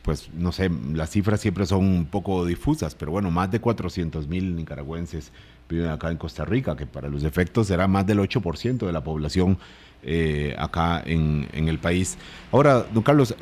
pues 0.01 0.29
no 0.33 0.51
sé, 0.51 0.69
las 0.93 1.11
cifras 1.11 1.39
siempre 1.39 1.65
son 1.65 1.85
un 1.85 2.05
poco 2.05 2.45
difusas, 2.45 2.95
pero 2.95 3.11
bueno, 3.11 3.31
más 3.31 3.51
de 3.51 3.59
400 3.59 4.27
mil 4.27 4.55
nicaragüenses 4.55 5.31
viven 5.69 5.89
acá 5.89 6.11
en 6.11 6.17
Costa 6.17 6.45
Rica, 6.45 6.75
que 6.75 6.85
para 6.85 7.09
los 7.09 7.23
efectos 7.23 7.67
será 7.67 7.87
más 7.87 8.05
del 8.05 8.19
8% 8.19 8.85
de 8.85 8.91
la 8.91 9.03
población 9.03 9.57
eh, 10.03 10.55
acá 10.57 11.01
en, 11.05 11.47
el 11.53 11.79
país. 11.79 12.17
Ahora, 12.51 12.85
don 12.93 13.03
Carlos, 13.03 13.35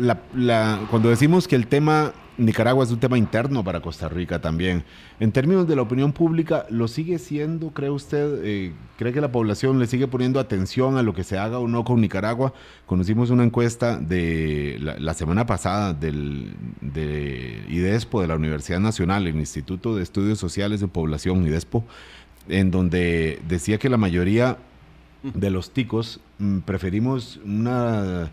cuando 0.89 1.09
decimos 1.09 1.47
que 1.47 1.55
el 1.55 1.67
tema 1.67 2.13
Nicaragua 2.37 2.83
es 2.83 2.91
un 2.91 2.99
tema 2.99 3.17
interno 3.17 3.63
para 3.63 3.81
Costa 3.81 4.09
Rica 4.09 4.39
también, 4.39 4.83
en 5.19 5.31
términos 5.31 5.67
de 5.67 5.75
la 5.75 5.83
opinión 5.83 6.11
pública, 6.13 6.65
¿lo 6.69 6.87
sigue 6.87 7.19
siendo, 7.19 7.71
cree 7.71 7.89
usted? 7.89 8.41
Eh, 8.43 8.73
¿Cree 8.97 9.13
que 9.13 9.21
la 9.21 9.31
población 9.31 9.79
le 9.79 9.87
sigue 9.87 10.07
poniendo 10.07 10.39
atención 10.39 10.97
a 10.97 11.03
lo 11.03 11.13
que 11.13 11.23
se 11.23 11.37
haga 11.37 11.59
o 11.59 11.67
no 11.67 11.83
con 11.83 12.01
Nicaragua? 12.01 12.53
Conocimos 12.85 13.29
una 13.29 13.43
encuesta 13.43 13.97
de 13.97 14.77
la, 14.79 15.13
semana 15.13 15.45
pasada 15.45 15.93
del, 15.93 16.53
de 16.81 17.63
IDESPO, 17.69 18.21
de 18.21 18.27
la 18.27 18.35
Universidad 18.35 18.79
Nacional, 18.79 19.27
el 19.27 19.35
Instituto 19.35 19.95
de 19.95 20.03
Estudios 20.03 20.39
Sociales 20.39 20.79
de 20.79 20.87
Población, 20.87 21.45
IDESPO, 21.45 21.83
en 22.49 22.71
donde 22.71 23.39
decía 23.47 23.77
que 23.77 23.89
la 23.89 23.97
mayoría 23.97 24.57
de 25.23 25.49
los 25.49 25.71
ticos, 25.71 26.19
mm, 26.39 26.59
preferimos 26.59 27.39
una 27.45 28.31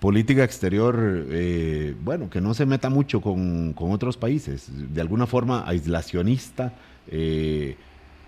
política 0.00 0.44
exterior, 0.44 1.26
eh, 1.30 1.94
bueno, 2.02 2.30
que 2.30 2.40
no 2.40 2.54
se 2.54 2.66
meta 2.66 2.88
mucho 2.88 3.20
con, 3.20 3.74
otros 3.76 4.16
países, 4.16 4.70
de 4.70 5.00
alguna 5.00 5.26
forma 5.26 5.64
aislacionista, 5.66 6.72
eh, 7.08 7.76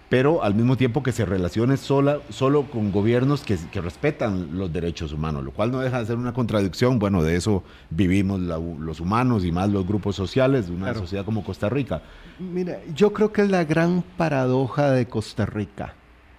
pero 0.08 0.42
al 0.42 0.56
mismo 0.56 0.76
tiempo 0.76 1.04
que 1.04 1.12
se 1.12 1.24
relacione 1.24 1.76
sola, 1.76 2.18
solo 2.30 2.64
con 2.64 2.90
gobiernos 2.90 3.42
que, 3.44 3.56
respetan 3.80 4.58
los 4.58 4.72
derechos 4.72 5.12
humanos, 5.12 5.44
lo 5.44 5.52
cual 5.52 5.70
no 5.70 5.78
deja 5.78 6.00
de 6.00 6.06
ser 6.06 6.16
una 6.16 6.32
contradicción, 6.32 6.98
bueno, 6.98 7.22
de 7.22 7.36
eso 7.36 7.62
vivimos 7.90 8.40
los 8.40 8.98
humanos 8.98 9.44
y 9.44 9.52
más 9.52 9.70
los 9.70 9.86
grupos 9.86 10.16
sociales 10.16 10.66
de 10.66 10.74
una 10.74 10.94
sociedad 10.94 11.24
como 11.24 11.44
Costa 11.44 11.68
Rica. 11.68 12.02
Mira, 12.40 12.80
yo 12.92 13.12
creo 13.12 13.32
que 13.32 13.42
es 13.42 13.50
la 13.50 13.62
gran 13.62 14.02
paradoja 14.16 14.90
de 14.90 15.06
Costa 15.06 15.46
Rica, 15.46 15.94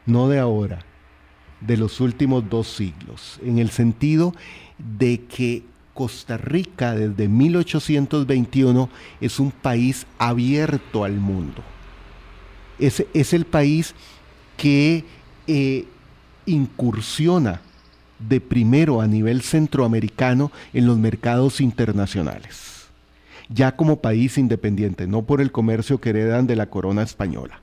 no 0.06 0.28
de 0.28 0.40
ahora 0.40 0.91
de 1.62 1.78
los 1.78 2.00
últimos 2.00 2.50
dos 2.50 2.68
siglos, 2.68 3.40
en 3.44 3.60
el 3.60 3.70
sentido 3.70 4.34
de 4.78 5.22
que 5.22 5.64
Costa 5.94 6.38
Rica 6.38 6.96
desde 6.96 7.28
1821 7.28 8.90
es 9.20 9.40
un 9.40 9.52
país 9.52 10.06
abierto 10.18 11.04
al 11.04 11.14
mundo. 11.14 11.62
Es, 12.80 13.06
es 13.14 13.34
el 13.34 13.46
país 13.46 13.94
que 14.58 15.06
eh, 15.48 15.86
incursiona 16.46 17.62
de 18.20 18.40
primero 18.40 19.02
a 19.02 19.08
nivel 19.08 19.42
centroamericano 19.42 20.52
en 20.74 20.86
los 20.86 20.98
mercados 20.98 21.62
internacionales, 21.62 22.88
ya 23.50 23.76
como 23.76 24.02
país 24.02 24.38
independiente, 24.38 25.08
no 25.08 25.24
por 25.24 25.42
el 25.42 25.52
comercio 25.52 26.00
que 26.00 26.12
heredan 26.12 26.48
de 26.48 26.56
la 26.56 26.68
corona 26.68 27.04
española. 27.04 27.61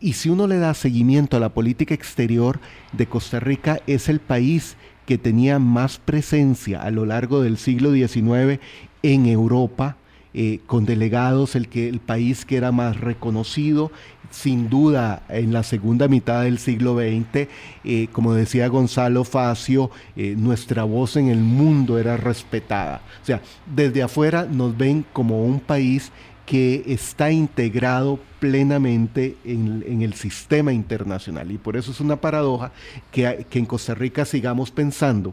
Y 0.00 0.14
si 0.14 0.30
uno 0.30 0.46
le 0.46 0.58
da 0.58 0.72
seguimiento 0.72 1.36
a 1.36 1.40
la 1.40 1.50
política 1.50 1.92
exterior 1.92 2.58
de 2.92 3.06
Costa 3.06 3.38
Rica, 3.38 3.80
es 3.86 4.08
el 4.08 4.18
país 4.18 4.76
que 5.04 5.18
tenía 5.18 5.58
más 5.58 5.98
presencia 5.98 6.80
a 6.82 6.90
lo 6.90 7.04
largo 7.04 7.42
del 7.42 7.58
siglo 7.58 7.92
XIX 7.92 8.60
en 9.02 9.26
Europa, 9.26 9.96
eh, 10.32 10.60
con 10.66 10.86
delegados, 10.86 11.54
el, 11.54 11.68
que, 11.68 11.88
el 11.88 11.98
país 11.98 12.46
que 12.46 12.56
era 12.56 12.72
más 12.72 12.98
reconocido, 12.98 13.90
sin 14.30 14.70
duda 14.70 15.22
en 15.28 15.52
la 15.52 15.64
segunda 15.64 16.08
mitad 16.08 16.44
del 16.44 16.58
siglo 16.58 16.96
XX, 16.96 17.48
eh, 17.84 18.08
como 18.12 18.32
decía 18.32 18.68
Gonzalo 18.68 19.24
Facio, 19.24 19.90
eh, 20.16 20.34
nuestra 20.38 20.84
voz 20.84 21.16
en 21.16 21.28
el 21.28 21.40
mundo 21.40 21.98
era 21.98 22.16
respetada. 22.16 23.02
O 23.22 23.26
sea, 23.26 23.42
desde 23.66 24.02
afuera 24.02 24.46
nos 24.50 24.76
ven 24.78 25.04
como 25.12 25.44
un 25.44 25.60
país 25.60 26.12
que 26.50 26.82
está 26.88 27.30
integrado 27.30 28.18
plenamente 28.40 29.36
en, 29.44 30.02
el 30.02 30.14
sistema 30.14 30.72
internacional. 30.72 31.48
Y 31.52 31.58
por 31.58 31.76
eso 31.76 31.92
es 31.92 32.00
una 32.00 32.20
paradoja 32.20 32.72
que, 33.12 33.46
en 33.52 33.66
Costa 33.66 33.94
Rica 33.94 34.24
sigamos 34.24 34.72
pensando 34.72 35.32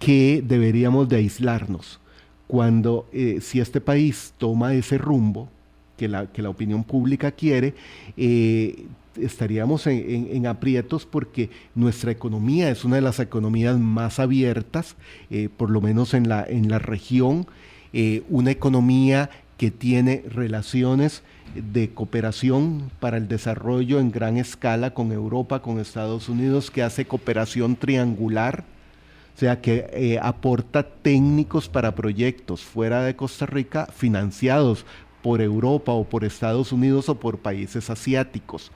que 0.00 0.42
deberíamos 0.44 1.08
de 1.08 1.18
aislarnos, 1.18 2.00
cuando 2.48 3.08
eh, 3.12 3.38
si 3.40 3.60
este 3.60 3.80
país 3.80 4.34
toma 4.38 4.74
ese 4.74 4.98
rumbo 4.98 5.48
que 5.96 6.08
la, 6.08 6.26
que 6.26 6.42
la 6.42 6.48
opinión 6.48 6.82
pública 6.82 7.30
quiere, 7.30 7.74
eh, 8.16 8.86
estaríamos 9.20 9.86
en, 9.86 10.48
aprietos 10.48 11.06
porque 11.06 11.48
nuestra 11.76 12.10
economía 12.10 12.70
es 12.70 12.84
una 12.84 12.96
de 12.96 13.02
las 13.02 13.20
economías 13.20 13.78
más 13.78 14.18
abiertas, 14.18 14.96
eh, 15.30 15.48
por 15.56 15.70
lo 15.70 15.80
menos 15.80 16.12
en 16.12 16.28
la, 16.28 16.42
en 16.42 16.68
la 16.68 16.80
región, 16.80 17.46
una 18.28 18.52
economía 18.52 19.30
que 19.60 19.70
tiene 19.70 20.24
relaciones 20.26 21.22
de 21.54 21.90
cooperación 21.90 22.90
para 22.98 23.18
el 23.18 23.28
desarrollo 23.28 24.00
en 24.00 24.10
gran 24.10 24.38
escala 24.38 24.94
con 24.94 25.12
Europa, 25.12 25.60
con 25.60 25.78
Estados 25.78 26.30
Unidos, 26.30 26.70
que 26.70 26.82
hace 26.82 27.04
cooperación 27.04 27.76
triangular, 27.76 28.64
o 29.36 29.38
sea, 29.38 29.60
que 29.60 29.90
eh, 29.92 30.18
aporta 30.22 30.82
técnicos 30.82 31.68
para 31.68 31.94
proyectos 31.94 32.62
fuera 32.62 33.02
de 33.02 33.16
Costa 33.16 33.44
Rica 33.44 33.84
financiados 33.94 34.86
por 35.20 35.42
Europa 35.42 35.92
o 35.92 36.04
por 36.04 36.24
Estados 36.24 36.72
Unidos 36.72 37.10
o 37.10 37.16
por 37.16 37.40
países 37.40 37.90
asiáticos. 37.90 38.72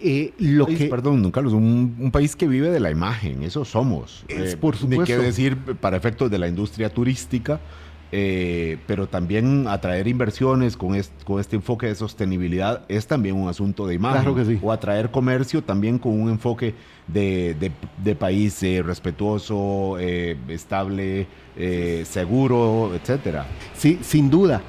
Eh, 0.00 0.32
lo 0.38 0.64
que, 0.64 0.86
perdón, 0.86 1.22
don 1.22 1.30
Carlos, 1.30 1.52
un, 1.52 2.10
país 2.10 2.36
que 2.36 2.48
vive 2.48 2.70
de 2.70 2.80
la 2.80 2.90
imagen, 2.90 3.42
eso 3.42 3.66
somos. 3.66 4.24
Es, 4.28 4.54
eh, 4.54 4.56
por 4.56 4.78
supuesto. 4.78 5.02
Ni 5.02 5.06
qué 5.06 5.18
decir 5.18 5.58
para 5.58 5.98
efectos 5.98 6.30
de 6.30 6.38
la 6.38 6.48
industria 6.48 6.88
turística, 6.88 7.60
eh, 8.12 8.78
pero 8.86 9.06
también 9.08 9.66
atraer 9.68 10.08
inversiones 10.08 10.76
con, 10.76 11.00
con 11.24 11.40
este 11.40 11.56
enfoque 11.56 11.86
de 11.86 11.94
sostenibilidad 11.94 12.84
es 12.88 13.06
también 13.06 13.36
un 13.36 13.48
asunto 13.48 13.86
de 13.86 13.94
imagen. 13.94 14.22
Claro 14.22 14.34
que 14.34 14.44
sí. 14.44 14.58
O 14.62 14.72
atraer 14.72 15.10
comercio 15.10 15.62
también 15.62 15.98
con 15.98 16.20
un 16.20 16.28
enfoque 16.30 16.74
de, 17.06 17.54
de, 18.02 18.14
país 18.14 18.60
respetuoso, 18.84 19.98
estable, 19.98 21.26
seguro, 22.04 22.92
etcétera. 22.94 23.46
Sí, 23.74 23.98
sin 24.02 24.30
duda, 24.30 24.60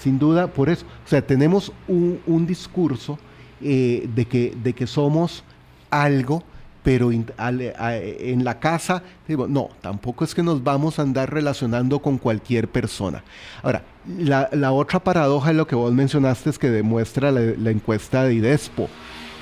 sin 0.00 0.18
duda, 0.18 0.46
por 0.46 0.68
eso. 0.68 0.86
O 1.04 1.08
sea, 1.08 1.20
tenemos 1.26 1.72
un, 1.88 2.20
un 2.26 2.46
discurso 2.46 3.18
eh, 3.66 4.10
de, 4.14 4.26
que, 4.26 4.54
de 4.62 4.74
que 4.74 4.86
somos 4.86 5.42
algo, 5.88 6.42
pero 6.84 7.10
en 7.10 8.44
la 8.44 8.60
casa, 8.60 9.02
digo, 9.26 9.48
no, 9.48 9.70
tampoco 9.80 10.22
es 10.22 10.34
que 10.34 10.42
nos 10.42 10.62
vamos 10.62 10.98
a 10.98 11.02
andar 11.02 11.32
relacionando 11.32 11.98
con 12.00 12.18
cualquier 12.18 12.68
persona. 12.68 13.24
Ahora, 13.62 13.82
la, 14.06 14.70
otra 14.70 15.02
paradoja 15.02 15.50
es 15.50 15.56
lo 15.56 15.66
que 15.66 15.74
vos 15.74 15.94
mencionaste 15.94 16.50
es 16.50 16.58
que 16.58 16.68
demuestra 16.70 17.32
la, 17.32 17.70
encuesta 17.70 18.24
de 18.24 18.34
IDESPO. 18.34 18.90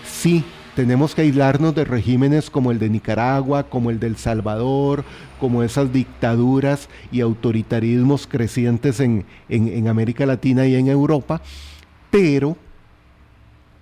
Sí, 0.06 0.44
tenemos 0.76 1.16
que 1.16 1.22
aislarnos 1.22 1.74
de 1.74 1.84
regímenes 1.84 2.48
como 2.48 2.70
el 2.70 2.78
de 2.78 2.88
Nicaragua, 2.88 3.64
como 3.64 3.90
el 3.90 3.98
del 3.98 4.16
Salvador, 4.16 5.04
como 5.40 5.64
esas 5.64 5.92
dictaduras 5.92 6.88
y 7.10 7.22
autoritarismos 7.22 8.28
crecientes 8.28 9.00
en, 9.00 9.26
en 9.48 9.88
América 9.88 10.26
Latina 10.26 10.64
y 10.68 10.76
en 10.76 10.86
Europa, 10.86 11.42
pero 12.12 12.56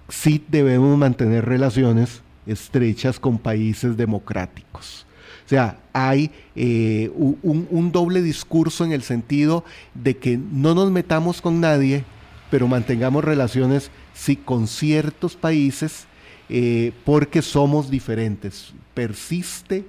sí 0.08 0.42
debemos 0.48 0.96
mantener 0.96 1.44
relaciones 1.44 2.22
estrechas 2.46 3.18
con 3.18 3.38
países 3.38 3.96
democráticos. 3.96 5.06
O 5.44 5.48
sea, 5.50 5.78
hay 5.92 6.30
eh, 6.54 7.10
un, 7.14 7.90
doble 7.92 8.22
discurso 8.22 8.84
en 8.84 8.92
el 8.92 9.02
sentido 9.02 9.64
de 9.94 10.16
que 10.16 10.36
no 10.38 10.74
nos 10.74 10.92
metamos 10.92 11.42
con 11.42 11.60
nadie, 11.60 12.04
pero 12.50 12.68
mantengamos 12.68 13.24
relaciones 13.24 13.90
sí 14.14 14.36
con 14.36 14.68
ciertos 14.68 15.34
países 15.34 16.06
eh, 16.48 16.92
porque 17.04 17.42
somos 17.42 17.90
diferentes. 17.90 18.72
Persiste 18.94 19.84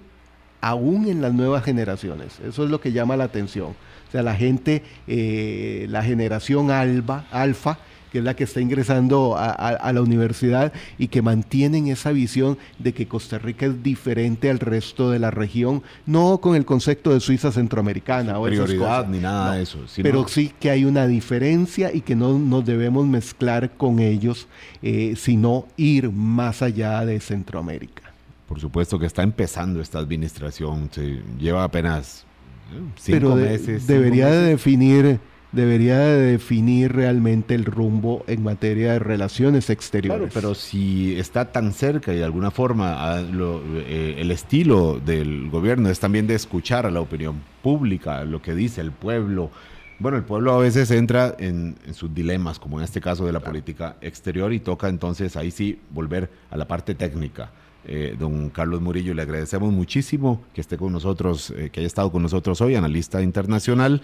aún 0.62 1.08
en 1.08 1.22
las 1.22 1.34
nuevas 1.34 1.64
generaciones. 1.64 2.39
Eso 2.39 2.64
es 2.64 2.72
lo 2.72 2.82
que 2.82 2.91
llama 2.91 3.16
la 3.16 3.26
atención. 3.26 3.76
O 4.08 4.12
sea, 4.12 4.24
la 4.24 4.36
gente, 4.36 4.84
eh, 5.08 5.86
la 5.89 6.04
generación 6.04 6.72
alba, 6.72 7.28
alfa, 7.32 7.78
que 8.12 8.20
es 8.20 8.24
la 8.24 8.36
que 8.36 8.43
está 8.43 8.59
ingresando 8.59 9.36
a, 9.38 9.91
la 9.91 10.01
universidad 10.01 10.74
y 10.97 11.07
que 11.07 11.22
mantienen 11.22 11.88
esa 11.88 12.12
visión 12.12 12.57
de 12.78 12.93
que 12.93 13.07
Costa 13.07 13.38
Rica 13.39 13.66
es 13.66 13.82
diferente 13.82 14.49
al 14.49 14.59
resto 14.59 15.12
de 15.12 15.20
la 15.20 15.32
región, 15.32 15.82
no 16.05 16.39
con 16.39 16.55
el 16.55 16.66
concepto 16.66 17.14
de 17.14 17.20
Suiza 17.20 17.51
centroamericana 17.51 18.38
o 18.39 18.45
prioridad 18.45 19.07
ni 19.07 19.20
nada 19.20 19.55
de 19.55 19.64
eso, 19.64 19.80
pero 20.01 20.28
sí 20.28 20.51
que 20.59 20.70
hay 20.70 20.86
una 20.86 21.07
diferencia 21.07 21.93
y 21.93 22.01
que 22.01 22.16
no 22.16 22.38
nos 22.38 22.66
debemos 22.66 23.05
mezclar 23.07 23.72
con 23.78 23.99
ellos, 23.99 24.47
eh, 24.82 25.16
sino 25.18 25.68
ir 25.78 26.12
más 26.12 26.62
allá 26.62 27.05
de 27.05 27.20
Centroamérica. 27.20 28.03
Por 28.47 28.59
supuesto 28.59 28.99
que 28.99 29.05
está 29.05 29.24
empezando 29.24 29.80
esta 29.80 29.99
administración, 29.99 30.89
se 30.91 31.22
lleva 31.39 31.64
apenas 31.64 32.26
eh, 32.74 32.82
cinco 32.97 33.36
meses. 33.36 33.88
Debería 33.88 34.28
de 34.28 34.49
definir 34.49 35.20
debería 35.52 35.99
de 35.99 36.32
definir 36.32 36.93
realmente 36.93 37.56
el 37.56 37.66
rumbo 37.66 38.24
en 38.28 38.43
materia 38.43 38.93
de 38.93 38.99
relaciones 38.99 39.70
exteriores. 39.70 40.32
Claro, 40.32 40.32
pero 40.34 40.56
si 40.56 41.20
está 41.20 41.52
tan 41.52 41.74
cerca 41.74 42.14
y 42.14 42.18
de 42.18 42.24
alguna 42.24 42.52
forma 42.52 42.93
ah, 42.97 43.22
eh, 43.22 44.16
el 44.18 44.32
estilo 44.32 44.99
del 44.99 45.49
gobierno 45.49 45.89
es 45.89 45.99
también 45.99 46.28
de 46.28 46.36
escuchar 46.36 46.86
a 46.86 46.91
la 46.91 47.02
opinión 47.02 47.41
pública, 47.62 48.24
lo 48.24 48.41
que 48.41 48.56
dice 48.56 48.82
el 48.82 48.91
pueblo. 48.91 49.52
Bueno, 49.99 50.18
el 50.18 50.24
pueblo 50.24 50.54
a 50.54 50.58
veces 50.58 50.89
entra 50.89 51.36
en, 51.38 51.76
sus 51.93 52.14
dilemas, 52.14 52.58
como 52.58 52.80
en 52.80 52.86
este 52.86 53.02
caso 53.02 53.26
de 53.26 53.34
la 53.34 53.39
política 53.39 53.97
exterior, 54.02 54.52
y 54.52 54.60
toca 54.60 54.89
entonces 54.89 55.36
ahí 55.36 55.52
sí 55.52 55.80
volver 55.91 56.30
a 56.49 56.58
la 56.58 56.68
parte 56.68 56.95
técnica. 56.95 57.52
Eh, 57.86 58.16
don 58.18 58.49
Carlos 58.49 58.82
Murillo, 58.82 59.14
le 59.14 59.22
agradecemos 59.22 59.72
muchísimo 59.72 60.43
que 60.54 60.62
esté 60.62 60.78
con 60.78 60.91
nosotros, 60.91 61.52
eh, 61.52 61.70
que 61.72 61.82
haya 61.82 61.88
estado 61.88 62.12
con 62.12 62.24
nosotros 62.24 62.62
hoy, 62.62 62.76
analista 62.76 63.22
internacional. 63.22 64.02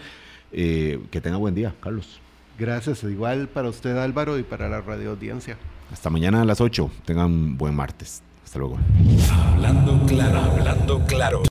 Eh, 0.59 0.99
que 1.11 1.21
tenga 1.21 1.37
buen 1.37 1.53
día, 1.53 1.75
Carlos. 1.79 2.19
Gracias, 2.57 3.03
igual 3.03 3.47
para 3.47 3.69
usted 3.69 3.95
Álvaro 3.95 4.39
y 4.39 4.43
para 4.43 4.67
la 4.67 4.81
radio 4.81 5.11
audiencia. 5.11 5.55
Hasta 5.93 6.09
mañana 6.09 6.41
a 6.41 6.45
las 6.45 6.59
8. 6.59 6.89
Tengan 7.05 7.59
buen 7.59 7.75
martes. 7.75 8.23
Hasta 8.43 8.57
luego. 8.57 8.79
Hablando 9.53 10.03
claro, 10.07 10.39
hablando 10.39 11.05
claro. 11.05 11.43